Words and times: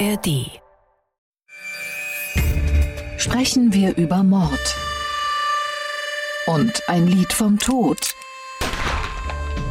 ARD. 0.00 0.60
Sprechen 3.16 3.72
wir 3.72 3.96
über 3.96 4.22
Mord. 4.22 4.76
Und 6.46 6.82
ein 6.88 7.06
Lied 7.06 7.32
vom 7.32 7.58
Tod. 7.58 7.98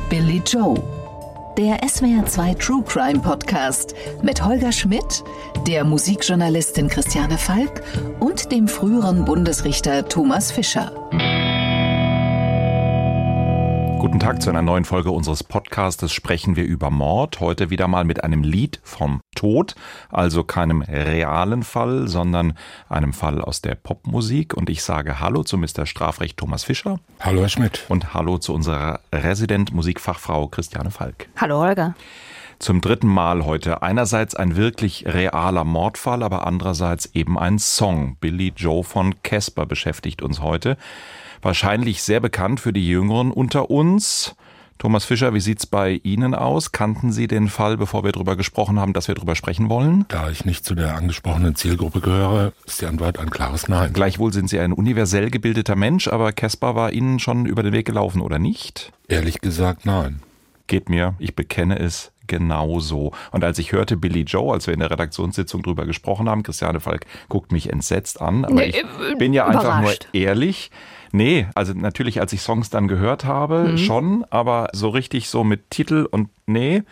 Billy 0.09 0.41
Joe. 0.45 0.75
Der 1.57 1.81
SWR2 1.81 2.57
True 2.57 2.83
Crime 2.83 3.19
Podcast 3.19 3.95
mit 4.21 4.43
Holger 4.43 4.71
Schmidt, 4.71 5.23
der 5.67 5.83
Musikjournalistin 5.83 6.87
Christiane 6.87 7.37
Falk 7.37 7.83
und 8.19 8.51
dem 8.51 8.67
früheren 8.67 9.25
Bundesrichter 9.25 10.07
Thomas 10.07 10.51
Fischer. 10.51 10.91
Guten 14.13 14.25
Tag 14.27 14.43
zu 14.43 14.51
einer 14.51 14.61
neuen 14.61 14.85
Folge 14.85 15.09
unseres 15.09 15.43
Podcastes 15.43 16.13
Sprechen 16.13 16.55
wir 16.55 16.65
über 16.65 16.91
Mord. 16.91 17.39
Heute 17.39 17.71
wieder 17.71 17.87
mal 17.87 18.03
mit 18.03 18.23
einem 18.23 18.43
Lied 18.43 18.79
vom 18.83 19.21
Tod, 19.33 19.73
also 20.11 20.43
keinem 20.43 20.83
realen 20.83 21.63
Fall, 21.63 22.07
sondern 22.07 22.53
einem 22.89 23.11
Fall 23.13 23.41
aus 23.41 23.61
der 23.61 23.73
Popmusik. 23.73 24.53
Und 24.53 24.69
ich 24.69 24.83
sage 24.83 25.19
Hallo 25.19 25.41
zu 25.41 25.57
Mr. 25.57 25.87
Strafrecht 25.87 26.37
Thomas 26.37 26.63
Fischer. 26.63 26.99
Hallo 27.21 27.41
Herr 27.41 27.49
Schmidt. 27.49 27.85
Und 27.89 28.13
Hallo 28.13 28.37
zu 28.37 28.53
unserer 28.53 28.99
Resident 29.11 29.73
Musikfachfrau 29.73 30.47
Christiane 30.47 30.91
Falk. 30.91 31.27
Hallo 31.37 31.61
Holger. 31.61 31.95
Zum 32.59 32.81
dritten 32.81 33.07
Mal 33.07 33.45
heute. 33.45 33.81
Einerseits 33.81 34.35
ein 34.35 34.55
wirklich 34.55 35.07
realer 35.07 35.63
Mordfall, 35.63 36.21
aber 36.21 36.45
andererseits 36.45 37.07
eben 37.15 37.39
ein 37.39 37.57
Song. 37.57 38.17
Billy 38.21 38.53
Joe 38.55 38.83
von 38.83 39.23
Casper 39.23 39.65
beschäftigt 39.65 40.21
uns 40.21 40.39
heute 40.39 40.77
wahrscheinlich 41.43 42.01
sehr 42.03 42.19
bekannt 42.19 42.59
für 42.59 42.73
die 42.73 42.87
Jüngeren 42.87 43.31
unter 43.31 43.69
uns. 43.69 44.35
Thomas 44.79 45.05
Fischer, 45.05 45.33
wie 45.33 45.39
sieht's 45.39 45.65
bei 45.65 46.01
Ihnen 46.03 46.35
aus? 46.35 46.71
Kannten 46.71 47.11
Sie 47.11 47.27
den 47.27 47.47
Fall, 47.47 47.77
bevor 47.77 48.03
wir 48.03 48.11
darüber 48.11 48.35
gesprochen 48.35 48.79
haben, 48.79 48.91
dass 48.93 49.07
wir 49.07 49.15
darüber 49.15 49.35
sprechen 49.35 49.69
wollen? 49.69 50.05
Da 50.09 50.29
ich 50.29 50.43
nicht 50.43 50.65
zu 50.65 50.75
der 50.75 50.95
angesprochenen 50.95 51.55
Zielgruppe 51.55 52.01
gehöre, 52.01 52.51
ist 52.65 52.81
die 52.81 52.85
Antwort 52.87 53.17
ein 53.19 53.29
klares 53.29 53.69
Nein. 53.69 53.93
Gleichwohl 53.93 54.33
sind 54.33 54.49
Sie 54.49 54.59
ein 54.59 54.73
universell 54.73 55.29
gebildeter 55.29 55.75
Mensch, 55.75 56.07
aber 56.07 56.33
Caspar 56.33 56.75
war 56.75 56.91
Ihnen 56.91 57.19
schon 57.19 57.45
über 57.45 57.63
den 57.63 57.71
Weg 57.71 57.85
gelaufen, 57.85 58.21
oder 58.21 58.39
nicht? 58.39 58.91
Ehrlich 59.07 59.39
gesagt, 59.39 59.85
nein. 59.85 60.21
Geht 60.67 60.89
mir, 60.89 61.15
ich 61.19 61.35
bekenne 61.35 61.77
es, 61.79 62.11
genauso. 62.27 63.11
Und 63.31 63.43
als 63.43 63.59
ich 63.59 63.71
hörte 63.71 63.97
Billy 63.97 64.21
Joe, 64.21 64.53
als 64.53 64.67
wir 64.67 64.73
in 64.73 64.79
der 64.79 64.91
Redaktionssitzung 64.91 65.61
drüber 65.63 65.85
gesprochen 65.85 66.29
haben, 66.29 66.43
Christiane 66.43 66.79
Falk 66.79 67.05
guckt 67.29 67.51
mich 67.51 67.71
entsetzt 67.71 68.21
an, 68.21 68.45
aber 68.45 68.55
nee, 68.55 68.65
ich 68.65 68.77
äh, 68.77 69.15
bin 69.17 69.33
ja 69.33 69.45
einfach 69.45 69.81
nur 69.81 69.93
ehrlich. 70.13 70.71
Nee, 71.11 71.47
also 71.53 71.73
natürlich, 71.73 72.19
als 72.19 72.33
ich 72.33 72.41
Songs 72.41 72.69
dann 72.69 72.87
gehört 72.87 73.25
habe, 73.25 73.69
mhm. 73.69 73.77
schon, 73.77 74.25
aber 74.29 74.69
so 74.73 74.89
richtig 74.89 75.29
so 75.29 75.43
mit 75.43 75.69
Titel 75.69 76.07
und 76.09 76.29
nee, 76.47 76.83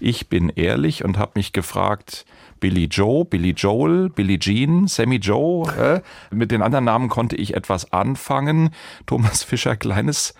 ich 0.00 0.28
bin 0.28 0.48
ehrlich 0.50 1.04
und 1.04 1.18
habe 1.18 1.32
mich 1.34 1.52
gefragt, 1.52 2.24
Billy 2.60 2.84
Joe, 2.86 3.24
Billy 3.24 3.50
Joel, 3.50 4.10
Billy 4.10 4.38
Jean, 4.38 4.86
Sammy 4.88 5.16
Joe. 5.16 6.02
Äh? 6.32 6.34
Mit 6.34 6.50
den 6.50 6.62
anderen 6.62 6.84
Namen 6.84 7.08
konnte 7.08 7.36
ich 7.36 7.54
etwas 7.54 7.92
anfangen. 7.92 8.70
Thomas 9.06 9.42
Fischer, 9.42 9.76
kleines 9.76 10.34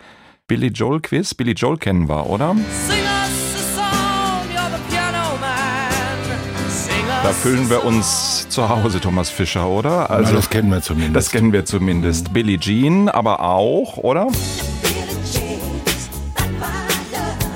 Billy 0.47 0.69
Joel 0.69 1.01
Quiz. 1.01 1.35
Billy 1.35 1.53
Joel 1.53 1.79
kennen 1.79 2.09
wir, 2.09 2.29
oder? 2.29 2.57
Singer! 2.89 2.98
Da 7.29 7.35
fühlen 7.35 7.69
wir 7.69 7.85
uns 7.85 8.49
zu 8.49 8.71
Hause, 8.71 9.03
Thomas 9.03 9.29
Fischer, 9.29 9.69
oder? 9.69 10.09
Also, 10.09 10.35
das 10.35 10.49
kennen 10.49 10.71
wir 10.71 10.81
zumindest. 10.81 11.15
Das 11.15 11.31
kennen 11.31 11.53
wir 11.53 11.67
zumindest. 11.67 12.29
Mhm. 12.29 12.33
Billie 12.33 12.59
Jean 12.59 13.11
aber 13.11 13.43
auch, 13.43 13.99
oder? 13.99 14.29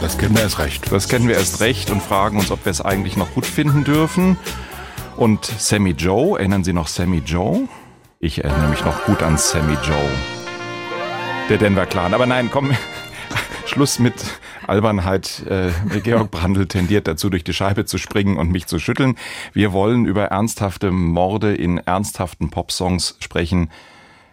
Das 0.02 0.18
kennen 0.18 0.36
wir 0.36 0.42
erst 0.42 0.58
recht. 0.58 0.92
Das 0.92 1.08
kennen 1.08 1.26
wir 1.26 1.36
erst 1.36 1.62
recht 1.62 1.90
und 1.90 2.02
fragen 2.02 2.36
uns, 2.36 2.50
ob 2.50 2.66
wir 2.66 2.70
es 2.70 2.82
eigentlich 2.82 3.16
noch 3.16 3.32
gut 3.32 3.46
finden 3.46 3.82
dürfen. 3.82 4.36
Und 5.16 5.46
Sammy 5.46 5.92
Joe, 5.92 6.38
erinnern 6.38 6.64
Sie 6.64 6.74
noch 6.74 6.88
Sammy 6.88 7.22
Joe? 7.24 7.66
Ich 8.20 8.44
erinnere 8.44 8.68
mich 8.68 8.84
noch 8.84 9.06
gut 9.06 9.22
an 9.22 9.38
Sammy 9.38 9.78
Joe. 9.82 10.10
Der 11.48 11.56
Denver 11.56 11.86
Clan. 11.86 12.12
Aber 12.12 12.26
nein, 12.26 12.50
komm, 12.52 12.72
Schluss 13.64 13.98
mit 13.98 14.16
Albernheit. 14.66 15.44
Äh, 15.48 15.70
Georg 16.00 16.30
Brandl 16.30 16.66
tendiert 16.66 17.06
dazu, 17.06 17.30
durch 17.30 17.44
die 17.44 17.52
Scheibe 17.52 17.84
zu 17.84 17.98
springen 17.98 18.36
und 18.36 18.50
mich 18.50 18.66
zu 18.66 18.78
schütteln. 18.78 19.16
Wir 19.52 19.72
wollen 19.72 20.06
über 20.06 20.24
ernsthafte 20.24 20.90
Morde 20.90 21.54
in 21.54 21.78
ernsthaften 21.78 22.50
Popsongs 22.50 23.16
sprechen. 23.20 23.70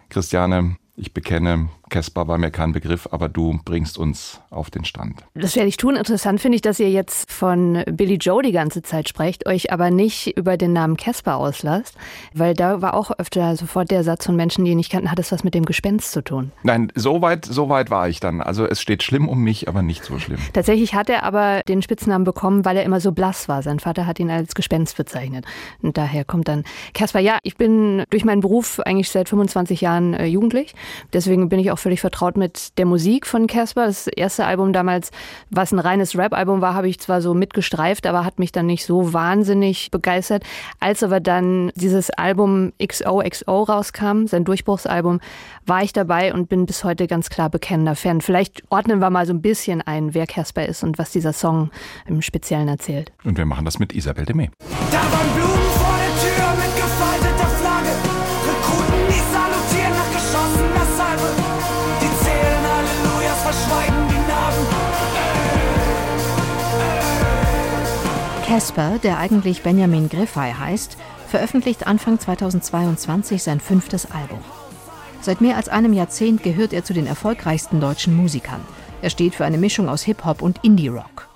Christiane, 0.08 0.76
ich 0.96 1.14
bekenne, 1.14 1.68
Caspar 1.90 2.28
war 2.28 2.38
mir 2.38 2.50
kein 2.50 2.72
Begriff, 2.72 3.08
aber 3.10 3.28
du 3.28 3.58
bringst 3.64 3.98
uns 3.98 4.40
auf 4.50 4.70
den 4.70 4.84
Stand. 4.84 5.22
Das 5.34 5.56
werde 5.56 5.68
ich 5.68 5.76
tun. 5.76 5.96
Interessant 5.96 6.40
finde 6.40 6.56
ich, 6.56 6.62
dass 6.62 6.80
ihr 6.80 6.90
jetzt 6.90 7.30
von 7.30 7.82
Billy 7.90 8.14
Joe 8.14 8.42
die 8.42 8.52
ganze 8.52 8.82
Zeit 8.82 9.08
sprecht, 9.08 9.46
euch 9.46 9.72
aber 9.72 9.90
nicht 9.90 10.36
über 10.38 10.56
den 10.56 10.72
Namen 10.72 10.96
Caspar 10.96 11.36
auslasst, 11.36 11.96
weil 12.32 12.54
da 12.54 12.80
war 12.80 12.94
auch 12.94 13.10
öfter 13.18 13.56
sofort 13.56 13.90
der 13.90 14.04
Satz 14.04 14.26
von 14.26 14.36
Menschen, 14.36 14.64
die 14.64 14.70
ihn 14.70 14.76
nicht 14.76 14.90
kannten, 14.90 15.10
hat 15.10 15.18
es 15.18 15.32
was 15.32 15.44
mit 15.44 15.54
dem 15.54 15.64
Gespenst 15.64 16.12
zu 16.12 16.22
tun. 16.22 16.52
Nein, 16.62 16.92
so 16.94 17.20
weit, 17.20 17.44
so 17.44 17.68
weit 17.68 17.90
war 17.90 18.08
ich 18.08 18.20
dann. 18.20 18.40
Also 18.40 18.64
es 18.66 18.80
steht 18.80 19.02
schlimm 19.02 19.28
um 19.28 19.42
mich, 19.42 19.68
aber 19.68 19.82
nicht 19.82 20.04
so 20.04 20.18
schlimm. 20.18 20.38
Tatsächlich 20.52 20.94
hat 20.94 21.10
er 21.10 21.24
aber 21.24 21.60
den 21.68 21.82
Spitznamen 21.82 22.24
bekommen, 22.24 22.64
weil 22.64 22.76
er 22.76 22.84
immer 22.84 23.00
so 23.00 23.12
blass 23.12 23.48
war. 23.48 23.62
Sein 23.62 23.80
Vater 23.80 24.06
hat 24.06 24.20
ihn 24.20 24.30
als 24.30 24.54
Gespenst 24.54 24.96
bezeichnet. 24.96 25.44
Und 25.82 25.96
daher 25.96 26.24
kommt 26.24 26.48
dann 26.48 26.64
Caspar. 26.94 27.20
Ja, 27.20 27.38
ich 27.42 27.56
bin 27.56 28.04
durch 28.10 28.24
meinen 28.24 28.40
Beruf 28.40 28.80
eigentlich 28.80 29.10
seit 29.10 29.28
25 29.28 29.80
Jahren 29.80 30.14
äh, 30.14 30.26
jugendlich. 30.26 30.74
Deswegen 31.12 31.48
bin 31.48 31.58
ich 31.58 31.70
auch 31.70 31.78
völlig 31.80 32.00
vertraut 32.00 32.36
mit 32.36 32.78
der 32.78 32.86
Musik 32.86 33.26
von 33.26 33.46
Casper. 33.46 33.86
Das 33.86 34.06
erste 34.06 34.44
Album 34.44 34.72
damals, 34.72 35.10
was 35.50 35.72
ein 35.72 35.78
reines 35.78 36.16
Rap-Album 36.16 36.60
war, 36.60 36.74
habe 36.74 36.88
ich 36.88 37.00
zwar 37.00 37.22
so 37.22 37.34
mitgestreift, 37.34 38.06
aber 38.06 38.24
hat 38.24 38.38
mich 38.38 38.52
dann 38.52 38.66
nicht 38.66 38.84
so 38.84 39.12
wahnsinnig 39.12 39.90
begeistert. 39.90 40.44
Als 40.78 41.02
aber 41.02 41.20
dann 41.20 41.72
dieses 41.74 42.10
Album 42.10 42.72
XOXO 42.82 43.62
rauskam, 43.62 44.26
sein 44.26 44.44
Durchbruchsalbum, 44.44 45.20
war 45.66 45.82
ich 45.82 45.92
dabei 45.92 46.32
und 46.34 46.48
bin 46.48 46.66
bis 46.66 46.84
heute 46.84 47.06
ganz 47.06 47.30
klar 47.30 47.50
bekennender 47.50 47.96
Fan. 47.96 48.20
Vielleicht 48.20 48.62
ordnen 48.70 49.00
wir 49.00 49.10
mal 49.10 49.26
so 49.26 49.32
ein 49.32 49.42
bisschen 49.42 49.82
ein, 49.82 50.14
wer 50.14 50.26
Casper 50.26 50.66
ist 50.66 50.82
und 50.82 50.98
was 50.98 51.10
dieser 51.10 51.32
Song 51.32 51.70
im 52.06 52.22
Speziellen 52.22 52.68
erzählt. 52.68 53.12
Und 53.24 53.38
wir 53.38 53.46
machen 53.46 53.64
das 53.64 53.78
mit 53.78 53.92
Isabel 53.92 54.24
Demey. 54.24 54.50
Da 54.90 54.98
waren 54.98 55.34
Blumen 55.34 55.59
Casper, 68.60 68.98
der 68.98 69.16
eigentlich 69.16 69.62
Benjamin 69.62 70.10
Griffey 70.10 70.52
heißt, 70.52 70.98
veröffentlicht 71.28 71.86
Anfang 71.86 72.18
2022 72.20 73.42
sein 73.42 73.58
fünftes 73.58 74.10
Album. 74.10 74.40
Seit 75.22 75.40
mehr 75.40 75.56
als 75.56 75.70
einem 75.70 75.94
Jahrzehnt 75.94 76.42
gehört 76.42 76.74
er 76.74 76.84
zu 76.84 76.92
den 76.92 77.06
erfolgreichsten 77.06 77.80
deutschen 77.80 78.14
Musikern. 78.14 78.60
Er 79.00 79.08
steht 79.08 79.34
für 79.34 79.46
eine 79.46 79.56
Mischung 79.56 79.88
aus 79.88 80.02
Hip-Hop 80.02 80.42
und 80.42 80.62
Indie-Rock. 80.62 81.26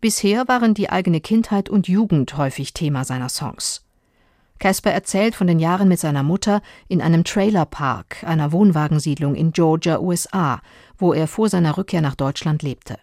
Bisher 0.00 0.48
waren 0.48 0.74
die 0.74 0.90
eigene 0.90 1.20
Kindheit 1.20 1.68
und 1.68 1.86
Jugend 1.86 2.36
häufig 2.36 2.74
Thema 2.74 3.04
seiner 3.04 3.28
Songs. 3.28 3.84
Casper 4.58 4.90
erzählt 4.90 5.36
von 5.36 5.46
den 5.46 5.60
Jahren 5.60 5.86
mit 5.86 6.00
seiner 6.00 6.24
Mutter 6.24 6.62
in 6.88 7.00
einem 7.00 7.22
Trailerpark, 7.22 8.24
einer 8.24 8.50
Wohnwagensiedlung 8.50 9.36
in 9.36 9.52
Georgia, 9.52 10.00
USA, 10.00 10.62
wo 10.98 11.12
er 11.12 11.28
vor 11.28 11.48
seiner 11.48 11.76
Rückkehr 11.76 12.00
nach 12.00 12.16
Deutschland 12.16 12.64
lebte. 12.64 12.98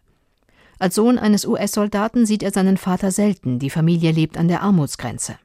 Als 0.80 0.96
Sohn 0.96 1.18
eines 1.18 1.46
US-Soldaten 1.46 2.26
sieht 2.26 2.44
er 2.44 2.52
seinen 2.52 2.78
Vater 2.78 3.12
selten, 3.12 3.60
die 3.60 3.70
Familie 3.70 4.12
lebt 4.12 4.38
an 4.38 4.48
der 4.48 4.62
Armutsgrenze. 4.62 5.38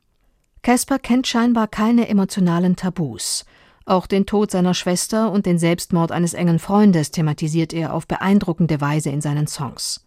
Casper 0.62 0.98
kennt 0.98 1.26
scheinbar 1.26 1.68
keine 1.68 2.08
emotionalen 2.08 2.76
Tabus. 2.76 3.44
Auch 3.84 4.06
den 4.06 4.26
Tod 4.26 4.50
seiner 4.50 4.74
Schwester 4.74 5.32
und 5.32 5.46
den 5.46 5.58
Selbstmord 5.58 6.12
eines 6.12 6.34
engen 6.34 6.58
Freundes 6.58 7.10
thematisiert 7.10 7.72
er 7.72 7.94
auf 7.94 8.06
beeindruckende 8.06 8.80
Weise 8.80 9.10
in 9.10 9.20
seinen 9.20 9.48
Songs. 9.48 10.06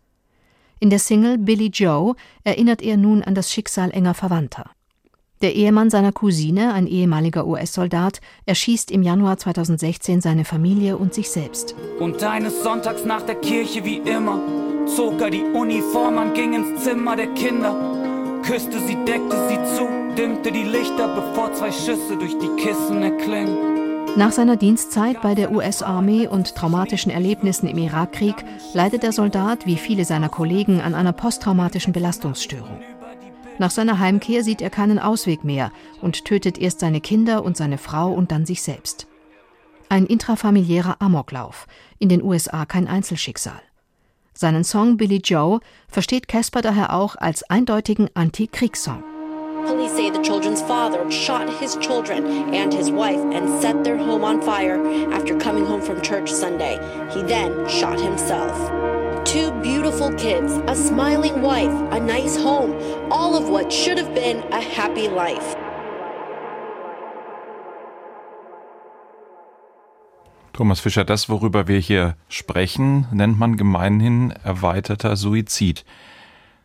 In 0.79 0.89
der 0.89 0.99
Single 0.99 1.37
Billy 1.37 1.67
Joe 1.67 2.15
erinnert 2.43 2.81
er 2.81 2.95
nun 2.95 3.23
an 3.23 3.35
das 3.35 3.51
Schicksal 3.51 3.91
enger 3.91 4.13
Verwandter. 4.13 4.69
Der 5.41 5.53
Ehemann 5.53 5.89
seiner 5.89 6.13
Cousine, 6.13 6.73
ein 6.73 6.87
ehemaliger 6.87 7.45
US-Soldat, 7.45 8.21
erschießt 8.45 8.89
im 8.89 9.03
Januar 9.03 9.37
2016 9.37 10.21
seine 10.21 10.45
Familie 10.45 10.97
und 10.97 11.13
sich 11.13 11.29
selbst. 11.29 11.75
Und 11.99 12.23
eines 12.23 12.63
Sonntags 12.63 13.03
nach 13.03 13.21
der 13.21 13.35
Kirche 13.35 13.83
wie 13.83 13.97
immer 13.97 14.39
zog 14.87 15.19
er 15.19 15.29
die 15.29 15.43
Uniform 15.43 16.17
an, 16.17 16.33
ging 16.33 16.53
ins 16.53 16.83
Zimmer 16.83 17.15
der 17.15 17.27
Kinder, 17.33 17.75
küsste 18.43 18.79
sie, 18.79 18.95
deckte 19.05 19.35
sie 19.49 19.75
zu, 19.75 19.87
dimmte 20.15 20.51
die 20.51 20.63
Lichter, 20.63 21.07
bevor 21.15 21.51
zwei 21.53 21.71
Schüsse 21.71 22.17
durch 22.17 22.37
die 22.37 22.63
Kissen 22.63 23.01
erklingen. 23.01 23.75
Nach 24.17 24.31
seiner 24.31 24.55
Dienstzeit 24.55 25.21
bei 25.21 25.35
der 25.35 25.51
US-Armee 25.51 26.27
und 26.27 26.55
traumatischen 26.55 27.11
Erlebnissen 27.11 27.67
im 27.67 27.77
Irakkrieg 27.77 28.35
leidet 28.73 29.03
der 29.03 29.11
Soldat 29.11 29.65
wie 29.65 29.75
viele 29.75 30.05
seiner 30.05 30.29
Kollegen 30.29 30.79
an 30.79 30.95
einer 30.95 31.11
posttraumatischen 31.11 31.91
Belastungsstörung. 31.91 32.79
Nach 33.57 33.71
seiner 33.71 33.99
Heimkehr 33.99 34.43
sieht 34.43 34.61
er 34.61 34.69
keinen 34.69 34.99
Ausweg 34.99 35.43
mehr 35.43 35.71
und 36.01 36.25
tötet 36.25 36.57
erst 36.57 36.79
seine 36.79 37.01
Kinder 37.01 37.43
und 37.43 37.55
seine 37.55 37.77
Frau 37.77 38.11
und 38.11 38.31
dann 38.31 38.45
sich 38.45 38.61
selbst. 38.61 39.07
Ein 39.87 40.05
intrafamiliärer 40.05 40.97
Amoklauf, 40.99 41.67
in 41.99 42.09
den 42.09 42.23
USA 42.23 42.65
kein 42.65 42.87
Einzelschicksal. 42.87 43.61
Seinen 44.33 44.65
Song 44.65 44.97
Billy 44.97 45.21
Joe 45.23 45.61
versteht 45.87 46.27
Casper 46.27 46.61
daher 46.61 46.93
auch 46.93 47.15
als 47.15 47.49
eindeutigen 47.49 48.09
Anti-Kriegssong. 48.13 49.03
Police 49.65 49.95
say 49.95 50.11
the 50.11 50.21
children's 50.21 50.61
father 50.61 51.09
shot 51.09 51.49
his 51.49 51.75
children 51.77 52.53
and 52.53 52.71
his 52.71 52.91
wife 52.91 53.19
and 53.33 53.61
set 53.61 53.83
their 53.83 53.97
home 53.97 54.23
on 54.23 54.41
fire 54.41 54.79
after 55.11 55.35
coming 55.37 55.65
home 55.65 55.81
from 55.81 56.01
church 56.01 56.31
Sunday. 56.31 56.77
He 57.11 57.23
then 57.23 57.67
shot 57.67 57.99
himself. 57.99 58.53
Two 59.35 59.51
beautiful 59.61 60.13
kids, 60.13 60.61
a 60.65 60.73
smiling 60.73 61.41
wife, 61.41 61.69
a 61.91 61.99
nice 61.99 62.37
home, 62.37 62.73
all 63.11 63.35
of 63.35 63.49
what 63.49 63.69
should 63.69 63.97
have 63.97 64.15
been 64.15 64.37
a 64.53 64.61
happy 64.61 65.09
life. 65.09 65.57
Thomas 70.53 70.79
Fischer, 70.79 71.03
das, 71.03 71.27
worüber 71.27 71.67
wir 71.67 71.79
hier 71.79 72.15
sprechen, 72.29 73.07
nennt 73.11 73.37
man 73.37 73.57
gemeinhin 73.57 74.31
erweiterter 74.31 75.17
Suizid. 75.17 75.83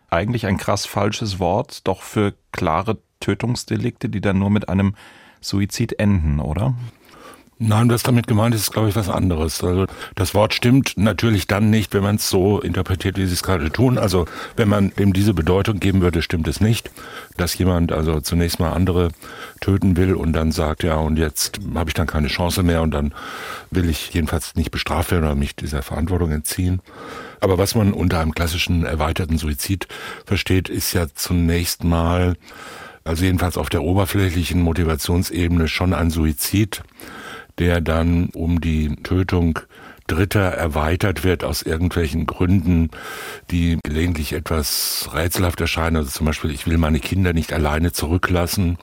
Eigentlich 0.08 0.46
ein 0.46 0.56
krass 0.56 0.86
falsches 0.86 1.40
Wort, 1.40 1.88
doch 1.88 2.02
für 2.02 2.34
klare 2.52 2.98
Tötungsdelikte, 3.18 4.08
die 4.08 4.20
dann 4.20 4.38
nur 4.38 4.50
mit 4.50 4.68
einem 4.68 4.94
Suizid 5.40 5.98
enden, 5.98 6.38
oder? 6.38 6.74
Nein, 7.62 7.90
was 7.90 8.02
damit 8.02 8.26
gemeint 8.26 8.54
ist, 8.54 8.62
ist, 8.62 8.72
glaube 8.72 8.88
ich, 8.88 8.96
was 8.96 9.10
anderes. 9.10 9.62
Also 9.62 9.84
das 10.14 10.34
Wort 10.34 10.54
stimmt 10.54 10.94
natürlich 10.96 11.46
dann 11.46 11.68
nicht, 11.68 11.92
wenn 11.92 12.02
man 12.02 12.16
es 12.16 12.30
so 12.30 12.58
interpretiert, 12.58 13.18
wie 13.18 13.26
Sie 13.26 13.34
es 13.34 13.42
gerade 13.42 13.70
tun. 13.70 13.98
Also 13.98 14.24
wenn 14.56 14.66
man 14.66 14.94
dem 14.98 15.12
diese 15.12 15.34
Bedeutung 15.34 15.78
geben 15.78 16.00
würde, 16.00 16.22
stimmt 16.22 16.48
es 16.48 16.62
nicht, 16.62 16.90
dass 17.36 17.58
jemand 17.58 17.92
also 17.92 18.22
zunächst 18.22 18.60
mal 18.60 18.72
andere 18.72 19.10
töten 19.60 19.98
will 19.98 20.14
und 20.14 20.32
dann 20.32 20.52
sagt, 20.52 20.84
ja, 20.84 20.96
und 20.96 21.18
jetzt 21.18 21.60
habe 21.74 21.90
ich 21.90 21.94
dann 21.94 22.06
keine 22.06 22.28
Chance 22.28 22.62
mehr 22.62 22.80
und 22.80 22.92
dann 22.92 23.12
will 23.70 23.90
ich 23.90 24.14
jedenfalls 24.14 24.54
nicht 24.54 24.70
bestraft 24.70 25.10
werden 25.10 25.24
oder 25.24 25.34
mich 25.34 25.54
dieser 25.54 25.82
Verantwortung 25.82 26.30
entziehen. 26.30 26.80
Aber 27.40 27.58
was 27.58 27.74
man 27.74 27.92
unter 27.92 28.20
einem 28.20 28.32
klassischen 28.32 28.86
erweiterten 28.86 29.36
Suizid 29.36 29.86
versteht, 30.24 30.70
ist 30.70 30.94
ja 30.94 31.08
zunächst 31.14 31.84
mal, 31.84 32.36
also 33.04 33.22
jedenfalls 33.22 33.58
auf 33.58 33.68
der 33.68 33.82
oberflächlichen 33.82 34.62
Motivationsebene 34.62 35.68
schon 35.68 35.92
ein 35.92 36.08
Suizid 36.08 36.82
der 37.60 37.80
dann 37.80 38.30
um 38.30 38.60
die 38.60 38.96
Tötung 39.02 39.60
Dritter 40.06 40.40
erweitert 40.40 41.22
wird 41.22 41.44
aus 41.44 41.62
irgendwelchen 41.62 42.26
Gründen, 42.26 42.90
die 43.52 43.78
gelegentlich 43.84 44.32
etwas 44.32 45.08
rätselhaft 45.14 45.60
erscheinen. 45.60 45.96
Also 45.96 46.10
zum 46.10 46.26
Beispiel, 46.26 46.50
ich 46.50 46.66
will 46.66 46.78
meine 46.78 46.98
Kinder 46.98 47.32
nicht 47.32 47.52
alleine 47.52 47.92
zurücklassen 47.92 48.78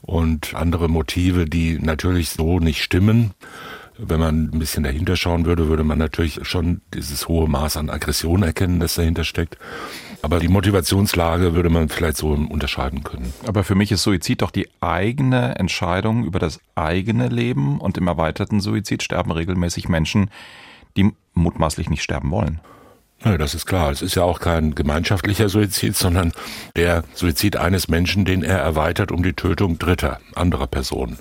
und 0.00 0.54
andere 0.54 0.88
Motive, 0.88 1.44
die 1.44 1.78
natürlich 1.78 2.30
so 2.30 2.60
nicht 2.60 2.82
stimmen. 2.82 3.34
Wenn 3.98 4.20
man 4.20 4.50
ein 4.52 4.58
bisschen 4.58 4.84
dahinter 4.84 5.16
schauen 5.16 5.44
würde, 5.44 5.68
würde 5.68 5.84
man 5.84 5.98
natürlich 5.98 6.40
schon 6.42 6.80
dieses 6.94 7.28
hohe 7.28 7.46
Maß 7.46 7.76
an 7.76 7.90
Aggression 7.90 8.42
erkennen, 8.42 8.80
das 8.80 8.94
dahinter 8.94 9.24
steckt. 9.24 9.58
Aber 10.24 10.40
die 10.40 10.48
Motivationslage 10.48 11.54
würde 11.54 11.68
man 11.68 11.90
vielleicht 11.90 12.16
so 12.16 12.28
unterscheiden 12.30 13.04
können. 13.04 13.34
Aber 13.46 13.62
für 13.62 13.74
mich 13.74 13.92
ist 13.92 14.04
Suizid 14.04 14.40
doch 14.40 14.50
die 14.50 14.70
eigene 14.80 15.56
Entscheidung 15.56 16.24
über 16.24 16.38
das 16.38 16.60
eigene 16.74 17.28
Leben 17.28 17.78
und 17.78 17.98
im 17.98 18.06
erweiterten 18.06 18.60
Suizid 18.60 19.02
sterben 19.02 19.32
regelmäßig 19.32 19.90
Menschen, 19.90 20.30
die 20.96 21.12
mutmaßlich 21.34 21.90
nicht 21.90 22.02
sterben 22.02 22.30
wollen. 22.30 22.60
Ja, 23.22 23.36
das 23.36 23.54
ist 23.54 23.66
klar. 23.66 23.90
Es 23.90 24.00
ist 24.00 24.14
ja 24.14 24.22
auch 24.22 24.40
kein 24.40 24.74
gemeinschaftlicher 24.74 25.50
Suizid, 25.50 25.94
sondern 25.94 26.32
der 26.74 27.04
Suizid 27.12 27.58
eines 27.58 27.88
Menschen, 27.88 28.24
den 28.24 28.42
er 28.42 28.60
erweitert 28.60 29.12
um 29.12 29.22
die 29.22 29.34
Tötung 29.34 29.78
dritter, 29.78 30.20
anderer 30.34 30.66
Personen. 30.66 31.18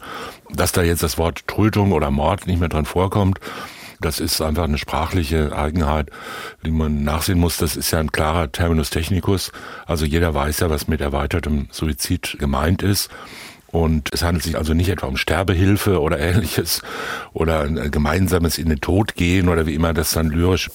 Dass 0.49 0.71
da 0.71 0.81
jetzt 0.81 1.03
das 1.03 1.17
Wort 1.17 1.45
Tötung 1.47 1.91
oder 1.91 2.09
Mord 2.09 2.47
nicht 2.47 2.61
mehr 2.61 2.69
dran 2.69 2.85
vorkommt, 2.85 3.41
das 4.05 4.19
ist 4.19 4.41
einfach 4.41 4.63
eine 4.63 4.77
sprachliche 4.77 5.55
Eigenheit, 5.55 6.09
die 6.65 6.71
man 6.71 7.03
nachsehen 7.03 7.39
muss. 7.39 7.57
Das 7.57 7.75
ist 7.75 7.91
ja 7.91 7.99
ein 7.99 8.11
klarer 8.11 8.51
Terminus 8.51 8.89
technicus. 8.89 9.51
Also 9.85 10.05
jeder 10.05 10.33
weiß 10.33 10.59
ja, 10.59 10.69
was 10.69 10.87
mit 10.87 11.01
erweitertem 11.01 11.67
Suizid 11.71 12.37
gemeint 12.39 12.83
ist. 12.83 13.09
Und 13.73 14.13
es 14.13 14.21
handelt 14.21 14.43
sich 14.43 14.55
also 14.55 14.75
nicht 14.75 14.89
etwa 14.89 15.07
um 15.07 15.17
Sterbehilfe 15.17 15.99
oder 15.99 16.19
ähnliches 16.19 16.83
oder 17.33 17.61
ein 17.61 17.89
gemeinsames 17.89 18.59
in 18.59 18.69
den 18.69 18.81
Tod 18.81 19.15
gehen 19.15 19.49
oder 19.49 19.65
wie 19.65 19.73
immer 19.73 19.95
das 19.95 20.11
dann 20.11 20.29
lyrisch 20.29 20.69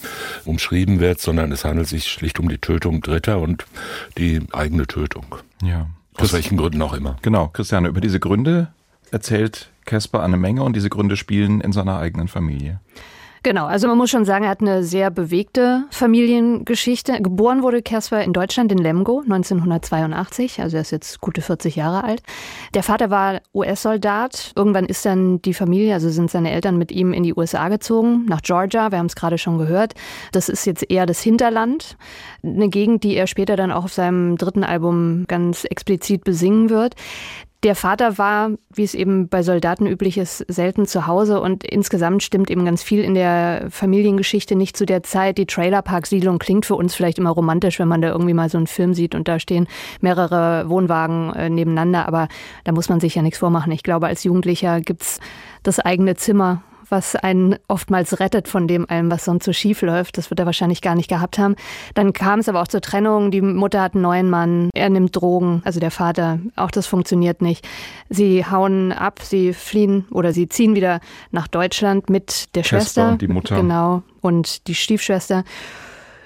umschrieben 0.45 0.99
wird, 0.99 1.21
sondern 1.21 1.53
es 1.53 1.65
handelt 1.65 1.87
sich 1.87 2.09
schlicht 2.09 2.41
um 2.41 2.49
die 2.49 2.59
Tötung 2.59 3.01
Dritter 3.01 3.39
und 3.39 3.67
die 4.19 4.41
eigene 4.53 4.89
Tötung. 4.89 5.37
Ja. 5.63 5.87
Aus 6.17 6.33
welchen 6.33 6.57
Gründen 6.57 6.83
auch 6.83 6.93
immer. 6.93 7.17
Genau, 7.23 7.47
Christiane, 7.47 7.87
über 7.87 8.01
diese 8.01 8.19
Gründe 8.19 8.73
erzählt 9.13 9.71
Caspar 9.85 10.25
eine 10.25 10.37
Menge 10.37 10.65
und 10.65 10.75
diese 10.75 10.91
Gründe 10.91 11.17
spielen 11.17 11.61
in 11.61 11.71
seiner 11.71 11.99
eigenen 11.99 12.27
Familie. 12.27 12.81
Genau, 13.43 13.67
also 13.67 13.87
man 13.87 13.96
muss 13.96 14.11
schon 14.11 14.25
sagen, 14.25 14.44
er 14.44 14.50
hat 14.50 14.61
eine 14.61 14.82
sehr 14.82 15.11
bewegte 15.11 15.85
Familiengeschichte. 15.90 17.20
Geboren 17.23 17.62
wurde 17.62 17.82
Kersper 17.82 18.23
in 18.23 18.32
Deutschland 18.32 18.73
in 18.73 18.79
Lemgo 18.79 19.20
1982, 19.20 20.61
also 20.61 20.76
er 20.76 20.82
ist 20.82 20.90
jetzt 20.90 21.20
gute 21.20 21.40
40 21.40 21.76
Jahre 21.76 22.05
alt. 22.05 22.23
Der 22.75 22.82
Vater 22.82 23.11
war 23.11 23.40
US-Soldat. 23.55 24.52
Irgendwann 24.56 24.87
ist 24.87 25.05
dann 25.05 25.40
die 25.43 25.55
Familie, 25.55 25.94
also 25.94 26.08
sind 26.11 26.31
seine 26.31 26.50
Eltern 26.50 26.79
mit 26.79 26.90
ihm 26.90 27.12
in 27.12 27.23
die 27.23 27.35
USA 27.35 27.69
gezogen, 27.69 28.25
nach 28.26 28.43
Georgia. 28.43 28.90
Wir 28.90 28.99
haben 28.99 29.06
es 29.06 29.17
gerade 29.17 29.38
schon 29.38 29.58
gehört. 29.58 29.94
Das 30.32 30.49
ist 30.49 30.67
jetzt 30.67 30.91
eher 30.91 31.06
das 31.06 31.20
Hinterland, 31.20 31.96
eine 32.43 32.69
Gegend, 32.69 33.05
die 33.05 33.14
er 33.14 33.26
später 33.26 33.56
dann 33.56 33.70
auch 33.70 33.84
auf 33.84 33.93
seinem 33.93 34.37
dritten 34.37 34.64
Album 34.64 35.25
ganz 35.29 35.64
explizit 35.64 36.25
besingen 36.25 36.70
wird. 36.70 36.94
Der 37.64 37.75
Vater 37.75 38.19
war, 38.19 38.50
wie 38.72 38.84
es 38.84 38.94
eben 38.94 39.28
bei 39.28 39.43
Soldaten 39.43 39.88
üblich 39.88 40.16
ist, 40.16 40.44
selten 40.46 40.87
zu 40.87 41.08
Hause 41.08 41.40
und 41.40 41.64
insgesamt 41.64 42.22
stimmt 42.22 42.50
eben 42.50 42.64
ganz 42.64 42.84
viel 42.84 43.02
in 43.02 43.14
der 43.14 43.66
Familiengeschichte 43.69 44.55
nicht 44.55 44.76
zu 44.76 44.87
der 44.87 45.02
Zeit. 45.02 45.38
Die 45.38 45.46
Trailerpark-Siedlung 45.46 46.38
klingt 46.38 46.66
für 46.66 46.76
uns 46.76 46.94
vielleicht 46.94 47.19
immer 47.19 47.31
romantisch, 47.31 47.81
wenn 47.81 47.88
man 47.88 48.00
da 48.00 48.10
irgendwie 48.10 48.34
mal 48.34 48.49
so 48.49 48.58
einen 48.58 48.69
Film 48.69 48.94
sieht 48.94 49.16
und 49.16 49.26
da 49.26 49.40
stehen 49.40 49.66
mehrere 50.00 50.69
Wohnwagen 50.69 51.32
äh, 51.34 51.50
nebeneinander, 51.50 52.06
aber 52.06 52.28
da 52.62 52.70
muss 52.70 52.88
man 52.88 53.00
sich 53.00 53.16
ja 53.16 53.22
nichts 53.22 53.40
vormachen. 53.40 53.72
Ich 53.72 53.82
glaube, 53.82 54.06
als 54.06 54.22
Jugendlicher 54.22 54.81
gibt's 54.81 55.19
das 55.64 55.81
eigene 55.81 56.14
Zimmer 56.14 56.62
was 56.90 57.17
einen 57.17 57.56
oftmals 57.69 58.20
rettet 58.20 58.49
von 58.49 58.67
dem 58.67 58.88
allem, 58.88 59.11
was 59.11 59.25
sonst 59.25 59.44
so 59.44 59.52
schief 59.52 59.82
läuft. 59.82 60.19
Das 60.19 60.31
wird 60.31 60.40
er 60.40 60.46
wahrscheinlich 60.46 60.82
gar 60.82 60.94
nicht 60.94 61.08
gehabt 61.08 61.38
haben. 61.38 61.56
Dann 61.94 62.12
kam 62.12 62.40
es 62.40 62.49
aber 62.49 62.62
auch 62.62 62.69
zur 62.69 62.81
Trennung. 62.81 63.31
Die 63.31 63.40
Mutter 63.40 63.82
hat 63.82 63.94
einen 63.94 64.02
neuen 64.02 64.31
Mann. 64.31 64.70
Er 64.75 64.90
nimmt 64.90 65.14
Drogen, 65.14 65.62
also 65.64 65.81
der 65.81 65.90
Vater. 65.90 66.40
Auch 66.56 66.70
das 66.70 66.87
funktioniert 66.87 67.43
nicht. 67.43 67.67
Sie 68.08 68.44
hauen 68.44 68.93
ab, 68.93 69.20
sie 69.23 69.52
fliehen 69.52 70.06
oder 70.11 70.32
sie 70.32 70.49
ziehen 70.49 70.75
wieder 70.75 71.00
nach 71.31 71.49
Deutschland 71.49 72.11
mit 72.11 72.55
der 72.55 72.62
Chester 72.62 72.79
Schwester. 72.79 73.17
Die 73.19 73.29
Mutter. 73.29 73.56
Genau. 73.56 74.02
Und 74.20 74.67
die 74.67 74.75
Stiefschwester. 74.75 75.44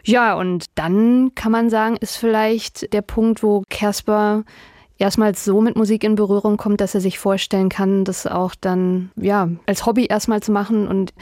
Ja, 0.05 0.35
und 0.35 0.67
dann 0.75 1.35
kann 1.35 1.53
man 1.53 1.71
sagen, 1.71 1.97
ist 1.97 2.17
vielleicht 2.17 2.93
der 2.93 3.03
Punkt, 3.03 3.43
wo 3.43 3.63
Casper 3.71 4.45
erstmals 5.03 5.45
so 5.45 5.61
mit 5.61 5.77
Musik 5.77 6.05
in 6.05 6.15
Berührung 6.15 6.57
kommt, 6.57 6.81
dass 6.81 6.95
er 6.95 7.01
sich 7.01 7.19
vorstellen 7.19 7.69
kann, 7.69 8.05
das 8.05 8.27
auch 8.27 8.55
dann 8.59 9.11
ja 9.17 9.49
als 9.67 9.85
Hobby 9.85 10.07
erstmal 10.07 10.43
zu 10.43 10.53
machen 10.53 10.89
und 10.89 11.13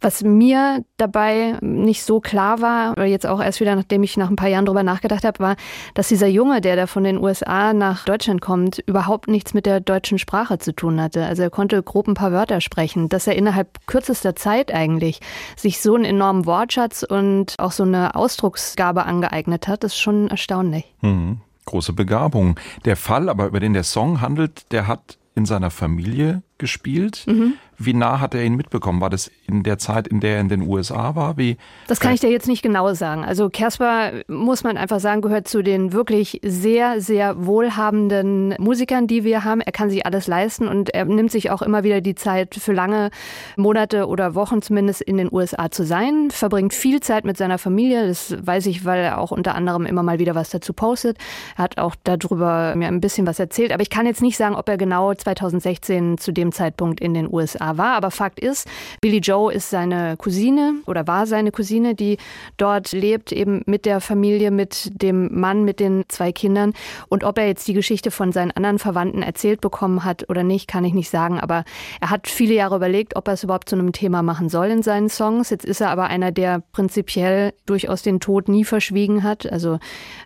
was 0.00 0.22
mir 0.22 0.84
dabei 0.98 1.56
nicht 1.60 2.04
so 2.04 2.20
klar 2.20 2.60
war, 2.60 2.92
oder 2.92 3.06
jetzt 3.06 3.26
auch 3.26 3.42
erst 3.42 3.60
wieder, 3.60 3.74
nachdem 3.74 4.02
ich 4.02 4.16
nach 4.16 4.28
ein 4.28 4.36
paar 4.36 4.48
Jahren 4.48 4.66
drüber 4.66 4.82
nachgedacht 4.82 5.24
habe, 5.24 5.38
war, 5.38 5.56
dass 5.94 6.08
dieser 6.08 6.26
Junge, 6.26 6.60
der 6.60 6.76
da 6.76 6.86
von 6.86 7.02
den 7.02 7.18
USA 7.18 7.72
nach 7.72 8.04
Deutschland 8.04 8.40
kommt, 8.40 8.78
überhaupt 8.86 9.28
nichts 9.28 9.54
mit 9.54 9.66
der 9.66 9.80
deutschen 9.80 10.18
Sprache 10.18 10.58
zu 10.58 10.74
tun 10.74 11.00
hatte. 11.00 11.24
Also 11.24 11.42
er 11.42 11.50
konnte 11.50 11.82
grob 11.82 12.08
ein 12.08 12.14
paar 12.14 12.32
Wörter 12.32 12.60
sprechen. 12.60 13.08
Dass 13.08 13.26
er 13.26 13.36
innerhalb 13.36 13.86
kürzester 13.86 14.36
Zeit 14.36 14.72
eigentlich 14.72 15.20
sich 15.56 15.80
so 15.80 15.94
einen 15.94 16.04
enormen 16.04 16.44
Wortschatz 16.46 17.02
und 17.02 17.54
auch 17.58 17.72
so 17.72 17.84
eine 17.84 18.14
Ausdrucksgabe 18.14 19.04
angeeignet 19.04 19.66
hat, 19.66 19.82
ist 19.82 19.98
schon 19.98 20.28
erstaunlich. 20.28 20.84
Mhm 21.00 21.40
große 21.66 21.92
Begabung. 21.92 22.58
Der 22.84 22.96
Fall, 22.96 23.28
aber 23.28 23.46
über 23.46 23.60
den 23.60 23.74
der 23.74 23.84
Song 23.84 24.20
handelt, 24.20 24.72
der 24.72 24.86
hat 24.86 25.18
in 25.34 25.44
seiner 25.44 25.70
Familie 25.70 26.42
gespielt. 26.58 27.24
Mhm. 27.26 27.54
Wie 27.78 27.94
nah 27.94 28.20
hat 28.20 28.34
er 28.34 28.44
ihn 28.44 28.54
mitbekommen? 28.54 29.00
War 29.00 29.10
das 29.10 29.30
in 29.46 29.62
der 29.62 29.78
Zeit, 29.78 30.08
in 30.08 30.20
der 30.20 30.36
er 30.36 30.40
in 30.40 30.48
den 30.48 30.62
USA 30.62 31.14
war? 31.14 31.36
Wie 31.36 31.56
das 31.86 32.00
kann 32.00 32.14
ich 32.14 32.20
dir 32.20 32.30
jetzt 32.30 32.48
nicht 32.48 32.62
genau 32.62 32.94
sagen. 32.94 33.24
Also 33.24 33.50
Casper, 33.50 34.12
muss 34.28 34.64
man 34.64 34.76
einfach 34.76 35.00
sagen, 35.00 35.20
gehört 35.20 35.48
zu 35.48 35.62
den 35.62 35.92
wirklich 35.92 36.40
sehr, 36.42 37.00
sehr 37.00 37.46
wohlhabenden 37.46 38.54
Musikern, 38.58 39.06
die 39.06 39.24
wir 39.24 39.44
haben. 39.44 39.60
Er 39.60 39.72
kann 39.72 39.90
sich 39.90 40.06
alles 40.06 40.26
leisten 40.26 40.68
und 40.68 40.94
er 40.94 41.04
nimmt 41.04 41.30
sich 41.30 41.50
auch 41.50 41.62
immer 41.62 41.84
wieder 41.84 42.00
die 42.00 42.14
Zeit 42.14 42.54
für 42.54 42.72
lange 42.72 43.10
Monate 43.56 44.06
oder 44.06 44.34
Wochen 44.34 44.62
zumindest 44.62 45.02
in 45.02 45.16
den 45.16 45.32
USA 45.32 45.70
zu 45.70 45.84
sein, 45.84 46.30
verbringt 46.30 46.74
viel 46.74 47.00
Zeit 47.00 47.24
mit 47.24 47.36
seiner 47.36 47.58
Familie. 47.58 48.08
Das 48.08 48.34
weiß 48.40 48.66
ich, 48.66 48.84
weil 48.84 49.00
er 49.00 49.18
auch 49.18 49.30
unter 49.30 49.54
anderem 49.54 49.86
immer 49.86 50.02
mal 50.02 50.18
wieder 50.18 50.34
was 50.34 50.50
dazu 50.50 50.72
postet. 50.72 51.18
Er 51.56 51.64
hat 51.64 51.78
auch 51.78 51.94
darüber 52.04 52.74
mir 52.76 52.88
ein 52.88 53.00
bisschen 53.00 53.26
was 53.26 53.38
erzählt. 53.38 53.72
Aber 53.72 53.82
ich 53.82 53.90
kann 53.90 54.06
jetzt 54.06 54.22
nicht 54.22 54.36
sagen, 54.36 54.54
ob 54.54 54.68
er 54.68 54.76
genau 54.76 55.12
2016 55.12 56.18
zu 56.18 56.32
dem 56.32 56.52
Zeitpunkt 56.52 57.00
in 57.00 57.14
den 57.14 57.32
USA 57.32 57.65
USA 57.66 57.76
war. 57.76 57.96
Aber 57.96 58.10
Fakt 58.10 58.40
ist, 58.40 58.68
Billy 59.00 59.18
Joe 59.18 59.52
ist 59.52 59.70
seine 59.70 60.16
Cousine 60.16 60.76
oder 60.86 61.06
war 61.06 61.26
seine 61.26 61.50
Cousine, 61.50 61.94
die 61.94 62.18
dort 62.56 62.92
lebt, 62.92 63.32
eben 63.32 63.62
mit 63.66 63.84
der 63.84 64.00
Familie, 64.00 64.50
mit 64.50 64.90
dem 65.02 65.38
Mann, 65.38 65.64
mit 65.64 65.80
den 65.80 66.04
zwei 66.08 66.32
Kindern. 66.32 66.72
Und 67.08 67.24
ob 67.24 67.38
er 67.38 67.46
jetzt 67.46 67.66
die 67.68 67.74
Geschichte 67.74 68.10
von 68.10 68.32
seinen 68.32 68.50
anderen 68.52 68.78
Verwandten 68.78 69.22
erzählt 69.22 69.60
bekommen 69.60 70.04
hat 70.04 70.28
oder 70.28 70.42
nicht, 70.42 70.68
kann 70.68 70.84
ich 70.84 70.94
nicht 70.94 71.10
sagen. 71.10 71.40
Aber 71.40 71.64
er 72.00 72.10
hat 72.10 72.28
viele 72.28 72.54
Jahre 72.54 72.76
überlegt, 72.76 73.16
ob 73.16 73.28
er 73.28 73.34
es 73.34 73.44
überhaupt 73.44 73.68
zu 73.68 73.76
einem 73.76 73.92
Thema 73.92 74.22
machen 74.22 74.48
soll 74.48 74.66
in 74.68 74.82
seinen 74.82 75.08
Songs. 75.08 75.50
Jetzt 75.50 75.64
ist 75.64 75.80
er 75.80 75.90
aber 75.90 76.04
einer, 76.04 76.32
der 76.32 76.62
prinzipiell 76.72 77.52
durchaus 77.66 78.02
den 78.02 78.20
Tod 78.20 78.48
nie 78.48 78.64
verschwiegen 78.64 79.22
hat. 79.22 79.50
Also 79.50 79.78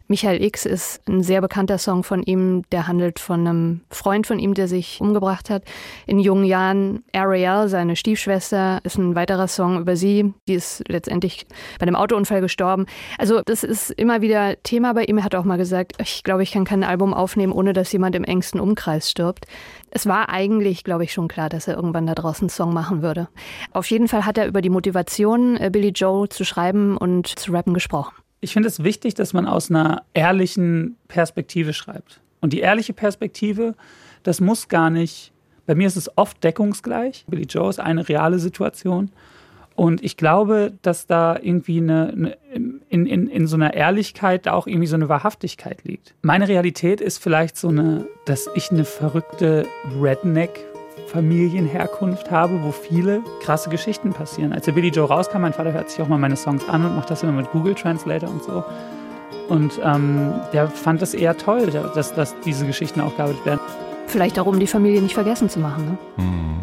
Michael 0.08 0.42
X 0.42 0.66
ist 0.66 1.06
ein 1.08 1.22
sehr 1.22 1.40
bekannter 1.40 1.78
Song 1.78 2.02
von 2.02 2.22
ihm, 2.22 2.62
der 2.72 2.86
handelt 2.86 3.18
von 3.18 3.46
einem 3.46 3.80
Freund 3.90 4.26
von 4.26 4.38
ihm, 4.38 4.54
der 4.54 4.68
sich 4.68 5.00
umgebracht 5.00 5.50
hat. 5.50 5.62
In 6.06 6.18
jungen 6.18 6.44
Jahren 6.44 7.04
Ariel, 7.30 7.68
seine 7.68 7.94
Stiefschwester, 7.94 8.80
ist 8.82 8.98
ein 8.98 9.14
weiterer 9.14 9.46
Song 9.46 9.80
über 9.80 9.94
sie. 9.94 10.34
Die 10.48 10.54
ist 10.54 10.82
letztendlich 10.88 11.46
bei 11.78 11.86
einem 11.86 11.94
Autounfall 11.94 12.40
gestorben. 12.40 12.86
Also 13.18 13.42
das 13.44 13.62
ist 13.62 13.90
immer 13.90 14.20
wieder 14.20 14.60
Thema 14.64 14.94
bei 14.94 15.04
ihm. 15.04 15.18
Er 15.18 15.24
hat 15.24 15.36
auch 15.36 15.44
mal 15.44 15.56
gesagt, 15.56 15.92
ich 16.00 16.24
glaube, 16.24 16.42
ich 16.42 16.50
kann 16.50 16.64
kein 16.64 16.82
Album 16.82 17.14
aufnehmen, 17.14 17.52
ohne 17.52 17.72
dass 17.72 17.92
jemand 17.92 18.16
im 18.16 18.24
engsten 18.24 18.58
Umkreis 18.58 19.10
stirbt. 19.10 19.46
Es 19.90 20.06
war 20.06 20.28
eigentlich, 20.28 20.82
glaube 20.82 21.04
ich, 21.04 21.12
schon 21.12 21.28
klar, 21.28 21.48
dass 21.48 21.68
er 21.68 21.76
irgendwann 21.76 22.06
da 22.06 22.14
draußen 22.14 22.44
einen 22.44 22.50
Song 22.50 22.72
machen 22.72 23.02
würde. 23.02 23.28
Auf 23.72 23.86
jeden 23.90 24.08
Fall 24.08 24.26
hat 24.26 24.36
er 24.36 24.46
über 24.46 24.60
die 24.60 24.70
Motivation, 24.70 25.56
äh, 25.56 25.70
Billy 25.72 25.90
Joe 25.90 26.28
zu 26.28 26.44
schreiben 26.44 26.96
und 26.96 27.38
zu 27.38 27.52
rappen 27.52 27.74
gesprochen. 27.74 28.14
Ich 28.40 28.52
finde 28.52 28.68
es 28.68 28.82
wichtig, 28.82 29.14
dass 29.14 29.32
man 29.32 29.46
aus 29.46 29.70
einer 29.70 30.02
ehrlichen 30.14 30.96
Perspektive 31.06 31.72
schreibt. 31.74 32.20
Und 32.40 32.52
die 32.52 32.60
ehrliche 32.60 32.92
Perspektive, 32.92 33.74
das 34.22 34.40
muss 34.40 34.68
gar 34.68 34.90
nicht, 34.90 35.32
bei 35.66 35.74
mir 35.74 35.86
ist 35.86 35.96
es 35.96 36.16
oft 36.16 36.42
deckungsgleich. 36.42 37.24
Billy 37.28 37.44
Joe 37.44 37.70
ist 37.70 37.80
eine 37.80 38.08
reale 38.08 38.38
Situation. 38.38 39.10
Und 39.76 40.04
ich 40.04 40.16
glaube, 40.16 40.72
dass 40.82 41.06
da 41.06 41.38
irgendwie 41.40 41.78
eine, 41.78 42.36
in, 42.52 43.06
in, 43.06 43.28
in 43.28 43.46
so 43.46 43.56
einer 43.56 43.72
Ehrlichkeit 43.72 44.46
auch 44.46 44.66
irgendwie 44.66 44.86
so 44.86 44.96
eine 44.96 45.08
Wahrhaftigkeit 45.08 45.84
liegt. 45.84 46.14
Meine 46.22 46.48
Realität 46.48 47.00
ist 47.00 47.16
vielleicht 47.22 47.56
so 47.56 47.68
eine, 47.68 48.06
dass 48.26 48.50
ich 48.54 48.70
eine 48.70 48.84
verrückte 48.84 49.64
Redneck 49.98 50.50
Familienherkunft 51.06 52.30
habe, 52.30 52.62
wo 52.62 52.70
viele 52.70 53.22
krasse 53.42 53.68
Geschichten 53.68 54.12
passieren. 54.12 54.52
Als 54.52 54.66
der 54.66 54.72
Billy 54.72 54.88
Joe 54.88 55.08
rauskam, 55.08 55.40
mein 55.40 55.52
Vater 55.52 55.72
hört 55.72 55.90
sich 55.90 56.00
auch 56.00 56.08
mal 56.08 56.18
meine 56.18 56.36
Songs 56.36 56.68
an 56.68 56.84
und 56.84 56.94
macht 56.94 57.10
das 57.10 57.22
immer 57.22 57.32
mit 57.32 57.50
Google 57.50 57.74
Translator 57.74 58.30
und 58.30 58.44
so. 58.44 58.64
Und 59.48 59.80
ähm, 59.82 60.34
der 60.52 60.68
fand 60.68 61.02
es 61.02 61.12
eher 61.12 61.36
toll, 61.36 61.66
dass, 61.66 62.14
dass 62.14 62.38
diese 62.40 62.66
Geschichten 62.66 63.00
aufgearbeitet 63.00 63.44
werden. 63.44 63.60
Vielleicht 64.10 64.40
auch, 64.40 64.46
um 64.46 64.58
die 64.58 64.66
Familie 64.66 65.00
nicht 65.00 65.14
vergessen 65.14 65.48
zu 65.48 65.60
machen. 65.60 65.86
Ne? 65.86 65.98
Hm. 66.16 66.60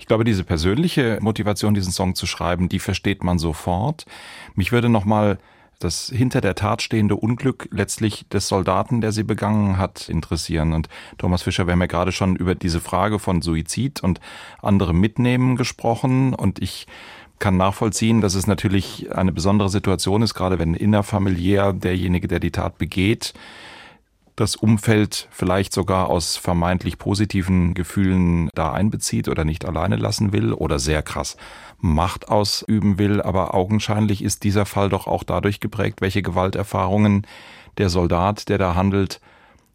Ich 0.00 0.06
glaube, 0.06 0.24
diese 0.24 0.42
persönliche 0.42 1.18
Motivation, 1.20 1.72
diesen 1.72 1.92
Song 1.92 2.16
zu 2.16 2.26
schreiben, 2.26 2.68
die 2.68 2.80
versteht 2.80 3.22
man 3.22 3.38
sofort. 3.38 4.06
Mich 4.56 4.72
würde 4.72 4.88
noch 4.88 5.04
mal 5.04 5.38
das 5.78 6.10
hinter 6.14 6.40
der 6.40 6.56
Tat 6.56 6.82
stehende 6.82 7.16
Unglück 7.16 7.68
letztlich 7.70 8.28
des 8.28 8.48
Soldaten, 8.48 9.00
der 9.00 9.12
sie 9.12 9.22
begangen 9.22 9.78
hat, 9.78 10.08
interessieren. 10.08 10.72
Und 10.72 10.88
Thomas 11.16 11.42
Fischer, 11.42 11.66
wir 11.66 11.72
haben 11.72 11.80
ja 11.80 11.86
gerade 11.86 12.12
schon 12.12 12.34
über 12.34 12.54
diese 12.54 12.80
Frage 12.80 13.18
von 13.18 13.40
Suizid 13.40 14.02
und 14.02 14.20
andere 14.60 14.94
Mitnehmen 14.94 15.56
gesprochen. 15.56 16.34
Und 16.34 16.60
ich 16.60 16.86
kann 17.38 17.56
nachvollziehen, 17.56 18.20
dass 18.20 18.34
es 18.34 18.46
natürlich 18.46 19.14
eine 19.14 19.32
besondere 19.32 19.68
Situation 19.68 20.22
ist, 20.22 20.34
gerade 20.34 20.58
wenn 20.58 20.74
innerfamiliär 20.74 21.72
derjenige, 21.72 22.26
der 22.26 22.40
die 22.40 22.52
Tat 22.52 22.78
begeht, 22.78 23.32
das 24.36 24.56
Umfeld 24.56 25.28
vielleicht 25.30 25.72
sogar 25.72 26.08
aus 26.10 26.36
vermeintlich 26.36 26.98
positiven 26.98 27.74
Gefühlen 27.74 28.50
da 28.54 28.72
einbezieht 28.72 29.28
oder 29.28 29.44
nicht 29.44 29.64
alleine 29.64 29.96
lassen 29.96 30.32
will 30.32 30.52
oder 30.52 30.78
sehr 30.78 31.02
krass 31.02 31.36
Macht 31.78 32.28
ausüben 32.28 32.98
will. 32.98 33.22
Aber 33.22 33.54
augenscheinlich 33.54 34.22
ist 34.22 34.42
dieser 34.42 34.66
Fall 34.66 34.88
doch 34.88 35.06
auch 35.06 35.22
dadurch 35.22 35.60
geprägt, 35.60 36.00
welche 36.00 36.22
Gewalterfahrungen 36.22 37.26
der 37.78 37.90
Soldat, 37.90 38.48
der 38.48 38.58
da 38.58 38.74
handelt, 38.74 39.20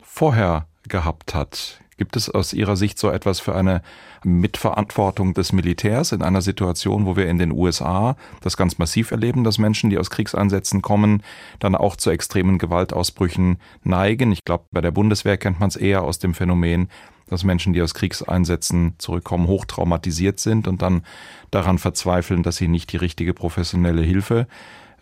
vorher 0.02 0.68
gehabt 0.88 1.34
hat. 1.36 1.80
Gibt 2.00 2.16
es 2.16 2.30
aus 2.30 2.54
Ihrer 2.54 2.78
Sicht 2.78 2.98
so 2.98 3.10
etwas 3.10 3.42
für 3.42 3.54
eine 3.54 3.82
Mitverantwortung 4.24 5.34
des 5.34 5.52
Militärs 5.52 6.14
in 6.14 6.22
einer 6.22 6.42
Situation, 6.42 7.06
wo 7.06 7.18
wir 7.18 7.28
in 7.28 7.40
den 7.40 7.52
USA 7.52 8.16
das 8.40 8.56
ganz 8.56 8.78
massiv 8.78 9.12
erleben, 9.12 9.44
dass 9.44 9.58
Menschen, 9.58 9.90
die 9.90 9.98
aus 9.98 10.10
Kriegseinsätzen 10.10 10.82
kommen, 10.82 11.24
dann 11.60 11.76
auch 11.76 11.98
zu 11.98 12.10
extremen 12.10 12.58
Gewaltausbrüchen 12.58 13.58
neigen? 13.84 14.32
Ich 14.32 14.46
glaube, 14.46 14.64
bei 14.72 14.80
der 14.80 14.92
Bundeswehr 14.92 15.36
kennt 15.36 15.60
man 15.60 15.68
es 15.68 15.76
eher 15.76 16.04
aus 16.04 16.20
dem 16.20 16.34
Phänomen, 16.34 16.88
dass 17.28 17.44
Menschen, 17.44 17.74
die 17.74 17.82
aus 17.82 17.94
Kriegseinsätzen 17.94 18.94
zurückkommen, 18.98 19.48
hochtraumatisiert 19.48 20.40
sind 20.40 20.70
und 20.70 20.82
dann 20.82 21.04
daran 21.52 21.80
verzweifeln, 21.80 22.44
dass 22.44 22.56
sie 22.56 22.70
nicht 22.70 22.94
die 22.94 22.98
richtige 22.98 23.34
professionelle 23.34 24.04
Hilfe 24.04 24.48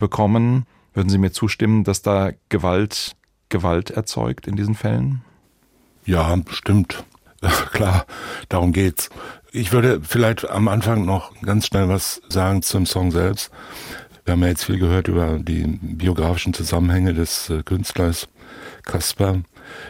bekommen. 0.00 0.66
Würden 0.94 1.10
Sie 1.10 1.18
mir 1.18 1.30
zustimmen, 1.30 1.84
dass 1.84 2.02
da 2.02 2.32
Gewalt 2.48 3.14
Gewalt 3.50 3.90
erzeugt 3.90 4.48
in 4.48 4.56
diesen 4.56 4.74
Fällen? 4.74 5.22
Ja, 6.08 6.38
stimmt. 6.48 7.04
Klar, 7.72 8.06
darum 8.48 8.72
geht's. 8.72 9.10
Ich 9.52 9.72
würde 9.72 10.00
vielleicht 10.02 10.48
am 10.48 10.66
Anfang 10.68 11.04
noch 11.04 11.32
ganz 11.42 11.66
schnell 11.66 11.90
was 11.90 12.22
sagen 12.30 12.62
zum 12.62 12.86
Song 12.86 13.10
selbst. 13.10 13.50
Wir 14.24 14.32
haben 14.32 14.40
ja 14.40 14.48
jetzt 14.48 14.64
viel 14.64 14.78
gehört 14.78 15.08
über 15.08 15.38
die 15.38 15.66
biografischen 15.82 16.54
Zusammenhänge 16.54 17.12
des 17.12 17.50
äh, 17.50 17.62
Künstlers 17.62 18.26
Kasper. 18.84 19.42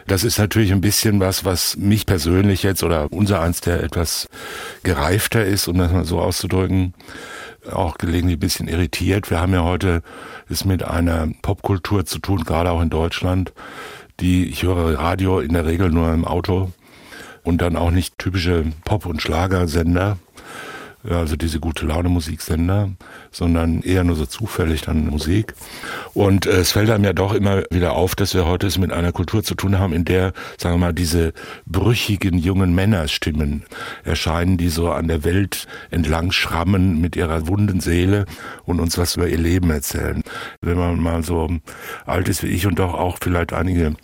Das 0.08 0.24
ist 0.24 0.40
natürlich 0.40 0.72
ein 0.72 0.80
bisschen 0.80 1.20
was, 1.20 1.44
was 1.44 1.76
mich 1.76 2.04
persönlich 2.04 2.64
jetzt 2.64 2.82
oder 2.82 3.12
unser 3.12 3.40
eins, 3.40 3.60
der 3.60 3.84
etwas 3.84 4.28
gereifter 4.82 5.44
ist, 5.44 5.68
um 5.68 5.78
das 5.78 5.92
mal 5.92 6.04
so 6.04 6.18
auszudrücken, 6.18 6.94
auch 7.70 7.96
gelegentlich 7.96 8.38
ein 8.38 8.40
bisschen 8.40 8.66
irritiert. 8.66 9.30
Wir 9.30 9.40
haben 9.40 9.52
ja 9.52 9.62
heute 9.62 10.02
es 10.48 10.64
mit 10.64 10.82
einer 10.82 11.28
Popkultur 11.42 12.06
zu 12.06 12.18
tun, 12.18 12.42
gerade 12.42 12.72
auch 12.72 12.82
in 12.82 12.90
Deutschland, 12.90 13.52
die, 14.20 14.46
ich 14.46 14.62
höre 14.62 14.98
Radio 14.98 15.40
in 15.40 15.52
der 15.52 15.66
Regel 15.66 15.90
nur 15.90 16.12
im 16.12 16.24
Auto 16.24 16.70
und 17.44 17.62
dann 17.62 17.76
auch 17.76 17.90
nicht 17.90 18.18
typische 18.18 18.64
Pop- 18.84 19.06
und 19.06 19.22
Schlagersender, 19.22 20.18
also 21.16 21.36
diese 21.36 21.60
gute 21.60 21.86
Laune 21.86 22.08
Musiksender, 22.08 22.90
sondern 23.30 23.82
eher 23.82 24.04
nur 24.04 24.16
so 24.16 24.26
zufällig 24.26 24.82
dann 24.82 25.06
Musik. 25.06 25.54
Und 26.14 26.46
äh, 26.46 26.58
es 26.58 26.72
fällt 26.72 26.90
einem 26.90 27.04
ja 27.04 27.12
doch 27.12 27.34
immer 27.34 27.62
wieder 27.70 27.92
auf, 27.92 28.14
dass 28.14 28.34
wir 28.34 28.46
heute 28.46 28.66
es 28.66 28.78
mit 28.78 28.92
einer 28.92 29.12
Kultur 29.12 29.42
zu 29.42 29.54
tun 29.54 29.78
haben, 29.78 29.92
in 29.92 30.04
der, 30.04 30.32
sagen 30.58 30.76
wir 30.76 30.86
mal, 30.86 30.92
diese 30.92 31.32
brüchigen 31.66 32.38
jungen 32.38 32.74
Männerstimmen 32.74 33.64
erscheinen, 34.04 34.58
die 34.58 34.68
so 34.68 34.90
an 34.90 35.08
der 35.08 35.24
Welt 35.24 35.66
entlang 35.90 36.32
schrammen 36.32 37.00
mit 37.00 37.16
ihrer 37.16 37.48
wunden 37.48 37.80
Seele 37.80 38.26
und 38.64 38.80
uns 38.80 38.98
was 38.98 39.16
über 39.16 39.28
ihr 39.28 39.38
Leben 39.38 39.70
erzählen. 39.70 40.22
Wenn 40.60 40.78
man 40.78 41.00
mal 41.00 41.22
so 41.22 41.48
alt 42.06 42.28
ist 42.28 42.42
wie 42.42 42.48
ich 42.48 42.66
und 42.66 42.78
doch 42.78 42.94
auch 42.94 43.18
vielleicht 43.20 43.52
einige 43.52 43.94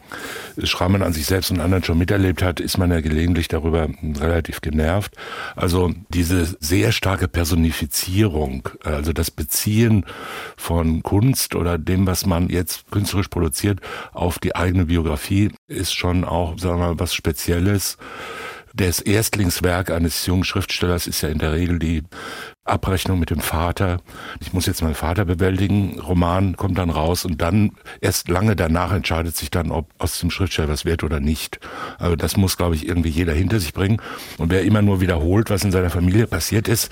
Schrammen 0.63 1.03
an 1.03 1.13
sich 1.13 1.27
selbst 1.27 1.51
und 1.51 1.61
anderen 1.61 1.85
schon 1.85 1.99
miterlebt 1.99 2.43
hat, 2.43 2.61
ist 2.61 2.79
man 2.79 2.91
ja 2.91 3.01
gelegentlich 3.01 3.49
darüber 3.49 3.89
relativ 4.03 4.61
genervt. 4.61 5.17
Also 5.57 5.93
diese 6.09 6.57
sehr 6.61 6.93
starke 6.93 7.29
Personifizierung, 7.29 8.69
also 8.83 9.13
das 9.13 9.31
Beziehen 9.31 10.07
von 10.57 11.03
Kunst 11.03 11.55
oder 11.55 11.79
dem, 11.79 12.07
was 12.07 12.27
man 12.27 12.49
jetzt 12.49 12.91
künstlerisch 12.91 13.29
produziert, 13.29 13.81
auf 14.13 14.39
die 14.39 14.55
eigene 14.55 14.87
Biografie 14.87 15.51
ist 15.69 15.95
schon 15.95 16.25
auch, 16.25 16.59
sagen 16.59 16.81
wir 16.81 16.89
mal, 16.89 17.01
was 17.01 17.15
Spezielles. 17.15 17.97
Das 18.77 19.01
Erstlingswerk 19.01 19.91
eines 19.91 20.27
jungen 20.27 20.43
Schriftstellers 20.43 21.07
ist 21.07 21.21
ja 21.21 21.29
in 21.29 21.39
der 21.39 21.53
Regel 21.53 21.79
die 21.79 22.03
Abrechnung 22.64 23.18
mit 23.18 23.28
dem 23.28 23.40
Vater. 23.40 24.00
Ich 24.40 24.54
muss 24.54 24.64
jetzt 24.64 24.83
meinen 24.83 24.94
Vater 24.94 25.26
bewältigen. 25.26 26.00
Roman 26.00 26.56
kommt 26.56 26.78
dann 26.78 26.88
raus 26.88 27.26
und 27.26 27.42
dann 27.42 27.73
erst 28.00 28.28
lange 28.28 28.56
danach 28.56 28.92
entscheidet 28.92 29.37
sich 29.37 29.50
dann, 29.50 29.71
ob 29.71 29.90
aus 29.99 30.18
dem 30.18 30.30
Schriftsteller 30.30 30.68
was 30.68 30.87
wird 30.87 31.04
oder 31.04 31.21
nicht. 31.21 31.61
Also 31.99 32.16
das 32.16 32.38
muss, 32.38 32.56
glaube 32.56 32.75
ich, 32.75 32.88
irgendwie 32.88 33.11
jeder 33.11 33.35
hinter 33.35 33.61
sich 33.61 33.75
bringen. 33.75 34.00
Und 34.38 34.50
wer 34.50 34.62
immer 34.62 34.80
nur 34.80 35.02
wiederholt, 35.02 35.50
was 35.50 35.62
in 35.62 35.73
seiner 35.73 35.90
Familie 35.90 36.26
passiert 36.26 36.66
ist, 36.66 36.90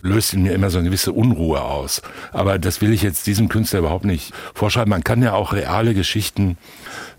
löst 0.00 0.32
in 0.32 0.44
mir 0.44 0.54
immer 0.54 0.70
so 0.70 0.78
eine 0.78 0.88
gewisse 0.88 1.12
Unruhe 1.12 1.60
aus. 1.60 2.00
Aber 2.32 2.58
das 2.58 2.80
will 2.80 2.92
ich 2.92 3.02
jetzt 3.02 3.26
diesem 3.26 3.50
Künstler 3.50 3.80
überhaupt 3.80 4.06
nicht 4.06 4.32
vorschreiben. 4.54 4.90
Man 4.90 5.04
kann 5.04 5.22
ja 5.22 5.34
auch 5.34 5.52
reale 5.52 5.92
Geschichten 5.92 6.56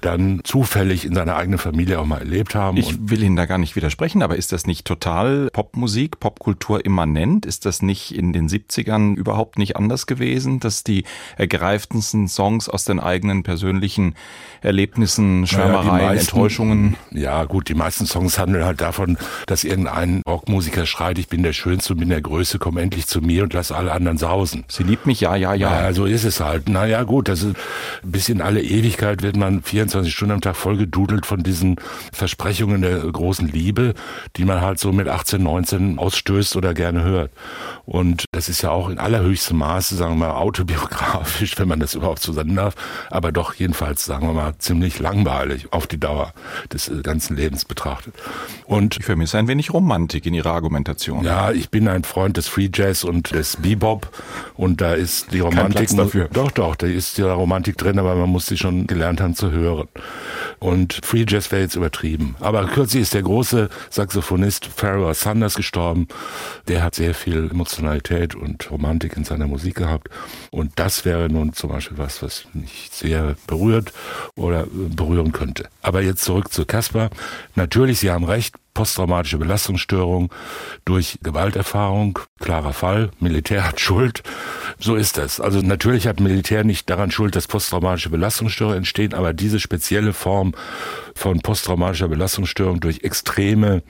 dann 0.04 0.42
zufällig 0.44 1.06
in 1.06 1.16
seiner 1.16 1.36
eigenen 1.36 1.60
Familie 1.60 2.00
auch 2.00 2.06
mal 2.06 2.20
erlebt 2.20 2.56
haben. 2.56 2.78
Ich 2.78 3.10
will 3.10 3.24
Ihnen 3.24 3.36
da 3.36 3.46
gar 3.46 3.58
nicht 3.58 3.76
widersprechen, 3.76 4.22
aber 4.22 4.36
ist 4.36 4.52
das 4.52 4.68
nicht 4.68 4.86
total 4.86 5.50
Popmusik, 5.52 6.20
Popkultur 6.20 6.86
immanent? 6.86 7.46
Ist 7.46 7.66
das 7.66 7.82
nicht 7.82 8.14
in 8.16 8.34
den 8.34 8.50
70ern 8.50 9.16
überhaupt 9.16 9.58
nicht 9.58 9.78
anders 9.78 10.06
gewesen, 10.06 10.60
dass 10.60 10.84
die 10.84 11.06
ergreifendsten 11.38 12.28
Songs 12.28 12.68
aus 12.68 12.84
den 12.84 13.00
eigenen 13.00 13.44
persönlichen 13.44 14.16
Erlebnissen, 14.62 15.48
Schwärmereien, 15.48 15.88
naja, 15.88 16.08
meisten, 16.08 16.36
Enttäuschungen. 16.36 16.98
Ja, 17.12 17.44
gut, 17.46 17.70
die 17.70 17.74
meisten 17.74 18.06
Songs 18.06 18.38
handeln 18.38 18.66
halt 18.66 18.82
davon, 18.82 19.18
dass 19.46 19.64
irgendein 19.64 20.22
Rockmusiker 20.28 20.86
schreit, 20.86 21.18
ich 21.18 21.28
bin 21.28 21.44
der 21.44 21.54
Schönste 21.54 21.94
und 21.94 22.00
bin 22.00 22.10
der 22.10 22.22
Größte, 22.22 22.60
komm 22.60 22.78
endlich 22.78 23.08
zu 23.08 23.22
mir 23.22 23.44
und 23.44 23.54
lass 23.54 23.72
alle 23.72 23.92
anderen 23.92 24.18
sausen. 24.18 24.66
Sie 24.68 24.84
liebt 24.84 25.06
mich, 25.06 25.22
ja, 25.22 25.36
ja, 25.36 25.54
ja. 25.54 25.84
Ja, 25.84 25.94
so 25.94 26.06
ist 26.06 26.24
es 26.24 26.40
halt. 26.40 26.70
Naja, 26.70 27.04
gut, 27.04 27.28
das 27.28 27.44
ist 27.44 27.56
bis 28.04 28.30
in 28.30 28.42
alle 28.42 28.62
Ewigkeit 28.62 29.22
wird 29.22 29.36
man 29.36 29.62
24 29.62 29.93
Stunden 30.06 30.34
am 30.34 30.42
Tag 30.42 30.56
vollgedudelt 30.56 31.26
von 31.26 31.44
diesen 31.44 31.76
Versprechungen 32.12 32.82
der 32.82 33.00
großen 33.00 33.48
Liebe, 33.48 33.94
die 34.36 34.46
man 34.46 34.62
halt 34.62 34.80
so 34.80 34.92
mit 34.92 35.08
18, 35.08 35.42
19 35.42 36.00
ausstößt 36.00 36.56
oder 36.56 36.74
gerne 36.74 37.04
hört. 37.04 37.32
Und 37.86 38.26
das 38.34 38.50
ist 38.50 38.64
ja 38.64 38.72
auch 38.72 38.90
in 38.90 38.98
allerhöchstem 38.98 39.58
Maße, 39.58 39.96
sagen 39.96 40.14
wir 40.18 40.28
mal, 40.28 40.32
autobiografisch, 40.32 41.58
wenn 41.60 41.68
man 41.68 41.80
das 41.80 41.94
überhaupt 41.94 42.22
so 42.22 42.34
sagen 42.34 42.56
darf, 42.56 42.76
aber 43.10 43.32
doch 43.32 43.54
jedenfalls, 43.54 44.04
sagen 44.04 44.28
wir 44.28 44.34
mal, 44.34 44.54
ziemlich 44.58 45.00
langweilig 45.00 45.72
auf 45.72 45.88
die 45.88 46.00
Dauer 46.00 46.34
des 46.72 46.90
äh, 46.90 47.02
ganzen 47.04 47.38
Lebens 47.38 47.64
betrachtet. 47.64 48.16
Und 48.66 48.98
ich 48.98 49.06
vermisse 49.06 49.38
ein 49.38 49.48
wenig 49.48 49.72
Romantik 49.72 50.26
in 50.26 50.34
Ihrer 50.34 50.52
Argumentation. 50.52 51.24
Ja, 51.24 51.52
ich 51.52 51.70
bin 51.70 51.88
ein 51.88 52.04
Freund 52.04 52.36
des 52.36 52.48
Free 52.48 52.70
Jazz 52.74 53.04
und 53.04 53.32
des 53.32 53.58
Bebop 53.58 54.10
und 54.56 54.82
da 54.82 54.94
ist 54.94 55.32
die 55.32 55.40
Romantik 55.40 55.96
dafür. 55.96 56.28
Doch, 56.34 56.52
doch, 56.52 56.76
da 56.76 56.88
ist 56.88 57.20
ja 57.20 57.32
Romantik 57.34 57.78
drin, 57.78 58.00
aber 58.00 58.16
man 58.16 58.30
muss 58.30 58.48
sie 58.48 58.58
schon 58.58 58.88
gelernt 58.88 59.22
haben 59.22 59.36
zu 59.36 59.52
hören. 59.52 59.88
Und 60.58 61.00
Free 61.04 61.26
Jazz 61.28 61.52
wäre 61.52 61.62
jetzt 61.62 61.76
übertrieben. 61.76 62.36
Aber 62.40 62.66
kürzlich 62.66 63.04
ist 63.04 63.14
der 63.14 63.22
große 63.22 63.70
Saxophonist 63.92 64.66
Pharaoh 64.66 65.14
Sanders 65.14 65.54
gestorben. 65.56 66.08
Der 66.68 66.84
hat 66.84 66.96
sehr 66.96 67.14
viel 67.14 67.50
Emotionalität 67.52 68.23
und 68.36 68.72
Romantik 68.72 69.18
in 69.18 69.26
seiner 69.26 69.48
Musik 69.48 69.76
gehabt. 69.76 70.10
Und 70.52 70.72
das 70.76 71.06
wäre 71.06 71.30
nun 71.30 71.54
zum 71.54 71.70
Beispiel 71.70 71.98
was, 71.98 72.22
was 72.22 72.46
mich 72.54 72.90
sehr 72.92 73.36
berührt 73.48 73.92
oder 74.36 74.66
berühren 74.72 75.32
könnte. 75.32 75.70
Aber 75.82 76.02
jetzt 76.02 76.24
zurück 76.24 76.52
zu 76.52 76.66
Caspar. 76.66 77.10
Natürlich, 77.56 78.00
Sie 78.00 78.10
haben 78.10 78.24
recht, 78.24 78.56
posttraumatische 78.74 79.38
Belastungsstörung 79.38 80.32
durch 80.86 81.20
Gewalterfahrung, 81.22 82.20
klarer 82.40 82.74
Fall, 82.74 83.12
Militär 83.20 83.68
hat 83.68 83.80
Schuld. 83.80 84.24
So 84.80 84.96
ist 84.96 85.18
das. 85.18 85.40
Also 85.40 85.62
natürlich 85.62 86.08
hat 86.08 86.20
Militär 86.20 86.64
nicht 86.64 86.90
daran 86.90 87.12
Schuld, 87.12 87.36
dass 87.36 87.48
posttraumatische 87.48 88.10
Belastungsstörungen 88.10 88.80
entstehen, 88.80 89.14
aber 89.14 89.34
diese 89.34 89.60
spezielle 89.60 90.14
Form 90.14 90.54
von 91.16 91.42
posttraumatischer 91.42 92.08
Belastungsstörung 92.08 92.80
durch 92.80 93.04
extreme 93.04 93.84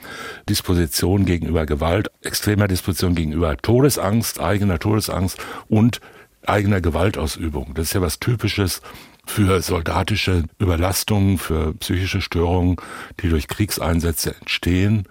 Disposition 0.49 1.25
gegenüber 1.25 1.65
Gewalt, 1.65 2.11
extremer 2.21 2.67
Disposition 2.67 3.15
gegenüber 3.15 3.55
Todesangst, 3.57 4.39
eigener 4.39 4.79
Todesangst 4.79 5.37
und 5.69 6.01
eigener 6.45 6.81
Gewaltausübung. 6.81 7.73
Das 7.73 7.87
ist 7.87 7.93
ja 7.93 8.01
was 8.01 8.19
Typisches 8.19 8.81
für 9.25 9.61
soldatische 9.61 10.43
Überlastungen, 10.59 11.37
für 11.37 11.73
psychische 11.75 12.21
Störungen, 12.21 12.75
die 13.21 13.29
durch 13.29 13.47
Kriegseinsätze 13.47 14.35
entstehen 14.39 15.07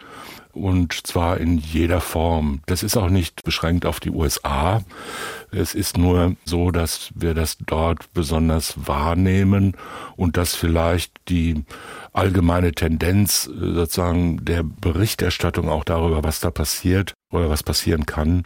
und 0.52 1.06
zwar 1.06 1.38
in 1.38 1.58
jeder 1.58 2.00
Form. 2.00 2.60
Das 2.66 2.82
ist 2.82 2.96
auch 2.96 3.10
nicht 3.10 3.42
beschränkt 3.44 3.86
auf 3.86 4.00
die 4.00 4.10
USA. 4.10 4.82
Es 5.50 5.74
ist 5.74 5.98
nur 5.98 6.36
so, 6.44 6.70
dass 6.70 7.10
wir 7.14 7.34
das 7.34 7.58
dort 7.66 8.12
besonders 8.14 8.74
wahrnehmen 8.86 9.76
und 10.16 10.36
dass 10.36 10.54
vielleicht 10.54 11.12
die 11.28 11.64
allgemeine 12.12 12.72
Tendenz 12.72 13.48
äh, 13.48 13.74
sozusagen 13.74 14.44
der 14.44 14.62
Berichterstattung 14.62 15.68
auch 15.68 15.84
darüber, 15.84 16.22
was 16.22 16.40
da 16.40 16.50
passiert 16.50 17.14
oder 17.30 17.48
was 17.48 17.62
passieren 17.62 18.04
kann, 18.06 18.42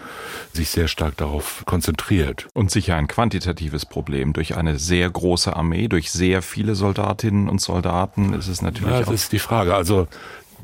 sich 0.52 0.70
sehr 0.70 0.88
stark 0.88 1.16
darauf 1.16 1.64
konzentriert. 1.66 2.48
Und 2.54 2.70
sicher 2.70 2.96
ein 2.96 3.08
quantitatives 3.08 3.84
Problem. 3.84 4.32
Durch 4.32 4.56
eine 4.56 4.78
sehr 4.78 5.10
große 5.10 5.54
Armee, 5.54 5.88
durch 5.88 6.10
sehr 6.10 6.42
viele 6.42 6.76
Soldatinnen 6.76 7.48
und 7.48 7.60
Soldaten 7.60 8.32
ist 8.32 8.46
es 8.48 8.62
natürlich. 8.62 8.94
Ja, 8.94 9.00
das 9.00 9.10
ist 9.10 9.32
die 9.32 9.40
Frage. 9.40 9.74
Also 9.74 10.06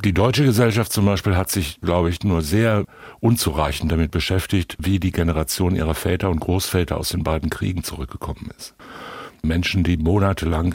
die 0.04 0.12
deutsche 0.12 0.44
Gesellschaft 0.44 0.92
zum 0.92 1.06
Beispiel 1.06 1.36
hat 1.36 1.50
sich, 1.50 1.80
glaube 1.80 2.08
ich, 2.10 2.22
nur 2.24 2.42
sehr 2.42 2.84
unzureichend 3.20 3.92
damit 3.92 4.10
beschäftigt, 4.10 4.76
wie 4.78 4.98
die 4.98 5.12
Generation 5.12 5.76
ihrer 5.76 5.94
Väter 5.94 6.30
und 6.30 6.40
Großväter 6.40 6.96
aus 6.96 7.10
den 7.10 7.22
beiden 7.22 7.50
Kriegen 7.50 7.84
zurückgekommen 7.84 8.50
ist. 8.58 8.74
Menschen, 9.42 9.84
die 9.84 9.96
monatelang 9.96 10.74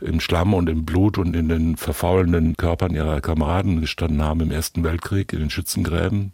im 0.00 0.20
Schlamm 0.20 0.54
und 0.54 0.68
im 0.68 0.84
Blut 0.84 1.18
und 1.18 1.34
in 1.34 1.48
den 1.48 1.76
verfaulenden 1.76 2.56
Körpern 2.56 2.94
ihrer 2.94 3.20
Kameraden 3.20 3.80
gestanden 3.80 4.22
haben 4.22 4.40
im 4.40 4.50
Ersten 4.50 4.84
Weltkrieg, 4.84 5.32
in 5.32 5.40
den 5.40 5.50
Schützengräben, 5.50 6.32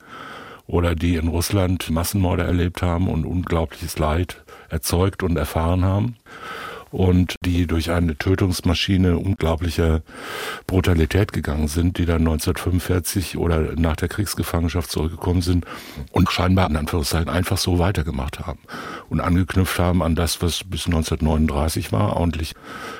oder 0.66 0.94
die 0.94 1.16
in 1.16 1.28
Russland 1.28 1.90
Massenmorde 1.90 2.44
erlebt 2.44 2.80
haben 2.80 3.08
und 3.08 3.24
unglaubliches 3.24 3.98
Leid 3.98 4.42
erzeugt 4.68 5.22
und 5.22 5.36
erfahren 5.36 5.84
haben 5.84 6.16
und 6.90 7.36
die 7.44 7.66
durch 7.66 7.90
eine 7.90 8.16
Tötungsmaschine 8.16 9.16
unglaublicher 9.16 10.02
Brutalität 10.66 11.32
gegangen 11.32 11.68
sind, 11.68 11.98
die 11.98 12.06
dann 12.06 12.20
1945 12.20 13.36
oder 13.36 13.74
nach 13.76 13.96
der 13.96 14.08
Kriegsgefangenschaft 14.08 14.90
zurückgekommen 14.90 15.42
sind 15.42 15.64
und 16.12 16.30
scheinbar 16.30 16.68
in 16.68 16.76
Anführungszeichen 16.76 17.28
einfach 17.28 17.58
so 17.58 17.78
weitergemacht 17.78 18.40
haben 18.40 18.60
und 19.08 19.20
angeknüpft 19.20 19.78
haben 19.78 20.02
an 20.02 20.14
das, 20.14 20.42
was 20.42 20.64
bis 20.64 20.86
1939 20.86 21.92
war. 21.92 22.16
Ordentlich 22.16 22.54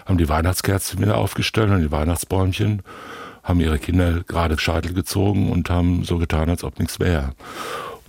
haben 0.06 0.18
die 0.18 0.28
Weihnachtskerzen 0.28 1.00
wieder 1.00 1.16
aufgestellt 1.16 1.70
und 1.70 1.80
die 1.80 1.92
Weihnachtsbäumchen 1.92 2.82
haben 3.42 3.60
ihre 3.60 3.78
Kinder 3.78 4.22
gerade 4.26 4.58
Scheitel 4.58 4.92
gezogen 4.92 5.50
und 5.50 5.70
haben 5.70 6.04
so 6.04 6.18
getan, 6.18 6.50
als 6.50 6.62
ob 6.62 6.78
nichts 6.78 7.00
wäre 7.00 7.34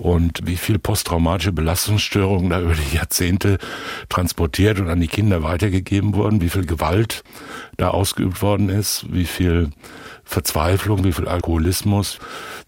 und 0.01 0.41
wie 0.47 0.55
viel 0.55 0.79
posttraumatische 0.79 1.51
Belastungsstörungen 1.51 2.49
da 2.49 2.59
über 2.59 2.73
die 2.73 2.95
Jahrzehnte 2.95 3.59
transportiert 4.09 4.79
und 4.79 4.89
an 4.89 4.99
die 4.99 5.07
Kinder 5.07 5.43
weitergegeben 5.43 6.15
wurden, 6.15 6.41
wie 6.41 6.49
viel 6.49 6.65
Gewalt 6.65 7.23
da 7.77 7.89
ausgeübt 7.89 8.41
worden 8.41 8.69
ist, 8.69 9.05
wie 9.11 9.25
viel 9.25 9.69
Verzweiflung, 10.23 11.03
wie 11.03 11.11
viel 11.11 11.27
Alkoholismus, 11.27 12.17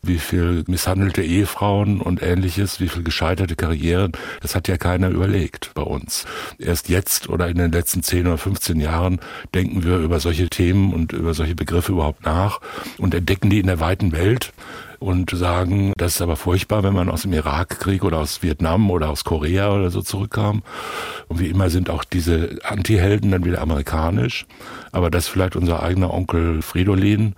wie 0.01 0.19
viel 0.19 0.63
misshandelte 0.67 1.23
Ehefrauen 1.23 2.01
und 2.01 2.21
ähnliches, 2.21 2.79
wie 2.79 2.89
viel 2.89 3.03
gescheiterte 3.03 3.55
Karrieren. 3.55 4.11
Das 4.41 4.53
hat 4.53 4.67
ja 4.67 4.77
keiner 4.77 5.09
überlegt 5.09 5.71
bei 5.73 5.81
uns. 5.81 6.25
Erst 6.59 6.89
jetzt 6.89 7.29
oder 7.29 7.47
in 7.47 7.57
den 7.57 7.71
letzten 7.71 8.03
10 8.03 8.27
oder 8.27 8.37
15 8.37 8.79
Jahren 8.79 9.19
denken 9.55 9.83
wir 9.83 9.97
über 9.97 10.19
solche 10.19 10.49
Themen 10.49 10.93
und 10.93 11.13
über 11.13 11.33
solche 11.33 11.55
Begriffe 11.55 11.93
überhaupt 11.93 12.25
nach 12.25 12.59
und 12.97 13.15
entdecken 13.15 13.49
die 13.49 13.59
in 13.59 13.67
der 13.67 13.79
weiten 13.79 14.11
Welt 14.11 14.51
und 15.03 15.31
sagen, 15.31 15.91
das 15.97 16.15
ist 16.15 16.21
aber 16.21 16.37
furchtbar, 16.37 16.81
wenn 16.83 16.93
man 16.93 17.09
aus 17.09 17.23
dem 17.23 17.33
Irakkrieg 17.33 18.05
oder 18.05 18.19
aus 18.19 18.41
Vietnam 18.41 18.89
oder 18.89 19.09
aus 19.09 19.25
Korea 19.25 19.73
oder 19.73 19.91
so 19.91 20.01
zurückkam. 20.01 20.63
Und 21.27 21.39
wie 21.41 21.47
immer 21.47 21.69
sind 21.69 21.89
auch 21.89 22.05
diese 22.05 22.57
Anti-Helden 22.63 23.31
dann 23.31 23.43
wieder 23.43 23.61
amerikanisch. 23.61 24.45
Aber 24.93 25.11
dass 25.11 25.27
vielleicht 25.27 25.57
unser 25.57 25.83
eigener 25.83 26.13
Onkel 26.13 26.61
Fridolin 26.61 27.35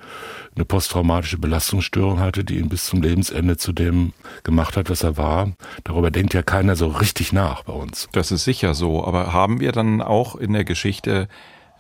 eine 0.56 0.66
posttraumatische 0.66 1.40
Belastungsstörung 1.40 2.20
hatte, 2.20 2.44
die 2.44 2.60
ihn 2.60 2.70
bis 2.70 2.86
zum 2.86 3.02
Lebensende 3.02 3.58
zu 3.58 3.74
dem 3.74 4.14
gemacht 4.44 4.78
hat, 4.78 4.92
was 4.92 5.04
er 5.04 5.18
war. 5.18 5.52
Darüber 5.84 6.12
denkt 6.12 6.36
ja 6.36 6.44
keiner 6.44 6.76
so 6.76 6.88
richtig 6.88 7.34
nach 7.34 7.64
bei 7.64 7.74
uns. 7.74 8.08
Das 8.12 8.32
ist 8.32 8.44
sicher 8.44 8.76
so. 8.76 9.04
Aber 9.04 9.34
haben 9.34 9.60
wir 9.60 9.72
dann 9.72 10.04
auch 10.04 10.36
in 10.36 10.54
der 10.54 10.66
Geschichte 10.66 11.28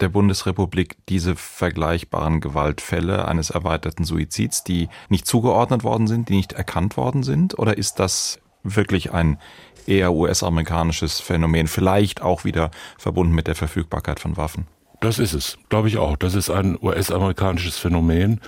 der 0.01 0.09
Bundesrepublik 0.09 0.97
diese 1.09 1.35
vergleichbaren 1.35 2.41
Gewaltfälle 2.41 3.27
eines 3.27 3.49
erweiterten 3.49 4.03
Suizids, 4.03 4.63
die 4.63 4.89
nicht 5.09 5.25
zugeordnet 5.25 5.83
worden 5.83 6.07
sind, 6.07 6.29
die 6.29 6.35
nicht 6.35 6.53
erkannt 6.53 6.97
worden 6.97 7.23
sind? 7.23 7.57
Oder 7.57 7.77
ist 7.77 7.99
das 7.99 8.39
wirklich 8.63 9.13
ein 9.13 9.39
eher 9.87 10.13
US-amerikanisches 10.13 11.19
Phänomen, 11.19 11.67
vielleicht 11.67 12.21
auch 12.21 12.43
wieder 12.43 12.71
verbunden 12.97 13.33
mit 13.33 13.47
der 13.47 13.55
Verfügbarkeit 13.55 14.19
von 14.19 14.37
Waffen? 14.37 14.67
Das 15.05 15.19
ist 15.19 15.33
es, 15.33 15.59
glaube 15.69 15.87
ich 15.87 15.97
auch. 15.97 16.17
Das 16.17 16.33
ist 16.33 16.49
ein 16.49 16.79
US-amerikanisches 16.81 17.77
Phänomen. 17.77 18.41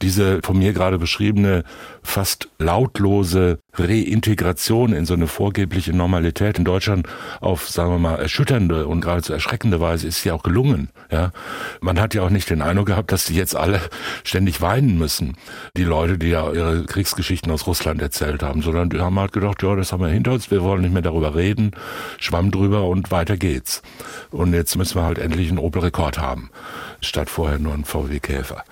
Diese 0.00 0.40
von 0.42 0.58
mir 0.58 0.72
gerade 0.72 0.98
beschriebene 0.98 1.64
fast 2.02 2.48
lautlose 2.58 3.58
Reintegration 3.74 4.94
in 4.94 5.04
so 5.04 5.12
eine 5.12 5.26
vorgebliche 5.26 5.92
Normalität 5.92 6.58
in 6.58 6.64
Deutschland 6.64 7.06
auf, 7.42 7.68
sagen 7.68 7.90
wir 7.90 7.98
mal, 7.98 8.16
erschütternde 8.16 8.86
und 8.86 9.02
geradezu 9.02 9.34
erschreckende 9.34 9.80
Weise 9.80 10.08
ist 10.08 10.24
ja 10.24 10.32
auch 10.32 10.42
gelungen. 10.42 10.88
Ja, 11.12 11.30
man 11.82 12.00
hat 12.00 12.14
ja 12.14 12.22
auch 12.22 12.30
nicht 12.30 12.48
den 12.48 12.62
Eindruck 12.62 12.86
gehabt, 12.86 13.12
dass 13.12 13.26
die 13.26 13.34
jetzt 13.34 13.54
alle 13.54 13.78
ständig 14.24 14.62
weinen 14.62 14.96
müssen, 14.96 15.36
die 15.76 15.84
Leute, 15.84 16.16
die 16.16 16.28
ja 16.28 16.50
ihre 16.50 16.84
Kriegsgeschichten 16.84 17.52
aus 17.52 17.66
Russland 17.66 18.00
erzählt 18.00 18.42
haben, 18.42 18.62
sondern 18.62 18.88
die 18.88 18.98
haben 18.98 19.18
halt 19.18 19.32
gedacht, 19.32 19.62
ja, 19.62 19.76
das 19.76 19.92
haben 19.92 20.02
wir 20.02 20.08
hinter 20.08 20.32
uns, 20.32 20.50
wir 20.50 20.62
wollen 20.62 20.80
nicht 20.80 20.94
mehr 20.94 21.02
darüber 21.02 21.34
reden, 21.34 21.72
schwamm 22.18 22.50
drüber 22.50 22.84
und 22.84 23.10
weiter 23.10 23.36
geht's. 23.36 23.82
Und 24.30 24.54
jetzt 24.54 24.74
müssen 24.76 24.96
wir 24.96 25.04
halt 25.04 25.18
endlich 25.18 25.50
einen 25.50 25.58
Opel 25.58 25.82
Escort 25.98 26.18
haben, 26.18 26.50
statt 27.00 27.28
vorher 27.28 27.58
nur 27.58 27.74
einen 27.74 27.84
VW 27.84 28.20
Käfer. 28.20 28.62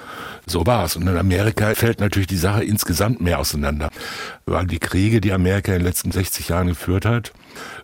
So 0.47 0.65
war's. 0.65 0.95
Und 0.95 1.09
in 1.09 1.17
Amerika 1.17 1.75
fällt 1.75 1.99
natürlich 1.99 2.29
die 2.29 2.37
Sache 2.37 2.62
insgesamt 2.62 3.21
mehr 3.21 3.41
auseinander. 3.41 3.91
Weil 4.45 4.67
die 4.67 4.79
Kriege, 4.79 5.21
die 5.21 5.33
Amerika 5.33 5.73
in 5.73 5.81
den 5.81 5.87
letzten 5.87 6.12
60 6.12 6.51
Jahren 6.51 6.69
geführt 6.69 7.05
hat, 7.05 7.33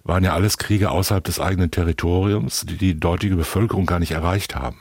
waren 0.05 0.23
ja 0.23 0.33
alles 0.33 0.59
Kriege 0.59 0.93
außerhalb 0.93 1.25
des 1.25 1.41
eigenen 1.41 1.73
Territoriums, 1.73 2.65
die 2.69 2.77
die 2.77 3.01
dortige 3.01 3.35
Bevölkerung 3.35 3.85
gar 3.85 3.99
nicht 3.99 4.13
erreicht 4.13 4.55
haben. 4.55 4.77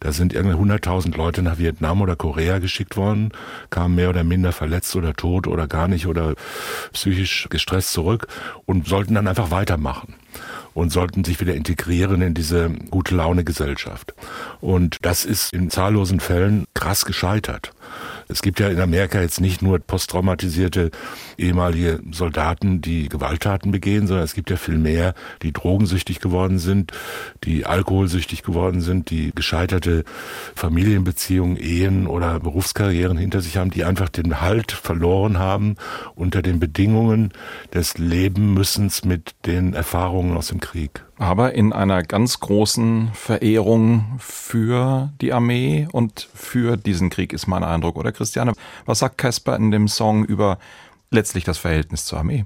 Da 0.00 0.12
sind 0.12 0.32
irgendwie 0.32 0.56
100.000 0.56 1.14
Leute 1.14 1.42
nach 1.42 1.58
Vietnam 1.58 2.00
oder 2.00 2.16
Korea 2.16 2.58
geschickt 2.58 2.96
worden, 2.96 3.32
kamen 3.68 3.96
mehr 3.96 4.08
oder 4.08 4.24
minder 4.24 4.52
verletzt 4.52 4.96
oder 4.96 5.12
tot 5.12 5.46
oder 5.46 5.66
gar 5.66 5.88
nicht 5.88 6.06
oder 6.06 6.36
psychisch 6.94 7.48
gestresst 7.50 7.92
zurück 7.92 8.28
und 8.64 8.86
sollten 8.86 9.14
dann 9.14 9.28
einfach 9.28 9.50
weitermachen 9.50 10.14
und 10.76 10.90
sollten 10.90 11.24
sich 11.24 11.40
wieder 11.40 11.54
integrieren 11.54 12.20
in 12.20 12.34
diese 12.34 12.68
gute 12.90 13.14
Laune 13.16 13.44
Gesellschaft. 13.44 14.14
Und 14.60 14.98
das 15.00 15.24
ist 15.24 15.54
in 15.54 15.70
zahllosen 15.70 16.20
Fällen 16.20 16.66
krass 16.74 17.06
gescheitert. 17.06 17.72
Es 18.28 18.42
gibt 18.42 18.60
ja 18.60 18.68
in 18.68 18.80
Amerika 18.80 19.20
jetzt 19.20 19.40
nicht 19.40 19.62
nur 19.62 19.78
posttraumatisierte 19.78 20.90
ehemalige 21.38 22.00
Soldaten, 22.10 22.80
die 22.80 23.08
Gewalttaten 23.08 23.70
begehen, 23.70 24.06
sondern 24.06 24.24
es 24.24 24.34
gibt 24.34 24.50
ja 24.50 24.56
viel 24.56 24.78
mehr, 24.78 25.14
die 25.42 25.52
drogensüchtig 25.52 26.20
geworden 26.20 26.58
sind, 26.58 26.92
die 27.44 27.66
alkoholsüchtig 27.66 28.42
geworden 28.42 28.80
sind, 28.80 29.10
die 29.10 29.32
gescheiterte 29.34 30.04
Familienbeziehungen, 30.54 31.56
Ehen 31.56 32.06
oder 32.06 32.40
Berufskarrieren 32.40 33.16
hinter 33.16 33.40
sich 33.40 33.56
haben, 33.56 33.70
die 33.70 33.84
einfach 33.84 34.08
den 34.08 34.40
Halt 34.40 34.72
verloren 34.72 35.38
haben 35.38 35.76
unter 36.14 36.42
den 36.42 36.58
Bedingungen 36.58 37.32
des 37.72 37.96
Lebenmüssens 37.96 39.04
mit 39.04 39.34
den 39.46 39.74
Erfahrungen 39.74 40.36
aus 40.36 40.48
dem 40.48 40.60
Krieg 40.60 41.05
aber 41.18 41.54
in 41.54 41.72
einer 41.72 42.02
ganz 42.02 42.40
großen 42.40 43.10
Verehrung 43.14 44.16
für 44.18 45.12
die 45.20 45.32
Armee 45.32 45.88
und 45.92 46.28
für 46.34 46.76
diesen 46.76 47.10
Krieg 47.10 47.32
ist 47.32 47.46
mein 47.46 47.64
Eindruck. 47.64 47.96
Oder 47.96 48.12
Christiane, 48.12 48.52
was 48.84 48.98
sagt 48.98 49.18
Casper 49.18 49.56
in 49.56 49.70
dem 49.70 49.88
Song 49.88 50.24
über 50.24 50.58
letztlich 51.10 51.44
das 51.44 51.58
Verhältnis 51.58 52.04
zur 52.04 52.18
Armee? 52.18 52.44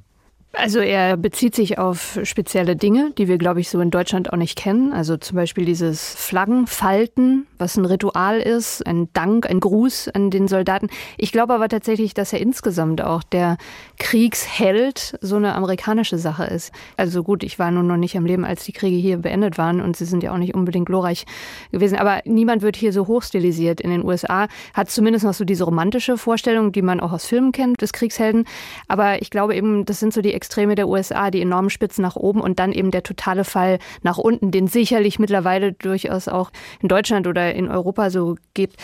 Also 0.53 0.81
er 0.81 1.17
bezieht 1.17 1.55
sich 1.55 1.79
auf 1.79 2.19
spezielle 2.25 2.75
Dinge, 2.75 3.13
die 3.17 3.29
wir, 3.29 3.39
glaube 3.39 3.61
ich, 3.61 3.71
so 3.71 3.81
in 3.81 3.93
Deutschland 3.93 4.33
auch 4.33 4.37
nicht 4.37 4.59
kennen. 4.59 4.93
Also 4.93 5.17
zum 5.17 5.37
Beispiel 5.37 5.65
dieses 5.65 6.13
Flaggenfalten, 6.17 7.47
was 7.57 7.77
ein 7.77 7.85
Ritual 7.85 8.41
ist, 8.41 8.85
ein 8.85 9.09
Dank, 9.13 9.49
ein 9.49 9.61
Gruß 9.61 10.09
an 10.09 10.31
den 10.31 10.49
Soldaten. 10.49 10.89
Ich 11.19 11.31
glaube 11.31 11.55
aber 11.55 11.69
tatsächlich, 11.69 12.15
dass 12.15 12.33
er 12.33 12.41
insgesamt 12.41 13.01
auch 13.01 13.23
der 13.23 13.59
Kriegsheld 14.01 15.17
so 15.21 15.37
eine 15.37 15.55
amerikanische 15.55 16.19
Sache 16.19 16.45
ist. 16.47 16.73
Also 16.97 17.23
gut, 17.23 17.45
ich 17.45 17.61
war 17.61 17.71
nun 17.71 17.87
noch 17.87 17.97
nicht 17.97 18.17
am 18.17 18.27
Leben, 18.27 18.45
als 18.45 18.65
die 18.65 18.73
Kriege 18.73 18.97
hier 18.97 19.19
beendet 19.19 19.57
waren 19.57 19.81
und 19.81 19.97
sie 19.97 20.05
sind 20.05 20.25
ja 20.25 20.33
auch 20.33 20.39
nicht 20.39 20.55
unbedingt 20.55 20.87
glorreich 20.87 21.27
gewesen. 21.71 21.97
Aber 21.97 22.23
niemand 22.25 22.63
wird 22.63 22.75
hier 22.75 22.93
so 22.93 23.07
hochstilisiert. 23.07 23.81
In 23.81 23.91
den 23.91 24.05
USA 24.05 24.49
hat 24.75 24.91
zumindest 24.91 25.25
noch 25.25 25.35
so 25.35 25.45
diese 25.45 25.63
romantische 25.63 26.19
Vorstellung, 26.19 26.73
die 26.73 26.83
man 26.83 26.99
auch 26.99 27.13
aus 27.13 27.25
Filmen 27.25 27.53
kennt, 27.53 27.83
des 27.83 27.93
Kriegshelden. 27.93 28.47
Aber 28.89 29.23
ich 29.23 29.31
glaube 29.31 29.55
eben, 29.55 29.85
das 29.85 30.01
sind 30.01 30.13
so 30.13 30.21
die 30.23 30.40
Extreme 30.41 30.75
der 30.75 30.89
USA, 30.89 31.31
die 31.31 31.43
enormen 31.43 31.69
Spitzen 31.69 32.01
nach 32.01 32.17
oben 32.17 32.41
und 32.41 32.59
dann 32.59 32.73
eben 32.73 32.91
der 32.91 33.03
totale 33.03 33.45
Fall 33.45 33.79
nach 34.01 34.17
unten, 34.17 34.51
den 34.51 34.69
sicherlich 34.69 35.19
mittlerweile 35.19 35.75
durchaus 35.75 36.29
auch 36.29 36.51
in 36.81 36.89
Deutschland 36.89 37.27
oder 37.27 37.55
in 37.55 37.69
Europa 37.69 38.09
so 38.09 38.37
gibt. 38.55 38.77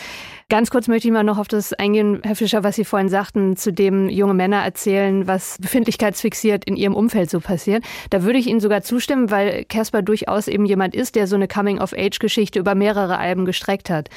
Ganz 0.49 0.69
kurz 0.69 0.87
möchte 0.87 1.07
ich 1.07 1.13
mal 1.13 1.23
noch 1.23 1.39
auf 1.39 1.47
das 1.47 1.73
eingehen, 1.73 2.21
Herr 2.23 2.35
Fischer, 2.35 2.63
was 2.63 2.75
Sie 2.75 2.85
vorhin 2.85 3.09
sagten, 3.09 3.57
zu 3.57 3.73
dem 3.73 4.07
junge 4.07 4.33
Männer 4.33 4.63
erzählen, 4.63 5.27
was 5.27 5.57
befindlichkeitsfixiert 5.59 6.63
in 6.63 6.77
ihrem 6.77 6.95
Umfeld 6.95 7.29
so 7.29 7.39
passiert. 7.39 7.83
Da 8.11 8.23
würde 8.23 8.39
ich 8.39 8.47
Ihnen 8.47 8.61
sogar 8.61 8.81
zustimmen, 8.83 9.31
weil 9.31 9.65
Casper 9.65 10.03
durchaus 10.03 10.47
eben 10.47 10.65
jemand 10.65 10.95
ist, 10.95 11.15
der 11.15 11.27
so 11.27 11.35
eine 11.35 11.47
Coming-of-Age-Geschichte 11.47 12.59
über 12.59 12.75
mehrere 12.75 13.17
Alben 13.17 13.45
gestreckt 13.45 13.89
hat. 13.89 14.09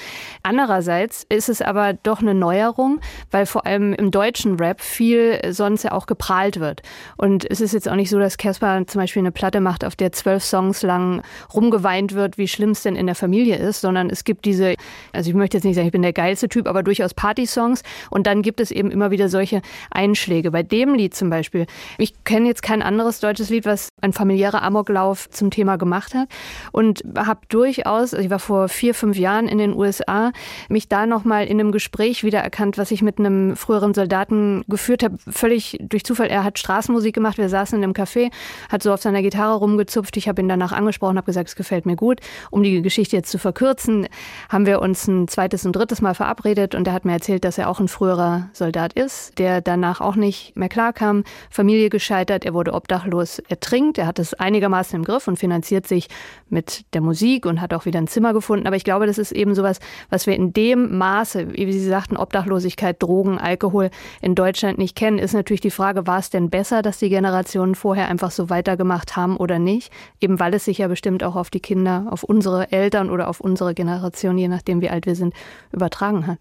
Andererseits 0.42 1.26
ist 1.28 1.48
es 1.48 1.62
aber 1.62 1.94
doch 1.94 2.20
eine 2.20 2.34
Neuerung, 2.34 3.00
weil 3.30 3.46
vor 3.46 3.66
allem 3.66 3.92
im 3.94 4.10
deutschen 4.10 4.56
Rap 4.56 4.80
viel 4.80 5.40
sonst 5.50 5.82
ja 5.82 5.92
auch 5.92 6.06
geprahlt 6.06 6.60
wird. 6.60 6.82
Und 7.16 7.29
es 7.38 7.60
ist 7.60 7.72
jetzt 7.72 7.88
auch 7.88 7.94
nicht 7.94 8.10
so, 8.10 8.18
dass 8.18 8.36
Casper 8.36 8.86
zum 8.86 9.00
Beispiel 9.00 9.20
eine 9.20 9.32
Platte 9.32 9.60
macht, 9.60 9.84
auf 9.84 9.96
der 9.96 10.12
zwölf 10.12 10.44
Songs 10.44 10.82
lang 10.82 11.22
rumgeweint 11.54 12.14
wird, 12.14 12.38
wie 12.38 12.48
schlimm 12.48 12.70
es 12.70 12.82
denn 12.82 12.96
in 12.96 13.06
der 13.06 13.14
Familie 13.14 13.56
ist, 13.56 13.80
sondern 13.80 14.10
es 14.10 14.24
gibt 14.24 14.44
diese, 14.44 14.74
also 15.12 15.30
ich 15.30 15.36
möchte 15.36 15.56
jetzt 15.56 15.64
nicht 15.64 15.76
sagen, 15.76 15.86
ich 15.86 15.92
bin 15.92 16.02
der 16.02 16.12
geilste 16.12 16.48
Typ, 16.48 16.66
aber 16.66 16.82
durchaus 16.82 17.14
Party-Songs. 17.14 17.82
Und 18.10 18.26
dann 18.26 18.42
gibt 18.42 18.60
es 18.60 18.70
eben 18.70 18.90
immer 18.90 19.10
wieder 19.10 19.28
solche 19.28 19.62
Einschläge. 19.90 20.50
Bei 20.50 20.62
dem 20.62 20.94
Lied 20.94 21.14
zum 21.14 21.30
Beispiel, 21.30 21.66
ich 21.98 22.24
kenne 22.24 22.48
jetzt 22.48 22.62
kein 22.62 22.82
anderes 22.82 23.20
deutsches 23.20 23.50
Lied, 23.50 23.66
was 23.66 23.88
ein 24.00 24.12
familiärer 24.12 24.62
Amoklauf 24.62 25.28
zum 25.30 25.50
Thema 25.50 25.76
gemacht 25.76 26.14
hat. 26.14 26.28
Und 26.72 27.02
habe 27.16 27.40
durchaus, 27.48 28.14
also 28.14 28.18
ich 28.18 28.30
war 28.30 28.38
vor 28.38 28.68
vier, 28.68 28.94
fünf 28.94 29.16
Jahren 29.16 29.46
in 29.46 29.58
den 29.58 29.74
USA, 29.74 30.32
mich 30.68 30.88
da 30.88 31.06
nochmal 31.06 31.46
in 31.46 31.60
einem 31.60 31.72
Gespräch 31.72 32.24
wiedererkannt, 32.24 32.78
was 32.78 32.90
ich 32.90 33.02
mit 33.02 33.18
einem 33.18 33.56
früheren 33.56 33.94
Soldaten 33.94 34.64
geführt 34.68 35.02
habe. 35.02 35.18
Völlig 35.28 35.78
durch 35.80 36.04
Zufall. 36.04 36.28
Er 36.28 36.44
hat 36.44 36.58
Straßenmusik 36.58 37.19
gemacht. 37.20 37.38
Wir 37.38 37.48
saßen 37.48 37.78
in 37.78 37.84
einem 37.84 37.92
Café, 37.92 38.30
hat 38.70 38.82
so 38.82 38.92
auf 38.92 39.02
seiner 39.02 39.22
Gitarre 39.22 39.58
rumgezupft. 39.58 40.16
Ich 40.16 40.28
habe 40.28 40.40
ihn 40.40 40.48
danach 40.48 40.72
angesprochen, 40.72 41.16
habe 41.16 41.26
gesagt, 41.26 41.50
es 41.50 41.56
gefällt 41.56 41.86
mir 41.86 41.96
gut. 41.96 42.20
Um 42.50 42.62
die 42.62 42.80
Geschichte 42.82 43.16
jetzt 43.16 43.30
zu 43.30 43.38
verkürzen, 43.38 44.08
haben 44.48 44.66
wir 44.66 44.80
uns 44.80 45.06
ein 45.06 45.28
zweites 45.28 45.66
und 45.66 45.76
drittes 45.76 46.00
Mal 46.00 46.14
verabredet 46.14 46.74
und 46.74 46.86
er 46.86 46.94
hat 46.94 47.04
mir 47.04 47.12
erzählt, 47.12 47.44
dass 47.44 47.58
er 47.58 47.68
auch 47.68 47.78
ein 47.78 47.88
früherer 47.88 48.48
Soldat 48.52 48.94
ist, 48.94 49.38
der 49.38 49.60
danach 49.60 50.00
auch 50.00 50.16
nicht 50.16 50.56
mehr 50.56 50.68
klarkam, 50.68 51.24
Familie 51.50 51.90
gescheitert, 51.90 52.44
er 52.44 52.54
wurde 52.54 52.72
obdachlos, 52.72 53.40
er 53.48 53.60
trinkt, 53.60 53.98
er 53.98 54.06
hat 54.06 54.18
es 54.18 54.34
einigermaßen 54.34 54.96
im 54.96 55.04
Griff 55.04 55.28
und 55.28 55.38
finanziert 55.38 55.86
sich 55.86 56.08
mit 56.48 56.84
der 56.94 57.02
Musik 57.02 57.44
und 57.46 57.60
hat 57.60 57.74
auch 57.74 57.84
wieder 57.84 58.00
ein 58.00 58.08
Zimmer 58.08 58.32
gefunden. 58.32 58.66
Aber 58.66 58.76
ich 58.76 58.84
glaube, 58.84 59.06
das 59.06 59.18
ist 59.18 59.32
eben 59.32 59.54
sowas, 59.54 59.78
was 60.08 60.26
wir 60.26 60.34
in 60.34 60.52
dem 60.52 60.96
Maße, 60.96 61.52
wie 61.52 61.72
Sie 61.72 61.86
sagten, 61.86 62.16
Obdachlosigkeit, 62.16 63.02
Drogen, 63.02 63.38
Alkohol 63.38 63.90
in 64.22 64.34
Deutschland 64.34 64.78
nicht 64.78 64.96
kennen, 64.96 65.18
ist 65.18 65.34
natürlich 65.34 65.60
die 65.60 65.70
Frage, 65.70 66.06
war 66.06 66.18
es 66.18 66.30
denn 66.30 66.50
besser, 66.50 66.82
dass 66.82 66.98
die 66.98 67.09
Generationen 67.10 67.74
vorher 67.74 68.08
einfach 68.08 68.30
so 68.30 68.48
weitergemacht 68.48 69.16
haben 69.16 69.36
oder 69.36 69.58
nicht? 69.58 69.92
Eben 70.20 70.40
weil 70.40 70.54
es 70.54 70.64
sich 70.64 70.78
ja 70.78 70.88
bestimmt 70.88 71.22
auch 71.22 71.36
auf 71.36 71.50
die 71.50 71.60
Kinder, 71.60 72.06
auf 72.08 72.22
unsere 72.22 72.72
Eltern 72.72 73.10
oder 73.10 73.28
auf 73.28 73.40
unsere 73.40 73.74
Generation, 73.74 74.38
je 74.38 74.48
nachdem 74.48 74.80
wie 74.80 74.88
alt 74.88 75.04
wir 75.04 75.14
sind, 75.14 75.34
übertragen 75.72 76.26
hat. 76.26 76.38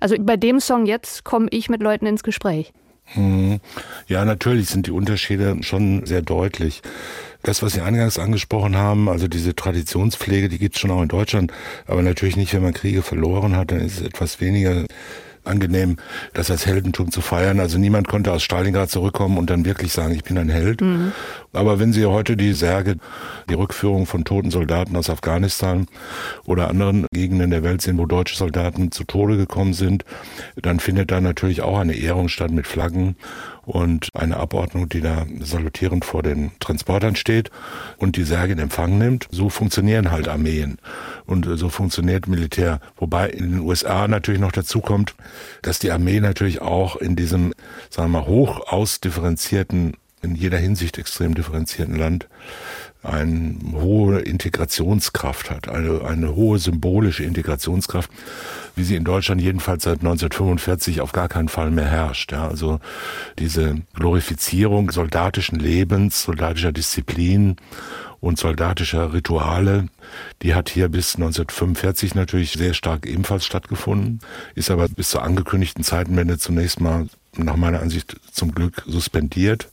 Also 0.00 0.16
bei 0.18 0.36
dem 0.36 0.58
Song 0.58 0.86
jetzt 0.86 1.24
komme 1.24 1.48
ich 1.50 1.68
mit 1.68 1.82
Leuten 1.82 2.06
ins 2.06 2.22
Gespräch. 2.22 2.72
Hm. 3.04 3.60
Ja, 4.06 4.24
natürlich 4.24 4.68
sind 4.68 4.86
die 4.86 4.90
Unterschiede 4.92 5.58
schon 5.62 6.06
sehr 6.06 6.22
deutlich. 6.22 6.82
Das, 7.42 7.62
was 7.62 7.72
Sie 7.72 7.80
eingangs 7.80 8.18
angesprochen 8.18 8.76
haben, 8.76 9.08
also 9.08 9.28
diese 9.28 9.54
Traditionspflege, 9.54 10.48
die 10.48 10.58
gibt 10.58 10.76
es 10.76 10.80
schon 10.80 10.92
auch 10.92 11.02
in 11.02 11.08
Deutschland, 11.08 11.52
aber 11.86 12.02
natürlich 12.02 12.36
nicht, 12.36 12.54
wenn 12.54 12.62
man 12.62 12.72
Kriege 12.72 13.02
verloren 13.02 13.56
hat, 13.56 13.72
dann 13.72 13.80
ist 13.80 14.00
es 14.00 14.06
etwas 14.06 14.40
weniger 14.40 14.84
angenehm, 15.44 15.96
das 16.32 16.50
als 16.50 16.66
Heldentum 16.66 17.10
zu 17.10 17.20
feiern. 17.20 17.60
Also 17.60 17.78
niemand 17.78 18.08
konnte 18.08 18.32
aus 18.32 18.42
Stalingrad 18.42 18.90
zurückkommen 18.90 19.38
und 19.38 19.50
dann 19.50 19.64
wirklich 19.64 19.92
sagen, 19.92 20.14
ich 20.14 20.24
bin 20.24 20.38
ein 20.38 20.48
Held. 20.48 20.80
Mhm. 20.80 21.12
Aber 21.52 21.78
wenn 21.78 21.92
Sie 21.92 22.06
heute 22.06 22.36
die 22.36 22.54
Särge, 22.54 22.96
die 23.50 23.54
Rückführung 23.54 24.06
von 24.06 24.24
toten 24.24 24.50
Soldaten 24.50 24.96
aus 24.96 25.10
Afghanistan 25.10 25.86
oder 26.44 26.68
anderen 26.68 27.06
Gegenden 27.12 27.50
der 27.50 27.62
Welt 27.62 27.82
sehen, 27.82 27.98
wo 27.98 28.06
deutsche 28.06 28.36
Soldaten 28.36 28.90
zu 28.90 29.04
Tode 29.04 29.36
gekommen 29.36 29.74
sind, 29.74 30.04
dann 30.56 30.80
findet 30.80 31.10
da 31.10 31.20
natürlich 31.20 31.60
auch 31.60 31.78
eine 31.78 31.94
Ehrung 31.94 32.28
statt 32.28 32.50
mit 32.50 32.66
Flaggen 32.66 33.16
und 33.64 34.08
eine 34.14 34.38
Abordnung, 34.38 34.88
die 34.88 35.00
da 35.00 35.26
salutierend 35.40 36.04
vor 36.04 36.22
den 36.22 36.52
Transportern 36.58 37.16
steht 37.16 37.50
und 37.96 38.16
die 38.16 38.24
Särge 38.24 38.54
in 38.54 38.58
Empfang 38.58 38.98
nimmt. 38.98 39.28
So 39.30 39.50
funktionieren 39.50 40.10
halt 40.10 40.28
Armeen 40.28 40.78
und 41.26 41.46
so 41.58 41.68
funktioniert 41.68 42.26
Militär. 42.26 42.80
Wobei 42.96 43.28
in 43.28 43.50
den 43.50 43.60
USA 43.60 44.08
natürlich 44.08 44.40
noch 44.40 44.52
dazu 44.52 44.80
kommt, 44.80 45.14
dass 45.62 45.78
die 45.78 45.90
Armee 45.90 46.20
natürlich 46.20 46.60
auch 46.60 46.96
in 46.96 47.14
diesem, 47.14 47.52
sagen 47.90 48.10
wir 48.10 48.20
mal, 48.20 48.26
hoch 48.26 48.72
ausdifferenzierten, 48.72 49.94
in 50.22 50.34
jeder 50.34 50.58
Hinsicht 50.58 50.98
extrem 50.98 51.34
differenzierten 51.34 51.96
Land 51.96 52.28
eine 53.02 53.56
hohe 53.72 54.20
Integrationskraft 54.20 55.50
hat, 55.50 55.68
eine, 55.68 56.04
eine 56.04 56.36
hohe 56.36 56.58
symbolische 56.58 57.24
Integrationskraft, 57.24 58.10
wie 58.76 58.84
sie 58.84 58.94
in 58.94 59.04
Deutschland 59.04 59.40
jedenfalls 59.40 59.82
seit 59.82 60.00
1945 60.00 61.00
auf 61.00 61.12
gar 61.12 61.28
keinen 61.28 61.48
Fall 61.48 61.72
mehr 61.72 61.88
herrscht. 61.88 62.30
Ja, 62.30 62.46
also 62.46 62.78
diese 63.38 63.76
Glorifizierung 63.94 64.92
soldatischen 64.92 65.58
Lebens, 65.58 66.22
soldatischer 66.22 66.72
Disziplin 66.72 67.56
und 68.20 68.38
soldatischer 68.38 69.12
Rituale, 69.12 69.88
die 70.42 70.54
hat 70.54 70.68
hier 70.68 70.88
bis 70.88 71.16
1945 71.16 72.14
natürlich 72.14 72.52
sehr 72.52 72.72
stark 72.72 73.04
ebenfalls 73.06 73.44
stattgefunden, 73.44 74.20
ist 74.54 74.70
aber 74.70 74.88
bis 74.88 75.10
zur 75.10 75.24
angekündigten 75.24 75.82
Zeitenwende 75.82 76.38
zunächst 76.38 76.80
mal 76.80 77.08
nach 77.36 77.56
meiner 77.56 77.80
Ansicht 77.80 78.16
zum 78.30 78.54
Glück 78.54 78.82
suspendiert. 78.86 79.68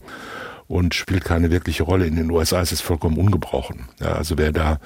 Und 0.69 0.93
spielt 0.93 1.25
keine 1.25 1.49
wirkliche 1.49 1.81
Rolle. 1.81 2.05
In 2.05 2.15
den 2.15 2.29
USA 2.29 2.61
ist 2.61 2.71
es 2.71 2.79
vollkommen 2.79 3.17
ungebrochen. 3.17 3.89
Ja, 3.99 4.13
also 4.13 4.37
wer 4.37 4.51
da 4.51 4.79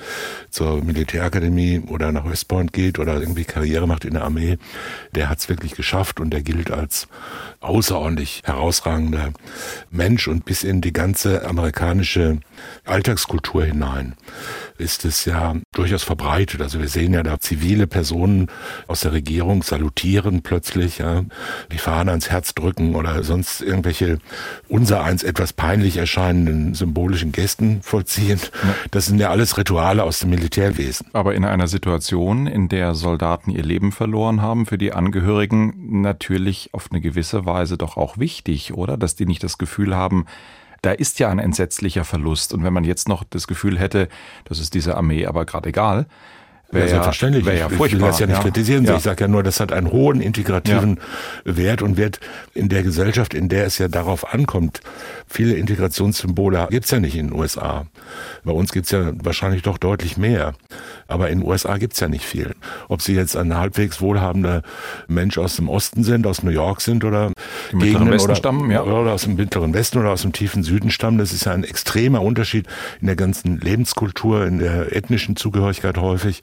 zur 0.49 0.81
Militärakademie 0.81 1.81
oder 1.87 2.13
nach 2.13 2.27
West 2.27 2.47
Point 2.47 2.71
geht 2.71 2.99
oder 2.99 3.19
irgendwie 3.19 3.43
Karriere 3.43 3.85
macht 3.85 4.05
in 4.05 4.13
der 4.13 4.23
Armee, 4.23 4.57
der 5.13 5.29
hat 5.29 5.39
es 5.39 5.49
wirklich 5.49 5.75
geschafft 5.75 6.21
und 6.21 6.29
der 6.29 6.41
gilt 6.41 6.71
als 6.71 7.09
außerordentlich 7.59 8.43
herausragender 8.45 9.33
Mensch 9.91 10.29
und 10.29 10.45
bis 10.45 10.63
in 10.63 10.79
die 10.79 10.93
ganze 10.93 11.45
amerikanische 11.45 12.39
Alltagskultur 12.85 13.65
hinein 13.65 14.15
ist 14.77 15.05
es 15.05 15.25
ja 15.25 15.55
durchaus 15.71 16.03
verbreitet. 16.03 16.61
Also 16.61 16.79
wir 16.79 16.87
sehen 16.87 17.13
ja 17.13 17.23
da 17.23 17.39
zivile 17.39 17.87
Personen 17.87 18.47
aus 18.87 19.01
der 19.01 19.13
Regierung 19.13 19.63
salutieren 19.63 20.41
plötzlich, 20.41 20.99
ja, 20.99 21.23
die 21.71 21.77
Fahne 21.77 22.11
ans 22.11 22.29
Herz 22.29 22.53
drücken 22.53 22.95
oder 22.95 23.23
sonst 23.23 23.61
irgendwelche 23.61 24.19
unsereins 24.67 25.23
etwas 25.23 25.53
peinlich 25.53 25.72
erscheinenden 25.81 26.73
symbolischen 26.73 27.31
Gesten 27.31 27.81
vollziehen. 27.81 28.39
Das 28.91 29.05
sind 29.05 29.19
ja 29.19 29.29
alles 29.29 29.57
Rituale 29.57 30.03
aus 30.03 30.19
dem 30.19 30.29
Militärwesen. 30.29 31.07
Aber 31.13 31.33
in 31.35 31.45
einer 31.45 31.67
Situation, 31.67 32.47
in 32.47 32.69
der 32.69 32.95
Soldaten 32.95 33.51
ihr 33.51 33.63
Leben 33.63 33.91
verloren 33.91 34.41
haben, 34.41 34.65
für 34.65 34.77
die 34.77 34.93
Angehörigen 34.93 36.01
natürlich 36.01 36.69
auf 36.73 36.89
eine 36.91 37.01
gewisse 37.01 37.45
Weise 37.45 37.77
doch 37.77 37.97
auch 37.97 38.17
wichtig, 38.17 38.73
oder? 38.73 38.97
Dass 38.97 39.15
die 39.15 39.25
nicht 39.25 39.43
das 39.43 39.57
Gefühl 39.57 39.95
haben, 39.95 40.25
da 40.81 40.91
ist 40.91 41.19
ja 41.19 41.29
ein 41.29 41.39
entsetzlicher 41.39 42.03
Verlust. 42.03 42.53
Und 42.53 42.63
wenn 42.63 42.73
man 42.73 42.83
jetzt 42.83 43.07
noch 43.07 43.23
das 43.23 43.47
Gefühl 43.47 43.79
hätte, 43.79 44.09
das 44.45 44.59
ist 44.59 44.73
dieser 44.73 44.97
Armee 44.97 45.25
aber 45.25 45.45
gerade 45.45 45.69
egal, 45.69 46.07
Wäre 46.73 46.85
ja, 46.85 46.89
selbstverständlich. 46.89 47.45
Wär 47.45 47.55
ja 47.55 47.67
ich 47.71 47.79
will 47.79 47.99
das 47.99 48.19
ja 48.19 48.27
nicht 48.27 48.37
ja. 48.37 48.41
kritisieren. 48.41 48.85
Ja. 48.85 48.97
Ich 48.97 49.03
sage 49.03 49.23
ja 49.23 49.27
nur, 49.27 49.43
das 49.43 49.59
hat 49.59 49.71
einen 49.71 49.91
hohen 49.91 50.21
integrativen. 50.21 50.99
Wert 51.45 51.81
und 51.81 51.97
wird 51.97 52.19
in 52.53 52.69
der 52.69 52.83
Gesellschaft, 52.83 53.33
in 53.33 53.49
der 53.49 53.65
es 53.65 53.77
ja 53.77 53.87
darauf 53.87 54.33
ankommt, 54.33 54.81
viele 55.27 55.53
Integrationssymbole 55.55 56.67
gibt's 56.69 56.91
ja 56.91 56.99
nicht 56.99 57.15
in 57.15 57.27
den 57.29 57.39
USA. 57.39 57.85
Bei 58.43 58.51
uns 58.51 58.71
gibt's 58.71 58.91
ja 58.91 59.11
wahrscheinlich 59.23 59.61
doch 59.61 59.77
deutlich 59.77 60.17
mehr. 60.17 60.53
Aber 61.07 61.29
in 61.29 61.39
den 61.39 61.47
USA 61.47 61.77
gibt's 61.77 61.99
ja 61.99 62.07
nicht 62.07 62.25
viel. 62.25 62.55
Ob 62.87 63.01
sie 63.01 63.13
jetzt 63.13 63.35
ein 63.35 63.55
halbwegs 63.55 64.01
wohlhabender 64.01 64.63
Mensch 65.07 65.37
aus 65.37 65.55
dem 65.57 65.69
Osten 65.69 66.03
sind, 66.03 66.25
aus 66.25 66.43
New 66.43 66.51
York 66.51 66.81
sind 66.81 67.03
oder 67.03 67.31
Gegenden 67.71 68.11
Westen 68.11 68.29
oder, 68.29 68.35
stammen, 68.35 68.71
ja. 68.71 68.83
oder 68.83 69.13
aus 69.13 69.23
dem 69.23 69.35
mittleren 69.35 69.73
Westen 69.73 69.99
oder 69.99 70.11
aus 70.11 70.21
dem 70.21 70.33
tiefen 70.33 70.63
Süden 70.63 70.91
stammen, 70.91 71.17
das 71.17 71.33
ist 71.33 71.45
ja 71.45 71.53
ein 71.53 71.63
extremer 71.63 72.21
Unterschied 72.21 72.67
in 73.01 73.07
der 73.07 73.15
ganzen 73.15 73.59
Lebenskultur, 73.59 74.45
in 74.45 74.59
der 74.59 74.95
ethnischen 74.95 75.35
Zugehörigkeit 75.35 75.97
häufig 75.97 76.41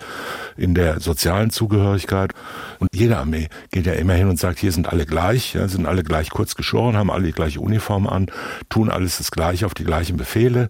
in 0.57 0.75
der 0.75 1.01
sozialen 1.01 1.51
Zugehörigkeit. 1.51 2.33
Und 2.79 2.89
jede 2.95 3.19
Armee 3.19 3.49
geht 3.71 3.87
ja 3.87 3.95
immer 3.95 4.15
hin 4.15 4.29
und 4.29 4.39
sagt, 4.39 4.59
hier 4.59 4.73
sind 4.73 4.89
alle 4.89 5.07
gleich, 5.07 5.55
ja, 5.55 5.69
sind 5.69 5.87
alle 5.87 6.03
gleich 6.03 6.31
kurz 6.31 6.55
geschoren, 6.55 6.97
haben 6.97 7.11
alle 7.11 7.25
die 7.25 7.33
gleiche 7.33 7.61
Uniform 7.61 8.07
an, 8.07 8.27
tun 8.69 8.91
alles 8.91 9.19
das 9.19 9.31
Gleiche 9.31 9.67
auf 9.67 9.75
die 9.75 9.85
gleichen 9.85 10.17
Befehle 10.17 10.69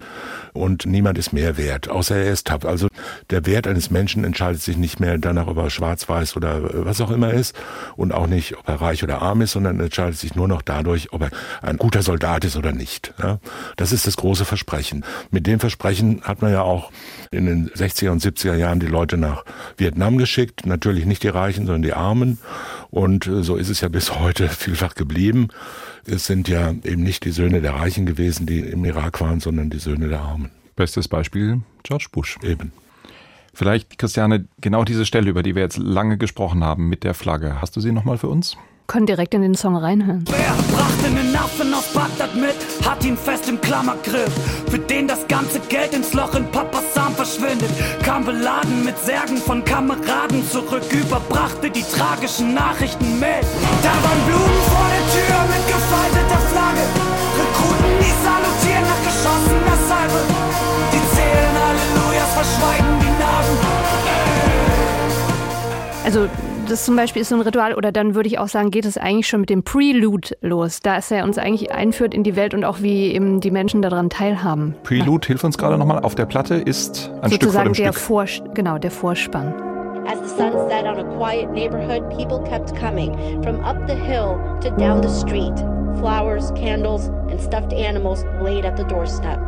und 0.52 0.86
niemand 0.86 1.18
ist 1.18 1.32
mehr 1.32 1.56
wert, 1.56 1.88
außer 1.88 2.16
er 2.16 2.32
ist 2.32 2.46
tapp. 2.46 2.64
Also 2.64 2.88
der 3.30 3.46
Wert 3.46 3.66
eines 3.66 3.90
Menschen 3.90 4.24
entscheidet 4.24 4.62
sich 4.62 4.76
nicht 4.76 5.00
mehr 5.00 5.18
danach, 5.18 5.46
ob 5.46 5.56
er 5.58 5.70
schwarz-weiß 5.70 6.36
oder 6.36 6.86
was 6.86 7.00
auch 7.00 7.10
immer 7.10 7.32
ist 7.32 7.54
und 7.96 8.12
auch 8.12 8.26
nicht, 8.26 8.56
ob 8.58 8.68
er 8.68 8.80
reich 8.80 9.02
oder 9.02 9.22
arm 9.22 9.42
ist, 9.42 9.52
sondern 9.52 9.80
entscheidet 9.80 10.18
sich 10.18 10.34
nur 10.34 10.39
noch 10.48 10.62
dadurch, 10.62 11.12
ob 11.12 11.22
er 11.22 11.30
ein 11.62 11.76
guter 11.76 12.02
Soldat 12.02 12.44
ist 12.44 12.56
oder 12.56 12.72
nicht. 12.72 13.14
Das 13.76 13.92
ist 13.92 14.06
das 14.06 14.16
große 14.16 14.44
Versprechen. 14.44 15.04
Mit 15.30 15.46
dem 15.46 15.60
Versprechen 15.60 16.22
hat 16.22 16.42
man 16.42 16.52
ja 16.52 16.62
auch 16.62 16.90
in 17.30 17.46
den 17.46 17.70
60er 17.70 18.10
und 18.10 18.22
70er 18.22 18.54
Jahren 18.54 18.80
die 18.80 18.86
Leute 18.86 19.16
nach 19.16 19.44
Vietnam 19.76 20.18
geschickt. 20.18 20.66
Natürlich 20.66 21.06
nicht 21.06 21.22
die 21.22 21.28
Reichen, 21.28 21.66
sondern 21.66 21.82
die 21.82 21.92
Armen. 21.92 22.38
Und 22.90 23.26
äh, 23.26 23.42
so 23.42 23.56
ist 23.56 23.68
es 23.68 23.80
ja 23.80 23.88
bis 23.88 24.18
heute 24.18 24.48
vielfach 24.50 24.94
geblieben. 24.94 25.48
Es 26.06 26.26
sind 26.26 26.48
ja 26.48 26.70
eben 26.70 27.02
nicht 27.02 27.24
die 27.24 27.30
Söhne 27.30 27.60
der 27.60 27.74
Reichen 27.74 28.06
gewesen, 28.06 28.46
die 28.46 28.60
im 28.60 28.84
Irak 28.84 29.20
waren, 29.20 29.40
sondern 29.40 29.70
die 29.70 29.78
Söhne 29.78 30.08
der 30.08 30.20
Armen. 30.20 30.50
Bestes 30.76 31.08
Beispiel 31.08 31.60
George 31.82 32.06
Bush. 32.10 32.38
Eben. 32.42 32.72
Vielleicht, 33.52 33.98
Christiane, 33.98 34.46
genau 34.60 34.84
diese 34.84 35.04
Stelle, 35.04 35.28
über 35.28 35.42
die 35.42 35.54
wir 35.54 35.62
jetzt 35.62 35.76
lange 35.76 36.18
gesprochen 36.18 36.64
haben 36.64 36.88
mit 36.88 37.04
der 37.04 37.14
Flagge. 37.14 37.60
Hast 37.60 37.76
du 37.76 37.80
sie 37.80 37.92
nochmal 37.92 38.16
für 38.16 38.28
uns? 38.28 38.56
Können 38.90 39.06
direkt 39.06 39.34
in 39.34 39.42
den 39.42 39.54
Song 39.54 39.76
reinhören. 39.76 40.24
Wer 40.26 40.76
brachte 40.76 41.06
einen 41.06 41.36
Affen 41.36 41.72
aus 41.72 41.86
Bagdad 41.94 42.34
mit, 42.34 42.56
hat 42.84 43.04
ihn 43.04 43.16
fest 43.16 43.48
im 43.48 43.60
Klammergriff. 43.60 44.32
Für 44.68 44.80
den 44.80 45.06
das 45.06 45.28
ganze 45.28 45.60
Geld 45.60 45.94
ins 45.94 46.12
Loch 46.12 46.34
in 46.34 46.44
Papas 46.50 46.82
Arm 46.96 47.14
verschwindet. 47.14 47.70
Kam 48.02 48.24
beladen 48.24 48.84
mit 48.84 48.98
Särgen 48.98 49.36
von 49.36 49.64
Kameraden 49.64 50.42
zurück, 50.50 50.82
überbrachte 50.90 51.70
die 51.70 51.84
tragischen 51.84 52.52
Nachrichten 52.52 53.20
mit. 53.20 53.46
Da 53.84 53.94
waren 54.02 54.20
Blumen 54.26 54.62
vor 54.66 54.86
der 54.90 55.04
Tür 55.14 55.38
mit 55.54 55.64
gefalteter 55.70 56.42
Flagge. 56.50 56.84
Rekruten, 57.38 57.94
die 58.02 58.14
salutieren 58.26 58.86
nach 58.90 59.02
geschossener 59.06 59.78
Salve. 59.86 60.20
Die 60.90 61.04
zählen 61.14 61.54
Hallelujahs, 61.62 62.32
verschweigen 62.34 62.94
die 62.98 63.14
Narben. 63.22 63.56
Also 66.02 66.49
das 66.70 66.84
zum 66.84 66.96
Beispiel 66.96 67.22
ist 67.22 67.28
so 67.28 67.34
ein 67.34 67.40
Ritual, 67.40 67.74
oder 67.74 67.92
dann 67.92 68.14
würde 68.14 68.28
ich 68.28 68.38
auch 68.38 68.48
sagen, 68.48 68.70
geht 68.70 68.84
es 68.84 68.96
eigentlich 68.96 69.26
schon 69.26 69.40
mit 69.40 69.50
dem 69.50 69.62
Prelude 69.62 70.36
los. 70.40 70.80
Da 70.80 70.96
ist 70.96 71.10
er 71.10 71.24
uns 71.24 71.36
eigentlich 71.38 71.72
einführt 71.72 72.14
in 72.14 72.22
die 72.22 72.36
Welt 72.36 72.54
und 72.54 72.64
auch 72.64 72.80
wie 72.80 73.12
eben 73.12 73.40
die 73.40 73.50
Menschen 73.50 73.82
daran 73.82 74.10
teilhaben. 74.10 74.74
Prelude, 74.84 75.26
hilf 75.26 75.44
uns 75.44 75.58
gerade 75.58 75.76
nochmal. 75.76 76.00
Auf 76.00 76.14
der 76.14 76.26
Platte 76.26 76.54
ist 76.54 77.10
ein 77.22 77.30
Sozusagen 77.30 77.74
Stück 77.74 77.94
vor 77.96 78.24
dem 78.24 78.28
der 78.28 78.30
Stück. 78.30 78.44
Vor, 78.44 78.54
genau, 78.54 78.78
der 78.78 78.90
Vorspann. 78.90 79.54
As 80.06 80.18
the 80.22 80.36
sun 80.36 80.52
set 80.68 80.84
on 80.84 80.98
a 80.98 81.16
quiet 81.18 81.50
neighborhood, 81.52 82.08
people 82.10 82.40
kept 82.48 82.74
coming 82.74 83.12
from 83.42 83.60
up 83.64 83.76
the 83.86 83.94
hill 83.94 84.38
to 84.62 84.70
down 84.76 85.02
the 85.02 85.08
street. 85.08 85.54
Flowers, 85.98 86.50
candles, 86.52 87.06
and 87.30 87.40
stuffed 87.40 87.72
animals 87.72 88.24
laid 88.40 88.64
at 88.64 88.76
the 88.76 88.84
doorstep. 88.84 89.38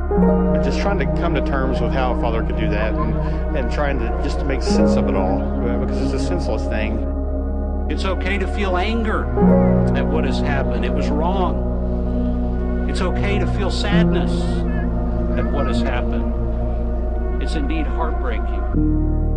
Just 0.64 0.80
trying 0.80 0.98
to 0.98 1.06
come 1.20 1.34
to 1.34 1.40
terms 1.42 1.80
with 1.80 1.92
how 1.92 2.14
a 2.14 2.20
father 2.20 2.42
could 2.42 2.56
do 2.58 2.68
that 2.68 2.94
and, 2.94 3.56
and 3.56 3.72
trying 3.72 3.98
to 3.98 4.08
just 4.22 4.38
to 4.38 4.44
make 4.44 4.62
sense 4.62 4.96
of 4.96 5.08
it 5.08 5.14
all 5.14 5.40
uh, 5.40 5.78
because 5.78 6.02
it's 6.02 6.22
a 6.22 6.26
senseless 6.26 6.66
thing. 6.66 6.98
It's 7.90 8.04
okay 8.04 8.38
to 8.38 8.46
feel 8.46 8.76
anger 8.76 9.24
at 9.96 10.06
what 10.06 10.24
has 10.24 10.40
happened. 10.40 10.84
It 10.84 10.92
was 10.92 11.08
wrong. 11.08 12.88
It's 12.88 13.00
okay 13.00 13.38
to 13.38 13.46
feel 13.54 13.70
sadness 13.70 14.32
at 15.38 15.50
what 15.50 15.66
has 15.66 15.80
happened. 15.80 17.42
It's 17.42 17.54
indeed 17.54 17.86
heartbreaking. 17.86 19.31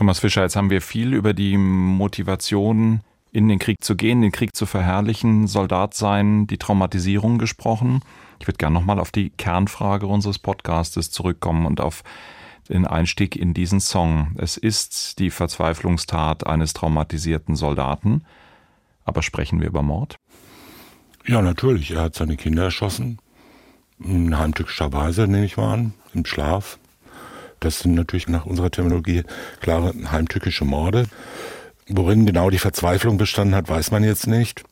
Thomas 0.00 0.20
Fischer, 0.20 0.40
jetzt 0.40 0.56
haben 0.56 0.70
wir 0.70 0.80
viel 0.80 1.12
über 1.12 1.34
die 1.34 1.58
Motivation, 1.58 3.02
in 3.32 3.48
den 3.48 3.58
Krieg 3.58 3.84
zu 3.84 3.96
gehen, 3.96 4.22
den 4.22 4.32
Krieg 4.32 4.56
zu 4.56 4.64
verherrlichen, 4.64 5.46
Soldat 5.46 5.92
sein, 5.92 6.46
die 6.46 6.56
Traumatisierung 6.56 7.36
gesprochen. 7.36 8.00
Ich 8.38 8.48
würde 8.48 8.56
gerne 8.56 8.72
nochmal 8.72 8.98
auf 8.98 9.10
die 9.10 9.28
Kernfrage 9.28 10.06
unseres 10.06 10.38
Podcastes 10.38 11.10
zurückkommen 11.10 11.66
und 11.66 11.82
auf 11.82 12.02
den 12.70 12.86
Einstieg 12.86 13.36
in 13.36 13.52
diesen 13.52 13.78
Song. 13.78 14.34
Es 14.38 14.56
ist 14.56 15.18
die 15.18 15.28
Verzweiflungstat 15.28 16.46
eines 16.46 16.72
traumatisierten 16.72 17.54
Soldaten. 17.54 18.24
Aber 19.04 19.20
sprechen 19.20 19.60
wir 19.60 19.68
über 19.68 19.82
Mord? 19.82 20.16
Ja, 21.26 21.42
natürlich. 21.42 21.90
Er 21.90 22.00
hat 22.00 22.14
seine 22.14 22.38
Kinder 22.38 22.62
erschossen. 22.62 23.18
In 24.02 24.38
heimtückischer 24.38 24.94
Weise, 24.94 25.28
nehme 25.28 25.44
ich 25.44 25.58
mal 25.58 25.74
an, 25.74 25.92
im 26.14 26.24
Schlaf. 26.24 26.78
Das 27.60 27.80
sind 27.80 27.94
natürlich 27.94 28.28
nach 28.28 28.46
unserer 28.46 28.70
Terminologie 28.70 29.22
klare 29.60 29.92
heimtückische 30.10 30.64
Morde. 30.64 31.06
Worin 31.88 32.26
genau 32.26 32.50
die 32.50 32.58
Verzweiflung 32.58 33.18
bestanden 33.18 33.54
hat, 33.54 33.68
weiß 33.68 33.90
man 33.90 34.02
jetzt 34.04 34.26
nicht. 34.26 34.64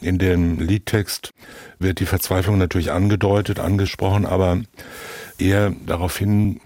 In 0.00 0.18
dem 0.18 0.60
Liedtext 0.60 1.32
wird 1.78 2.00
die 2.00 2.06
Verzweiflung 2.06 2.58
natürlich 2.58 2.92
angedeutet, 2.92 3.58
angesprochen, 3.58 4.26
aber 4.26 4.60
eher 5.38 5.72
darauf 5.86 6.16
hin 6.16 6.60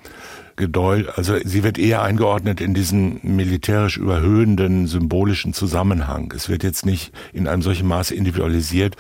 gedeutet, 0.57 1.13
also 1.17 1.37
sie 1.43 1.63
wird 1.65 1.79
eher 1.79 2.03
eingeordnet 2.03 2.61
in 2.61 2.75
diesen 2.75 3.21
militärisch 3.23 3.97
überhöhenden 3.97 4.87
symbolischen 4.87 5.55
Zusammenhang. 5.55 6.33
Es 6.37 6.49
wird 6.49 6.63
jetzt 6.63 6.85
nicht 6.85 7.13
in 7.33 7.49
einem 7.49 7.63
solchen 7.63 7.89
Maße 7.89 8.15
individualisiert 8.15 8.97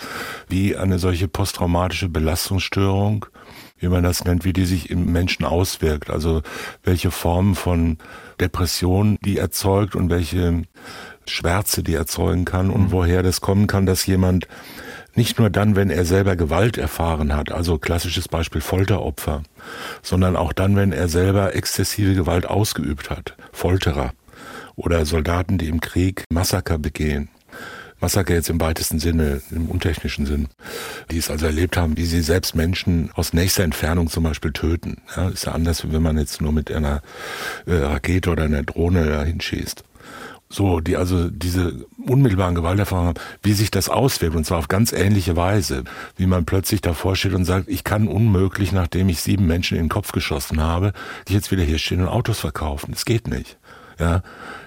wie 0.48 0.76
eine 0.76 0.98
solche 0.98 1.28
posttraumatische 1.28 2.08
Belastungsstörung, 2.08 3.26
wie 3.82 3.88
man 3.88 4.04
das 4.04 4.24
nennt, 4.24 4.44
wie 4.44 4.52
die 4.52 4.64
sich 4.64 4.90
im 4.90 5.12
Menschen 5.12 5.44
auswirkt. 5.44 6.08
Also 6.08 6.42
welche 6.84 7.10
Formen 7.10 7.54
von 7.54 7.98
Depression 8.40 9.18
die 9.24 9.38
erzeugt 9.38 9.96
und 9.96 10.08
welche 10.08 10.62
Schwärze 11.26 11.82
die 11.82 11.94
erzeugen 11.94 12.44
kann 12.44 12.70
und 12.70 12.84
mhm. 12.84 12.92
woher 12.92 13.22
das 13.22 13.40
kommen 13.40 13.66
kann, 13.66 13.86
dass 13.86 14.06
jemand 14.06 14.46
nicht 15.14 15.38
nur 15.38 15.50
dann, 15.50 15.76
wenn 15.76 15.90
er 15.90 16.04
selber 16.04 16.36
Gewalt 16.36 16.78
erfahren 16.78 17.34
hat, 17.36 17.52
also 17.52 17.78
klassisches 17.78 18.28
Beispiel 18.28 18.60
Folteropfer, 18.60 19.42
sondern 20.02 20.36
auch 20.36 20.52
dann, 20.52 20.74
wenn 20.76 20.92
er 20.92 21.08
selber 21.08 21.54
exzessive 21.54 22.14
Gewalt 22.14 22.46
ausgeübt 22.46 23.10
hat, 23.10 23.36
Folterer 23.52 24.12
oder 24.74 25.04
Soldaten, 25.04 25.58
die 25.58 25.68
im 25.68 25.80
Krieg 25.80 26.24
Massaker 26.30 26.78
begehen. 26.78 27.28
Massaker 28.02 28.34
jetzt 28.34 28.50
im 28.50 28.60
weitesten 28.60 28.98
Sinne, 28.98 29.40
im 29.50 29.68
untechnischen 29.68 30.26
Sinn, 30.26 30.48
die 31.10 31.18
es 31.18 31.30
also 31.30 31.46
erlebt 31.46 31.76
haben, 31.76 31.96
wie 31.96 32.04
sie 32.04 32.20
selbst 32.20 32.54
Menschen 32.54 33.10
aus 33.14 33.32
nächster 33.32 33.62
Entfernung 33.64 34.10
zum 34.10 34.24
Beispiel 34.24 34.52
töten. 34.52 34.98
Ja, 35.16 35.28
ist 35.28 35.46
ja 35.46 35.52
anders, 35.52 35.90
wenn 35.90 36.02
man 36.02 36.18
jetzt 36.18 36.40
nur 36.40 36.52
mit 36.52 36.70
einer 36.70 37.00
äh, 37.66 37.74
Rakete 37.74 38.30
oder 38.30 38.44
einer 38.44 38.64
Drohne 38.64 39.06
dahin 39.06 39.40
schießt 39.40 39.84
so, 40.52 40.80
die 40.80 40.96
also 40.96 41.30
diese 41.30 41.86
unmittelbaren 42.06 42.54
Gewalterfahrungen 42.54 43.14
wie 43.42 43.54
sich 43.54 43.70
das 43.70 43.88
auswirkt, 43.88 44.36
und 44.36 44.44
zwar 44.44 44.58
auf 44.58 44.68
ganz 44.68 44.92
ähnliche 44.92 45.36
Weise, 45.36 45.84
wie 46.16 46.26
man 46.26 46.44
plötzlich 46.44 46.80
davor 46.80 47.16
steht 47.16 47.34
und 47.34 47.44
sagt, 47.44 47.68
ich 47.68 47.84
kann 47.84 48.06
unmöglich, 48.06 48.72
nachdem 48.72 49.08
ich 49.08 49.20
sieben 49.20 49.46
Menschen 49.46 49.76
in 49.76 49.84
den 49.84 49.88
Kopf 49.88 50.12
geschossen 50.12 50.60
habe, 50.60 50.92
jetzt 51.28 51.50
wieder 51.50 51.62
hier 51.62 51.78
stehen 51.78 52.02
und 52.02 52.08
Autos 52.08 52.40
verkaufen. 52.40 52.92
Das 52.92 53.04
geht 53.04 53.28
nicht. 53.28 53.56
Ja, 53.98 54.22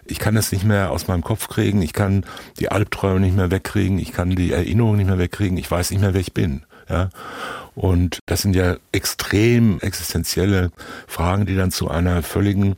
ich 0.06 0.20
kann 0.20 0.36
das 0.36 0.52
nicht 0.52 0.64
mehr 0.64 0.92
aus 0.92 1.08
meinem 1.08 1.24
Kopf 1.24 1.48
kriegen, 1.48 1.82
ich 1.82 1.94
kann 1.94 2.26
die 2.60 2.70
Albträume 2.70 3.20
nicht 3.20 3.36
mehr 3.36 3.52
wegkriegen, 3.52 4.00
ich 4.00 4.12
kann 4.12 4.30
die 4.32 4.52
Erinnerungen 4.52 4.98
nicht 4.98 5.08
mehr 5.08 5.20
wegkriegen, 5.20 5.58
ich 5.58 5.70
weiß 5.70 5.92
nicht 5.92 6.02
mehr, 6.02 6.14
wer 6.14 6.22
ich 6.22 6.34
bin. 6.34 6.64
Ja, 6.88 7.10
und 7.74 8.20
das 8.28 8.44
sind 8.44 8.56
ja 8.56 8.78
extrem 8.92 9.80
existenzielle 9.80 10.72
Fragen, 11.08 11.48
die 11.48 11.56
dann 11.56 11.72
zu 11.72 11.90
einer 11.90 12.22
völligen 12.22 12.76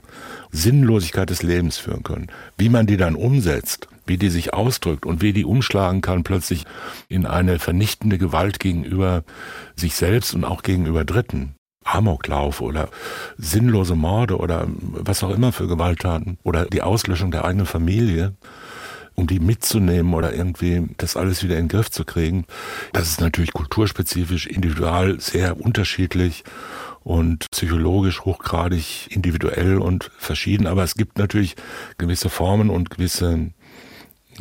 Sinnlosigkeit 0.52 1.30
des 1.30 1.44
Lebens 1.44 1.78
führen 1.78 2.04
können. 2.04 2.28
Wie 2.58 2.70
man 2.70 2.88
die 2.88 2.96
dann 2.96 3.16
umsetzt, 3.16 3.90
wie 4.06 4.18
die 4.18 4.30
sich 4.30 4.54
ausdrückt 4.54 5.06
und 5.06 5.22
wie 5.22 5.34
die 5.34 5.44
umschlagen 5.44 6.02
kann 6.02 6.24
plötzlich 6.24 6.66
in 7.10 7.26
eine 7.26 7.60
vernichtende 7.60 8.18
Gewalt 8.18 8.60
gegenüber 8.60 9.24
sich 9.76 9.96
selbst 9.96 10.34
und 10.34 10.46
auch 10.46 10.64
gegenüber 10.64 11.04
Dritten. 11.04 11.57
Amoklauf 11.88 12.62
oder 12.62 12.90
sinnlose 13.38 13.96
Morde 13.96 14.38
oder 14.38 14.68
was 14.92 15.24
auch 15.24 15.32
immer 15.32 15.52
für 15.52 15.68
Gewalttaten 15.68 16.38
oder 16.44 16.66
die 16.66 16.82
Auslöschung 16.82 17.32
der 17.32 17.46
eigenen 17.46 17.66
Familie, 17.66 18.34
um 19.16 19.26
die 19.28 19.40
mitzunehmen 19.40 20.14
oder 20.14 20.34
irgendwie 20.34 20.88
das 20.98 21.18
alles 21.18 21.44
wieder 21.44 21.58
in 21.58 21.64
den 21.64 21.70
Griff 21.70 21.90
zu 21.90 22.06
kriegen. 22.06 22.46
Das 22.94 23.08
ist 23.10 23.22
natürlich 23.22 23.54
kulturspezifisch, 23.54 24.46
individual 24.46 25.20
sehr 25.20 25.60
unterschiedlich 25.60 26.44
und 27.04 27.50
psychologisch 27.52 28.26
hochgradig 28.26 29.08
individuell 29.10 29.78
und 29.78 30.12
verschieden. 30.18 30.68
Aber 30.68 30.84
es 30.84 30.96
gibt 30.96 31.18
natürlich 31.18 31.56
gewisse 31.98 32.30
Formen 32.30 32.70
und 32.70 32.90
gewisse 32.90 33.52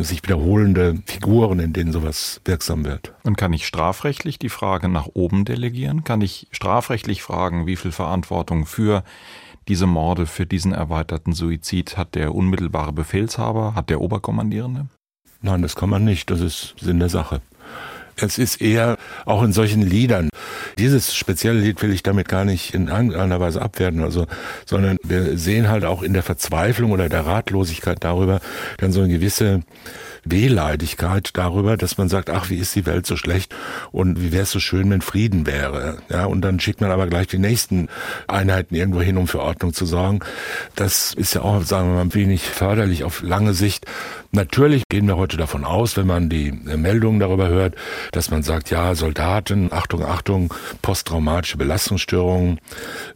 sich 0.05 0.23
wiederholende 0.23 1.03
Figuren, 1.07 1.59
in 1.59 1.73
denen 1.73 1.93
sowas 1.93 2.41
wirksam 2.45 2.85
wird. 2.85 3.15
Und 3.25 3.37
kann 3.37 3.53
ich 3.53 3.67
strafrechtlich 3.67 4.39
die 4.39 4.49
Frage 4.49 4.89
nach 4.89 5.09
oben 5.15 5.45
delegieren? 5.45 6.05
Kann 6.05 6.21
ich 6.21 6.49
strafrechtlich 6.51 7.23
fragen, 7.23 7.67
wie 7.67 7.77
viel 7.77 7.93
Verantwortung 7.93 8.67
für 8.67 9.05
diese 9.69 9.87
Morde, 9.87 10.27
für 10.27 10.47
diesen 10.47 10.73
erweiterten 10.73 11.33
Suizid 11.33 11.97
hat 11.97 12.15
der 12.15 12.35
unmittelbare 12.35 12.93
Befehlshaber, 12.93 13.75
hat 13.75 13.91
der 13.91 14.01
Oberkommandierende? 14.01 14.87
Nein, 15.43 15.63
das 15.63 15.77
kann 15.77 15.91
man 15.91 16.05
nicht. 16.05 16.31
Das 16.31 16.41
ist 16.41 16.75
Sinn 16.79 16.99
der 16.99 17.09
Sache. 17.09 17.41
Es 18.19 18.39
ist 18.39 18.63
eher 18.63 18.97
auch 19.27 19.43
in 19.43 19.53
solchen 19.53 19.83
Liedern. 19.83 20.31
Dieses 20.79 21.15
spezielle 21.15 21.61
Lied 21.61 21.83
will 21.83 21.93
ich 21.93 22.03
damit 22.03 22.29
gar 22.29 22.45
nicht 22.45 22.75
in 22.75 22.89
irgendeiner 22.89 23.41
Weise 23.41 23.61
abwerten, 23.61 24.03
also, 24.03 24.27
sondern 24.65 24.97
wir 25.03 25.37
sehen 25.37 25.69
halt 25.69 25.85
auch 25.85 26.03
in 26.03 26.15
der 26.15 26.23
Verzweiflung 26.23 26.93
oder 26.93 27.09
der 27.09 27.27
Ratlosigkeit 27.27 27.99
darüber 28.01 28.41
dann 28.79 28.93
so 28.93 29.01
eine 29.01 29.11
gewisse 29.11 29.61
Wehleidigkeit 30.25 31.31
darüber, 31.35 31.77
dass 31.77 31.99
man 31.99 32.09
sagt, 32.09 32.31
ach, 32.31 32.51
wie 32.51 32.57
ist 32.57 32.75
die 32.75 32.87
Welt 32.87 33.07
so 33.07 33.17
schlecht 33.17 33.55
und 33.93 34.21
wie 34.21 34.33
wäre 34.33 34.43
es 34.43 34.51
so 34.51 34.61
schön, 34.61 34.91
wenn 34.91 35.01
Frieden 35.01 35.47
wäre. 35.47 35.99
Ja, 36.09 36.25
und 36.27 36.41
dann 36.41 36.59
schickt 36.59 36.81
man 36.81 36.91
aber 36.91 37.07
gleich 37.07 37.29
die 37.29 37.39
nächsten 37.39 37.89
Einheiten 38.27 38.75
irgendwo 38.75 39.01
hin, 39.01 39.17
um 39.17 39.29
für 39.29 39.41
Ordnung 39.41 39.73
zu 39.73 39.87
sorgen. 39.87 40.21
Das 40.75 41.15
ist 41.15 41.35
ja 41.35 41.43
auch, 41.43 41.63
sagen 41.63 41.89
wir 41.89 42.05
mal, 42.05 42.15
wenig 42.15 42.43
förderlich 42.43 43.05
auf 43.05 43.23
lange 43.23 43.55
Sicht. 43.55 43.87
Natürlich 44.33 44.83
gehen 44.89 45.07
wir 45.07 45.17
heute 45.17 45.37
davon 45.37 45.65
aus, 45.65 45.97
wenn 45.97 46.07
man 46.07 46.29
die 46.29 46.53
Meldungen 46.53 47.21
darüber 47.21 47.49
hört, 47.49 47.75
dass 48.13 48.31
man 48.31 48.43
sagt, 48.43 48.71
ja, 48.71 48.95
Soldaten, 48.95 49.73
Achtung, 49.73 50.05
Achtung, 50.05 50.55
posttraumatische 50.83 51.57
Belastungsstörungen 51.57 52.61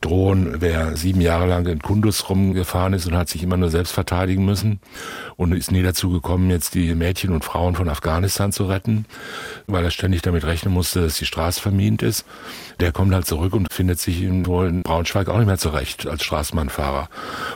drohen, 0.01 0.61
wer 0.61 0.97
sieben 0.97 1.21
Jahre 1.21 1.47
lang 1.47 1.67
in 1.67 1.81
Kundus 1.81 2.29
rumgefahren 2.29 2.93
ist 2.93 3.07
und 3.07 3.17
hat 3.17 3.29
sich 3.29 3.43
immer 3.43 3.57
nur 3.57 3.71
selbst 3.71 3.93
verteidigen 3.93 4.45
müssen 4.45 4.81
und 5.37 5.53
ist 5.53 5.73
nie 5.73 5.83
dazu 5.83 6.11
gekommen, 6.11 6.51
jetzt 6.51 6.75
die 6.75 6.95
Mädchen 6.95 7.33
und 7.33 7.45
Frauen 7.45 7.75
von 7.75 7.89
Afghanistan 7.89 8.53
zu 8.53 8.65
retten, 8.65 9.07
weil 9.67 9.85
er 9.85 9.91
ständig 9.91 10.23
damit 10.23 10.45
rechnen 10.45 10.73
musste, 10.73 11.03
dass 11.03 11.19
die 11.19 11.27
Straße 11.27 11.61
vermint 11.61 12.03
ist. 12.03 12.25
Der 12.81 12.93
kommt 12.93 13.13
halt 13.13 13.27
zurück 13.27 13.55
und 13.55 13.73
findet 13.73 14.01
sich 14.01 14.23
in, 14.23 14.45
in 14.45 14.83
Braunschweig 14.83 15.29
auch 15.29 15.37
nicht 15.37 15.47
mehr 15.47 15.59
zurecht 15.59 16.07
als 16.07 16.25
Straßenbahnfahrer 16.25 17.09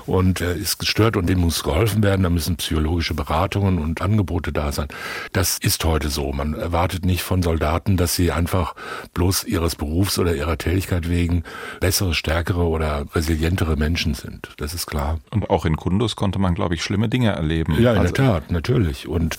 und 0.06 0.40
äh, 0.40 0.54
ist 0.54 0.78
gestört 0.78 1.16
und 1.16 1.28
dem 1.28 1.40
muss 1.40 1.62
geholfen 1.62 2.02
werden. 2.02 2.22
Da 2.22 2.30
müssen 2.30 2.56
psychologische 2.56 3.14
Beratungen 3.14 3.78
und 3.78 4.02
Angebote 4.02 4.52
da 4.52 4.72
sein. 4.72 4.88
Das 5.32 5.58
ist 5.58 5.84
heute 5.84 6.08
so. 6.08 6.32
Man 6.32 6.54
erwartet 6.54 7.04
nicht 7.04 7.22
von 7.22 7.42
Soldaten, 7.42 7.96
dass 7.96 8.14
sie 8.14 8.32
einfach 8.32 8.74
bloß 9.14 9.44
ihres 9.44 9.76
Berufs 9.76 10.18
oder 10.18 10.34
ihrer 10.34 10.58
Tätigkeit 10.58 11.08
wegen 11.08 11.44
bessere, 11.80 12.14
stärkere 12.14 12.66
oder 12.66 13.06
resilientere 13.14 13.76
Menschen 13.76 14.14
sind. 14.14 14.50
Das 14.58 14.74
ist 14.74 14.86
klar. 14.86 15.20
Und 15.30 15.50
auch 15.50 15.64
in 15.64 15.76
Kundus 15.76 16.16
konnte 16.16 16.38
man, 16.38 16.54
glaube 16.54 16.74
ich, 16.74 16.82
schlimme 16.82 17.08
Dinge 17.08 17.30
erleben. 17.30 17.80
Ja, 17.80 17.92
in 17.92 17.98
also, 17.98 18.12
der 18.12 18.26
Tat, 18.26 18.50
natürlich. 18.50 19.08
Und 19.08 19.38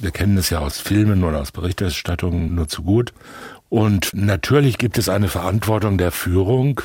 wir 0.00 0.10
kennen 0.10 0.36
es 0.36 0.50
ja 0.50 0.60
aus 0.60 0.78
Filmen 0.78 1.24
oder 1.24 1.40
aus 1.40 1.52
Berichterstattungen 1.52 2.54
nur 2.54 2.68
zu 2.68 2.82
gut. 2.82 3.12
Und 3.74 4.10
natürlich 4.14 4.78
gibt 4.78 4.98
es 4.98 5.08
eine 5.08 5.26
Verantwortung 5.26 5.98
der 5.98 6.12
Führung, 6.12 6.80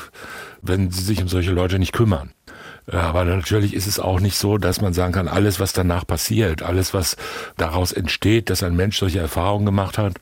wenn 0.60 0.90
sie 0.90 1.04
sich 1.04 1.22
um 1.22 1.28
solche 1.28 1.52
Leute 1.52 1.78
nicht 1.78 1.92
kümmern. 1.92 2.32
Aber 2.90 3.24
natürlich 3.24 3.74
ist 3.74 3.86
es 3.86 4.00
auch 4.00 4.18
nicht 4.18 4.36
so, 4.36 4.58
dass 4.58 4.80
man 4.80 4.92
sagen 4.92 5.12
kann, 5.12 5.28
alles, 5.28 5.60
was 5.60 5.72
danach 5.72 6.04
passiert, 6.04 6.62
alles, 6.62 6.92
was 6.92 7.16
daraus 7.56 7.92
entsteht, 7.92 8.50
dass 8.50 8.64
ein 8.64 8.74
Mensch 8.74 8.98
solche 8.98 9.20
Erfahrungen 9.20 9.66
gemacht 9.66 9.98
hat, 9.98 10.14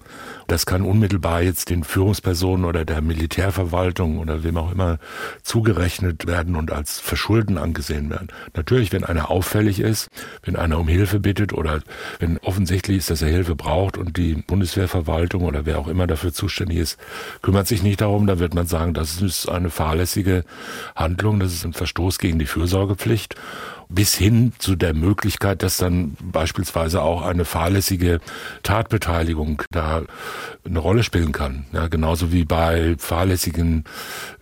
das 0.49 0.65
kann 0.65 0.83
unmittelbar 0.83 1.43
jetzt 1.43 1.69
den 1.69 1.85
Führungspersonen 1.85 2.65
oder 2.65 2.85
der 2.87 3.03
Militärverwaltung 3.03 4.19
oder 4.19 4.43
wem 4.43 4.57
auch 4.57 4.73
immer 4.73 4.99
zugerechnet 5.43 6.27
werden 6.27 6.57
und 6.57 6.73
als 6.73 6.99
Verschulden 6.99 7.59
angesehen 7.59 8.09
werden. 8.09 8.29
Natürlich, 8.55 8.91
wenn 8.91 9.05
einer 9.05 9.31
auffällig 9.31 9.79
ist, 9.79 10.09
wenn 10.43 10.57
einer 10.57 10.79
um 10.79 10.89
Hilfe 10.89 11.21
bittet 11.21 11.53
oder 11.53 11.81
wenn 12.19 12.39
offensichtlich 12.39 12.97
ist, 12.97 13.11
dass 13.11 13.21
er 13.21 13.29
Hilfe 13.29 13.55
braucht 13.55 13.99
und 13.99 14.17
die 14.17 14.35
Bundeswehrverwaltung 14.37 15.45
oder 15.45 15.67
wer 15.67 15.79
auch 15.79 15.87
immer 15.87 16.07
dafür 16.07 16.33
zuständig 16.33 16.79
ist, 16.79 16.99
kümmert 17.43 17.67
sich 17.67 17.83
nicht 17.83 18.01
darum, 18.01 18.27
dann 18.27 18.39
wird 18.39 18.55
man 18.55 18.67
sagen, 18.67 18.95
das 18.95 19.21
ist 19.21 19.49
eine 19.51 19.69
fahrlässige 19.69 20.45
Handlung, 20.97 21.41
das 21.41 21.53
ist 21.53 21.67
ein 21.67 21.75
Verstoß 21.75 22.19
gegen 22.19 22.39
die 22.39 22.47
Fürsorgepflicht 22.47 23.37
bis 23.89 24.15
hin 24.15 24.53
zu 24.59 24.77
der 24.77 24.95
Möglichkeit, 24.95 25.63
dass 25.63 25.79
dann 25.79 26.17
beispielsweise 26.23 27.03
auch 27.03 27.23
eine 27.23 27.45
fahrlässige 27.45 28.21
Tatbeteiligung 28.63 29.63
da 29.71 30.03
eine 30.65 30.79
Rolle 30.79 31.03
spielen 31.03 31.33
kann. 31.33 31.65
Ja, 31.73 31.89
genauso 31.89 32.33
wie 32.33 32.45
bei 32.45 32.97
fahrlässigen 32.99 33.85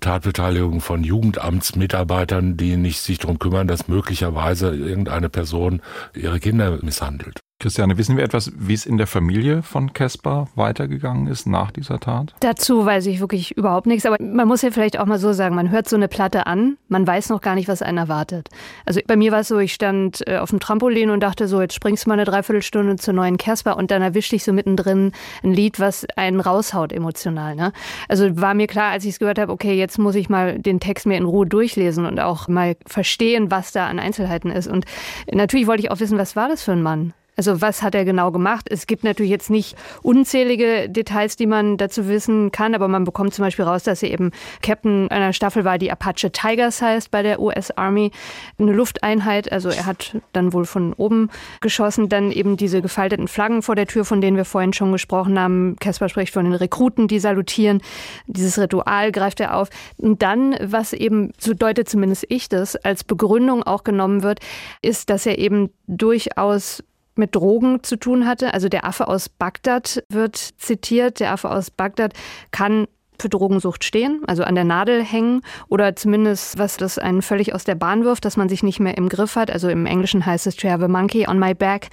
Tatbeteiligungen 0.01 0.81
von 0.81 1.05
Jugendamtsmitarbeitern, 1.05 2.57
die 2.57 2.77
nicht 2.77 3.01
sich 3.01 3.19
darum 3.19 3.39
kümmern, 3.39 3.69
dass 3.69 3.89
möglicherweise 3.89 4.75
irgendeine 4.75 5.29
Person 5.29 5.81
ihre 6.15 6.41
Kinder 6.41 6.79
misshandelt. 6.83 7.46
Christiane, 7.59 7.97
wissen 7.97 8.19
wir 8.19 8.25
etwas, 8.25 8.53
wie 8.55 8.75
es 8.75 8.85
in 8.85 8.99
der 8.99 9.07
Familie 9.07 9.63
von 9.63 9.95
Caspar 9.95 10.47
weitergegangen 10.57 11.27
ist 11.27 11.47
nach 11.47 11.71
dieser 11.71 11.99
Tat? 11.99 12.35
Dazu 12.41 12.85
weiß 12.85 13.07
ich 13.07 13.19
wirklich 13.19 13.57
überhaupt 13.57 13.87
nichts, 13.87 14.05
aber 14.05 14.19
man 14.21 14.47
muss 14.47 14.61
ja 14.61 14.71
vielleicht 14.71 14.99
auch 14.99 15.07
mal 15.07 15.19
so 15.19 15.33
sagen, 15.33 15.55
man 15.55 15.71
hört 15.71 15.89
so 15.89 15.97
eine 15.97 16.07
Platte 16.07 16.47
an, 16.47 16.77
man 16.89 17.07
weiß 17.07 17.31
noch 17.31 17.41
gar 17.41 17.55
nicht, 17.55 17.67
was 17.67 17.81
einen 17.81 17.97
erwartet. 17.97 18.51
Also 18.85 19.01
bei 19.07 19.17
mir 19.17 19.33
war 19.33 19.41
es 19.41 19.49
so, 19.49 19.59
ich 19.59 19.73
stand 19.73 20.23
äh, 20.29 20.37
auf 20.37 20.51
dem 20.51 20.61
Trampolin 20.61 21.09
und 21.09 21.21
dachte 21.21 21.49
so, 21.49 21.63
jetzt 21.63 21.73
springst 21.73 22.05
du 22.05 22.11
mal 22.11 22.15
eine 22.17 22.27
Dreiviertelstunde 22.27 22.97
zur 22.97 23.15
neuen 23.15 23.39
Caspar 23.39 23.79
und 23.79 23.91
dann 23.91 24.03
erwischte 24.03 24.37
ich 24.37 24.45
so 24.45 24.53
mittendrin 24.53 25.13
ein 25.43 25.55
Lied, 25.55 25.81
was 25.81 26.07
einen 26.15 26.41
raushaut 26.41 26.93
emotional. 26.93 27.57
Ne? 27.57 27.73
Also 28.07 28.39
war 28.39 28.53
mir 28.53 28.67
klar, 28.67 28.91
als 28.91 29.05
ich 29.05 29.13
es 29.13 29.19
gehört 29.19 29.39
habe, 29.39 29.51
okay, 29.51 29.73
jetzt 29.73 29.99
muss 29.99 30.15
ich 30.15 30.29
mal 30.29 30.59
den 30.59 30.79
Text 30.79 31.07
mir 31.07 31.17
in 31.17 31.25
Ruhe 31.25 31.47
durchlesen 31.47 32.05
und 32.05 32.21
auch 32.21 32.49
mal 32.49 32.77
verstehen, 32.85 33.51
was 33.51 33.73
da 33.73 33.87
an 33.87 33.99
Einzelheiten 33.99 34.51
ist. 34.51 34.69
Und 34.69 34.85
natürlich 35.33 35.67
wollte 35.67 35.85
ich 35.85 35.91
auch 35.91 36.01
wissen, 36.01 36.19
was 36.19 36.37
war 36.37 36.49
das 36.49 36.63
für 36.63 36.73
ein 36.73 36.83
Mann? 36.83 37.15
Also 37.37 37.61
was 37.61 37.83
hat 37.83 37.95
er 37.95 38.05
genau 38.05 38.33
gemacht? 38.33 38.67
Es 38.71 38.87
gibt 38.87 39.05
natürlich 39.05 39.31
jetzt 39.31 39.51
nicht 39.51 39.77
unzählige 40.03 40.89
Details, 40.89 41.37
die 41.37 41.47
man 41.47 41.77
dazu 41.77 42.09
wissen 42.09 42.51
kann, 42.51 42.75
aber 42.75 42.89
man 42.89 43.05
bekommt 43.05 43.35
zum 43.35 43.45
Beispiel 43.45 43.65
raus, 43.65 43.83
dass 43.83 44.03
er 44.03 44.11
eben 44.11 44.31
Captain 44.63 45.11
einer 45.11 45.33
Staffel 45.33 45.65
war, 45.65 45.79
die 45.79 45.93
Apache 45.93 46.31
Tigers 46.33 46.81
heißt 46.81 47.11
bei 47.11 47.23
der 47.23 47.41
US 47.41 47.71
Army. 47.73 48.11
Eine 48.59 48.73
Lufteinheit, 48.73 49.53
also 49.53 49.69
er 49.69 49.87
hat 49.87 50.17
dann 50.33 50.53
wohl 50.53 50.65
von 50.65 50.95
oben 50.95 51.31
geschossen. 51.61 52.09
Dann 52.09 52.33
eben 52.33 52.57
diese 52.57 52.81
gefalteten 52.81 53.29
Flaggen 53.29 53.63
vor 53.63 53.75
der 53.75 53.87
Tür, 53.87 54.05
von 54.05 54.21
denen 54.21 54.37
wir 54.37 54.45
vorhin 54.45 54.73
schon 54.73 54.93
gesprochen 54.93 55.39
haben. 55.39 55.77
Caspar 55.79 56.09
spricht 56.09 56.33
von 56.33 56.45
den 56.45 56.55
Rekruten, 56.55 57.09
die 57.09 57.19
salutieren. 57.19 57.83
Dieses 58.27 58.59
Ritual 58.59 59.13
greift 59.13 59.41
er 59.41 59.57
auf. 59.57 59.69
Und 59.99 60.23
dann, 60.23 60.57
was 60.63 60.93
eben, 60.93 61.33
so 61.39 61.53
deutet 61.53 61.89
zumindest 61.89 62.25
ich 62.29 62.49
das, 62.49 62.77
als 62.77 63.05
Begründung 63.05 63.63
auch 63.63 63.85
genommen 63.85 64.23
wird, 64.23 64.41
ist, 64.81 65.11
dass 65.11 65.27
er 65.27 65.39
eben 65.39 65.71
durchaus 65.87 66.83
mit 67.17 67.35
Drogen 67.35 67.83
zu 67.83 67.97
tun 67.97 68.27
hatte. 68.27 68.55
Also 68.55 68.69
der 68.69 68.85
Affe 68.85 69.09
aus 69.09 69.29
Bagdad 69.29 70.05
wird 70.09 70.37
zitiert. 70.37 71.21
Der 71.21 71.33
Affe 71.33 71.51
aus 71.51 71.71
Bagdad 71.71 72.13
kann 72.51 72.87
für 73.21 73.29
Drogensucht 73.29 73.85
stehen, 73.85 74.23
also 74.27 74.43
an 74.45 74.55
der 74.55 74.65
Nadel 74.65 75.03
hängen 75.03 75.41
oder 75.69 75.97
zumindest 75.97 76.59
was 76.59 76.77
das 76.77 76.99
einen 76.99 77.23
völlig 77.23 77.55
aus 77.55 77.65
der 77.65 77.75
Bahn 77.75 78.05
wirft, 78.05 78.25
dass 78.25 78.37
man 78.37 78.49
sich 78.49 78.63
nicht 78.63 78.81
mehr 78.81 78.97
im 78.97 79.09
Griff 79.09 79.37
hat. 79.37 79.51
Also 79.51 79.69
im 79.69 79.87
Englischen 79.87 80.27
heißt 80.27 80.47
es 80.47 80.57
to 80.57 80.69
have 80.69 80.85
a 80.85 80.89
monkey 80.89 81.27
on 81.29 81.39
my 81.39 81.55
back. 81.55 81.89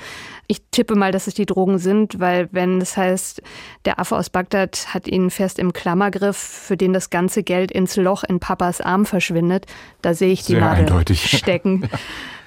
Ich 0.48 0.62
tippe 0.72 0.96
mal, 0.96 1.12
dass 1.12 1.28
es 1.28 1.34
die 1.34 1.46
Drogen 1.46 1.78
sind, 1.78 2.20
weil 2.20 2.50
wenn 2.52 2.82
es 2.82 2.98
heißt, 2.98 3.42
der 3.86 4.00
Affe 4.00 4.18
aus 4.18 4.30
Bagdad 4.30 4.94
hat 4.94 5.08
ihn 5.08 5.30
fest 5.30 5.60
im 5.60 5.74
Klammergriff, 5.74 6.38
für 6.38 6.78
den 6.78 6.94
das 6.94 7.10
ganze 7.10 7.44
Geld 7.44 7.72
ins 7.72 7.96
Loch 7.96 8.24
in 8.24 8.40
Papas 8.40 8.82
Arm 8.82 9.06
verschwindet, 9.06 9.66
da 10.02 10.14
sehe 10.14 10.32
ich 10.32 10.42
die 10.44 10.54
Sehr 10.54 10.62
Nadel 10.62 10.86
eindeutig. 10.86 11.38
stecken. 11.38 11.90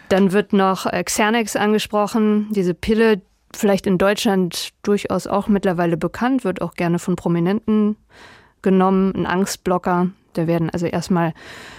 Dann 0.09 0.33
wird 0.33 0.53
noch 0.53 0.87
äh, 0.87 1.03
Xernex 1.03 1.57
angesprochen, 1.57 2.49
diese 2.51 2.75
Pille, 2.75 3.23
vielleicht 3.55 3.87
in 3.87 3.99
Deutschland 3.99 4.71
durchaus 4.83 5.27
auch 5.27 5.49
mittlerweile 5.49 5.97
bekannt, 5.97 6.45
wird 6.45 6.63
auch 6.63 6.75
gerne 6.75 6.99
von 6.99 7.17
Prominenten 7.17 7.97
genommen, 8.63 9.15
ein 9.15 9.27
Angstblocker. 9.27 10.11
Da 10.35 10.47
werden 10.47 10.71
also 10.71 10.87
erstmal 10.87 11.33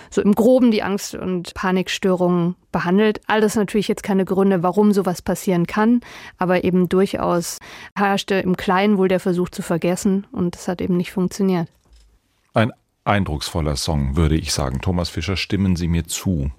so 0.10 0.22
im 0.22 0.34
Groben 0.34 0.72
die 0.72 0.82
Angst- 0.82 1.14
und 1.14 1.54
Panikstörungen 1.54 2.56
behandelt. 2.72 3.22
Alles 3.28 3.56
natürlich 3.56 3.88
jetzt 3.88 4.04
keine 4.04 4.26
Gründe, 4.26 4.64
warum 4.64 4.94
sowas 4.94 5.22
passieren 5.22 5.68
kann, 5.68 6.02
aber 6.38 6.64
eben 6.64 6.90
durchaus 6.90 7.60
herrschte 7.96 8.36
im 8.36 8.58
Kleinen 8.58 8.98
wohl 8.98 9.10
der 9.10 9.20
Versuch 9.20 9.50
zu 9.50 9.62
vergessen 9.62 10.26
und 10.32 10.56
es 10.56 10.68
hat 10.68 10.82
eben 10.82 10.98
nicht 10.98 11.12
funktioniert. 11.12 11.70
Ein 12.54 12.72
eindrucksvoller 13.04 13.76
Song, 13.76 14.16
würde 14.16 14.36
ich 14.36 14.52
sagen. 14.52 14.82
Thomas 14.82 15.10
Fischer, 15.10 15.38
stimmen 15.38 15.76
Sie 15.76 15.88
mir 15.88 16.06
zu? 16.06 16.52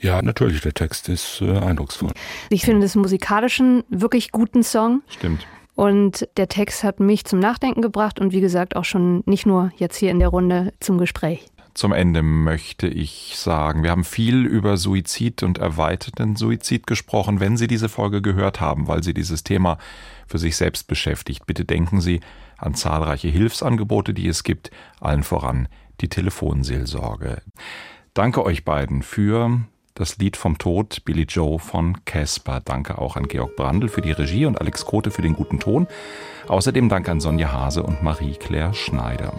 Ja, 0.00 0.22
natürlich, 0.22 0.60
der 0.60 0.74
Text 0.74 1.08
ist 1.08 1.40
äh, 1.40 1.58
eindrucksvoll. 1.58 2.12
Ich 2.50 2.64
finde 2.64 2.82
das 2.82 2.94
musikalischen 2.94 3.84
wirklich 3.88 4.32
guten 4.32 4.62
Song. 4.62 5.02
Stimmt. 5.08 5.46
Und 5.74 6.28
der 6.36 6.48
Text 6.48 6.82
hat 6.82 6.98
mich 6.98 7.24
zum 7.24 7.38
Nachdenken 7.38 7.82
gebracht 7.82 8.18
und 8.18 8.32
wie 8.32 8.40
gesagt 8.40 8.74
auch 8.74 8.84
schon 8.84 9.22
nicht 9.26 9.46
nur 9.46 9.70
jetzt 9.76 9.96
hier 9.96 10.10
in 10.10 10.18
der 10.18 10.28
Runde 10.28 10.72
zum 10.80 10.98
Gespräch. 10.98 11.46
Zum 11.74 11.92
Ende 11.92 12.22
möchte 12.22 12.88
ich 12.88 13.34
sagen, 13.36 13.84
wir 13.84 13.92
haben 13.92 14.02
viel 14.02 14.44
über 14.44 14.76
Suizid 14.76 15.44
und 15.44 15.58
erweiterten 15.58 16.34
Suizid 16.34 16.88
gesprochen. 16.88 17.38
Wenn 17.38 17.56
Sie 17.56 17.68
diese 17.68 17.88
Folge 17.88 18.20
gehört 18.20 18.60
haben, 18.60 18.88
weil 18.88 19.04
Sie 19.04 19.14
dieses 19.14 19.44
Thema 19.44 19.78
für 20.26 20.38
sich 20.38 20.56
selbst 20.56 20.88
beschäftigt, 20.88 21.46
bitte 21.46 21.64
denken 21.64 22.00
Sie 22.00 22.18
an 22.56 22.74
zahlreiche 22.74 23.28
Hilfsangebote, 23.28 24.12
die 24.12 24.26
es 24.26 24.42
gibt, 24.42 24.72
allen 25.00 25.22
voran 25.22 25.68
die 26.00 26.08
Telefonseelsorge. 26.08 27.42
Danke 28.14 28.44
euch 28.44 28.64
beiden 28.64 29.02
für 29.04 29.60
das 29.98 30.18
Lied 30.18 30.36
vom 30.36 30.58
Tod 30.58 31.04
Billy 31.04 31.24
Joe 31.28 31.58
von 31.58 32.04
Casper. 32.04 32.60
Danke 32.64 32.98
auch 32.98 33.16
an 33.16 33.26
Georg 33.26 33.56
Brandl 33.56 33.88
für 33.88 34.00
die 34.00 34.12
Regie 34.12 34.46
und 34.46 34.60
Alex 34.60 34.84
Kote 34.86 35.10
für 35.10 35.22
den 35.22 35.34
guten 35.34 35.58
Ton. 35.58 35.86
Außerdem 36.46 36.88
danke 36.88 37.10
an 37.10 37.20
Sonja 37.20 37.52
Hase 37.52 37.82
und 37.82 38.02
Marie-Claire 38.02 38.74
Schneider. 38.74 39.32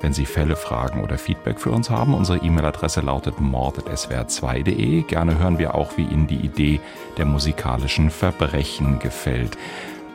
Wenn 0.00 0.12
Sie 0.12 0.26
Fälle, 0.26 0.54
Fragen 0.54 1.02
oder 1.02 1.18
Feedback 1.18 1.58
für 1.58 1.70
uns 1.70 1.90
haben, 1.90 2.14
unsere 2.14 2.38
E-Mail-Adresse 2.38 3.00
lautet 3.00 3.40
mord.swr2.de. 3.40 5.02
Gerne 5.02 5.38
hören 5.38 5.58
wir 5.58 5.74
auch, 5.74 5.96
wie 5.96 6.04
Ihnen 6.04 6.28
die 6.28 6.36
Idee 6.36 6.80
der 7.16 7.24
musikalischen 7.24 8.10
Verbrechen 8.10 9.00
gefällt. 9.00 9.58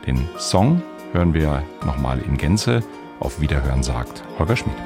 Den 0.06 0.28
Song 0.38 0.82
hören 1.12 1.34
wir 1.34 1.62
nochmal 1.84 2.20
in 2.20 2.38
Gänze. 2.38 2.82
Auf 3.20 3.40
Wiederhören 3.40 3.82
sagt 3.82 4.22
Holger 4.38 4.56
Schmidt. 4.56 4.76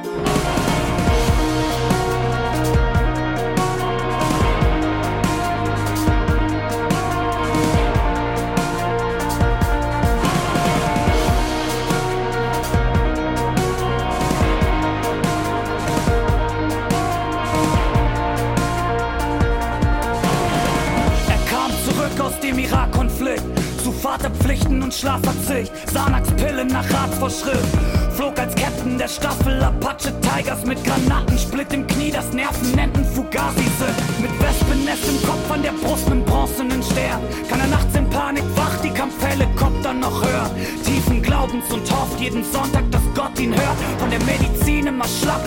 Ratsvorschrift. 27.38 27.78
Flog 28.16 28.38
als 28.38 28.54
Captain 28.54 28.98
der 28.98 29.08
Staffel 29.08 29.62
Apache 29.62 30.12
Tigers 30.20 30.64
mit 30.64 30.82
Granatensplit 30.84 31.72
im 31.72 31.86
Knie, 31.86 32.10
das 32.10 32.32
Nervenenden 32.32 33.04
Fugazi 33.04 33.62
sind. 33.78 34.20
Mit 34.20 34.30
Wespennest 34.40 35.08
im 35.08 35.22
Kopf 35.28 35.50
an 35.50 35.62
der 35.62 35.72
Brust, 35.72 36.08
mit 36.08 36.24
bronzenen 36.26 36.82
Stern. 36.82 37.20
Kann 37.48 37.60
er 37.60 37.68
nachts 37.68 37.94
in 37.96 38.08
Panik 38.10 38.44
wach, 38.56 38.80
die 38.82 38.90
Kampfhelikopter 38.90 39.94
noch 39.94 40.24
hören. 40.24 40.50
Tiefen 40.84 41.22
Glaubens 41.22 41.70
und 41.72 41.90
hofft 41.90 42.20
jeden 42.20 42.44
Sonntag, 42.44 42.90
dass 42.90 43.02
Gott 43.14 43.38
ihn 43.38 43.54
hört. 43.54 43.78
Von 43.98 44.10
der 44.10 44.20
Medizin 44.24 44.86
immer 44.86 45.06
schlapp, 45.06 45.40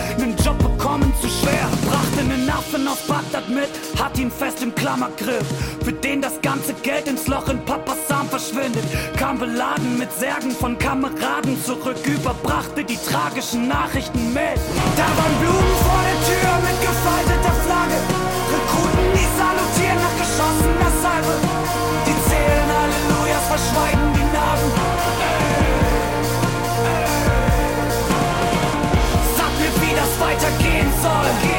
Bagdad 3.42 3.50
mit, 3.50 4.00
hat 4.00 4.18
ihn 4.18 4.32
fest 4.32 4.62
im 4.62 4.74
Klammergriff. 4.76 5.46
Für 5.84 5.94
den 5.94 6.22
das 6.22 6.42
ganze 6.42 6.74
Geld 6.74 7.08
ins 7.08 7.28
Loch 7.28 7.48
in 7.50 7.64
Papas 7.66 7.98
Arm 8.10 8.28
verschwindet. 8.30 8.84
Kam 9.18 9.40
beladen 9.40 9.98
mit 9.98 10.12
Särgen 10.14 10.52
von 10.52 10.78
Kameraden 10.78 11.62
zurück, 11.64 11.98
überbrachte 12.06 12.84
die 12.84 12.98
tragischen 12.98 13.68
Nachrichten 13.68 14.34
mit. 14.34 14.60
Da 14.98 15.08
waren 15.18 15.36
Blumen 15.40 15.76
vor 15.86 16.02
der 16.04 16.20
Tür 16.28 16.52
mit 16.62 16.78
gefalteter 16.82 17.56
Flagge. 17.66 17.98
Rekruten, 18.52 19.08
die 19.14 19.28
salutieren 19.38 20.00
nach 20.02 20.18
geschossener 20.20 20.92
Salve. 21.02 21.36
Die 22.06 22.18
zählen 22.30 22.70
Hallelujahs, 22.78 23.48
verschweigen 23.48 24.14
die 24.14 24.28
Narben. 24.36 24.72
Sag 29.38 29.52
mir, 29.60 29.74
wie 29.82 29.96
das 29.96 30.20
weitergehen 30.20 30.92
soll. 31.02 31.51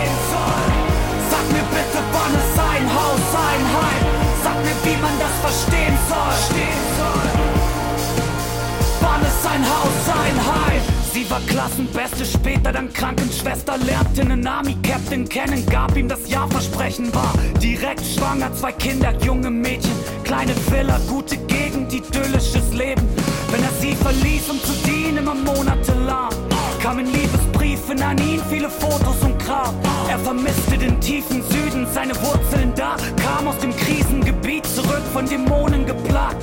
Wann 9.42 9.60
ist 9.60 9.66
ein 9.66 9.68
Haus, 9.68 10.08
ein 10.08 10.46
Heim? 10.46 10.82
Sie 11.12 11.28
war 11.28 11.40
Klassenbeste, 11.46 12.24
später 12.24 12.72
dann 12.72 12.92
Krankenschwester, 12.92 13.76
lernte 13.78 14.22
einen 14.22 14.46
Army-Captain 14.46 15.28
kennen, 15.28 15.66
gab 15.66 15.96
ihm 15.96 16.08
das 16.08 16.28
Ja-Versprechen, 16.28 17.12
war 17.14 17.32
direkt 17.60 18.04
schwanger, 18.04 18.54
zwei 18.54 18.72
Kinder, 18.72 19.12
junge 19.24 19.50
Mädchen, 19.50 19.92
kleine 20.24 20.54
Villa, 20.70 20.98
gute 21.08 21.36
Gegend, 21.36 21.92
idyllisches 21.92 22.72
Leben. 22.72 23.02
Wenn 23.50 23.62
er 23.62 23.72
sie 23.80 23.94
verließ, 23.96 24.48
um 24.50 24.60
zu 24.62 24.72
dienen, 24.86 25.18
immer 25.18 25.34
monatelang, 25.34 26.30
kamen 26.80 27.06
Liebesbriefe 27.06 27.92
an 28.04 28.18
ihn, 28.18 28.40
viele 28.48 28.70
Fotos 28.70 29.22
und 29.22 29.38
Grab. 29.44 29.74
Er 30.08 30.18
vermisste 30.18 30.78
den 30.78 31.00
tiefen 31.00 31.42
Süden, 31.50 31.86
seine 31.92 32.14
Wurzeln 32.22 32.72
da, 32.76 32.96
kam 33.16 33.48
aus 33.48 33.58
dem 33.58 33.76
Krisengebiet 33.76 34.66
zurück, 34.66 35.02
von 35.12 35.26
Dämonen 35.26 35.84
geplagt. 35.84 36.42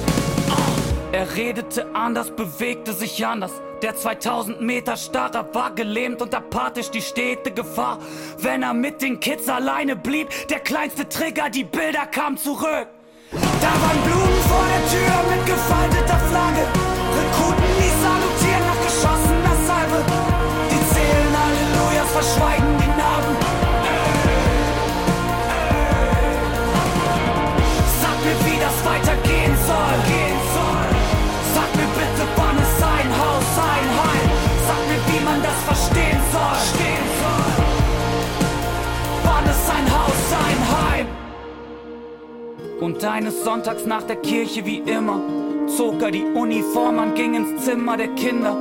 Er 1.12 1.36
redete 1.36 1.88
anders, 1.95 2.30
bewegte 2.30 2.93
sich 2.93 3.26
anders. 3.26 3.51
Der 3.82 3.95
2000 3.95 4.62
Meter 4.62 4.95
Starrer 4.95 5.47
war 5.53 5.74
gelähmt 5.74 6.22
und 6.22 6.36
apathisch 6.36 6.91
die 6.91 7.01
stete 7.01 7.49
Gefahr. 7.49 7.97
Wenn 8.38 8.62
er 8.62 8.76
mit 8.76 9.01
den 9.01 9.20
Kids 9.20 9.49
alleine 9.49 9.95
blieb, 9.95 10.28
der 10.49 10.60
kleinste 10.60 11.10
Trigger, 11.10 11.49
die 11.49 11.64
Bilder 11.64 12.05
kamen 12.05 12.38
zurück. 12.38 12.88
Da 13.32 13.72
waren 13.82 14.01
Blumen 14.05 14.41
vor 14.47 14.66
der 14.70 14.84
Tür 14.91 15.36
mit 15.36 15.45
gefalteter 15.47 16.20
Flagge. 16.30 16.68
Rekruten, 17.18 17.64
die 17.80 18.03
salutieren 18.03 18.39
Und 42.82 43.04
eines 43.04 43.44
Sonntags 43.44 43.86
nach 43.86 44.04
der 44.04 44.16
Kirche 44.16 44.66
wie 44.66 44.78
immer 44.78 45.20
zog 45.68 46.02
er 46.02 46.12
die 46.12 46.24
Uniform 46.24 46.98
an, 47.00 47.14
ging 47.14 47.34
ins 47.34 47.66
Zimmer 47.66 47.98
der 47.98 48.08
Kinder, 48.10 48.56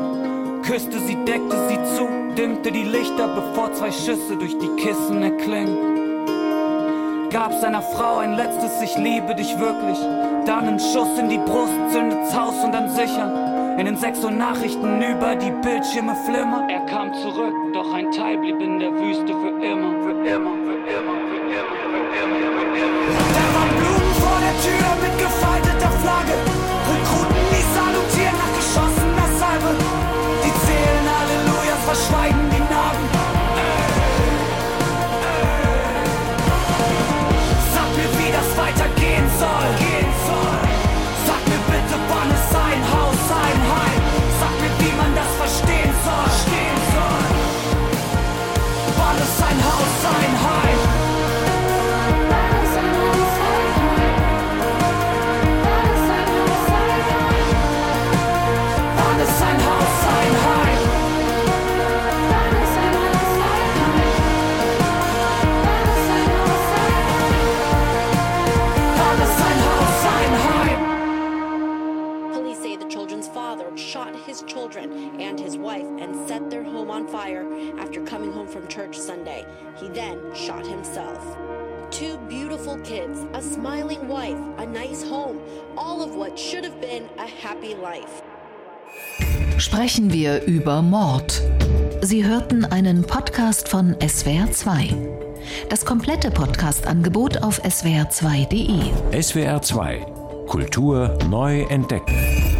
küsste 0.62 0.99
sie, 0.99 1.14
deckte 1.25 1.57
sie 1.69 1.79
zu, 1.97 2.09
dimmte 2.37 2.73
die 2.73 2.83
Lichter, 2.83 3.29
bevor 3.29 3.73
zwei 3.75 3.93
Schüsse 3.93 4.37
durch 4.37 4.59
die 4.59 4.69
Kissen 4.83 5.23
erklingen. 5.23 5.79
Gab 7.31 7.53
seiner 7.61 7.83
Frau 7.83 8.19
ein 8.19 8.35
letztes 8.35 8.83
Ich 8.83 8.97
liebe 8.97 9.35
dich 9.37 9.57
wirklich, 9.59 9.99
dann 10.47 10.66
einen 10.66 10.81
Schuss 10.81 11.19
in 11.19 11.29
die 11.29 11.39
Brust, 11.39 11.73
zündet's 11.93 12.35
Haus 12.35 12.64
und 12.64 12.73
dann 12.73 12.89
sichern. 12.91 13.79
In 13.79 13.87
den 13.87 13.97
sechs 13.97 14.25
Uhr 14.25 14.33
Nachrichten 14.33 15.01
über 15.01 15.37
die 15.37 15.53
Bildschirme 15.62 16.16
flimmern. 16.27 16.69
Er 16.69 16.81
kam 16.87 17.14
zurück, 17.14 17.55
doch 17.73 17.95
ein 17.95 18.11
Teil 18.11 18.39
blieb 18.39 18.61
in 18.61 18.81
der 18.81 18.91
Wüste 18.91 19.29
für 19.29 19.64
immer, 19.64 19.93
für 20.03 20.11
immer, 20.27 20.51
für 20.64 20.79
immer, 20.91 21.14
für 21.29 21.39
immer, 21.53 21.79
für 21.81 22.16
immer, 22.19 22.39
für 22.51 22.79
immer. 22.79 22.99
Vor 23.19 23.33
der 23.35 23.57
Tür 24.62 24.90
mit 25.00 25.14
gefalteter 25.18 25.92
Flagge. 26.02 26.34
Rekruten, 26.90 27.42
die 27.52 27.64
salutieren 27.76 28.38
nach 28.42 28.52
geschossener 28.59 29.28
Salve. 29.38 29.72
Die 30.42 30.54
zählen 30.66 31.06
Hallelujahs, 31.14 31.84
verschweigen 31.84 32.47
Sie 92.09 92.24
hörten 92.24 92.64
einen 92.64 93.02
Podcast 93.02 93.68
von 93.68 93.94
SWR2. 93.96 94.96
Das 95.68 95.84
komplette 95.84 96.30
Podcast-Angebot 96.30 97.42
auf 97.42 97.62
swr2.de. 97.62 98.80
SWR2 99.12 100.46
Kultur 100.46 101.18
neu 101.28 101.64
entdecken. 101.64 102.57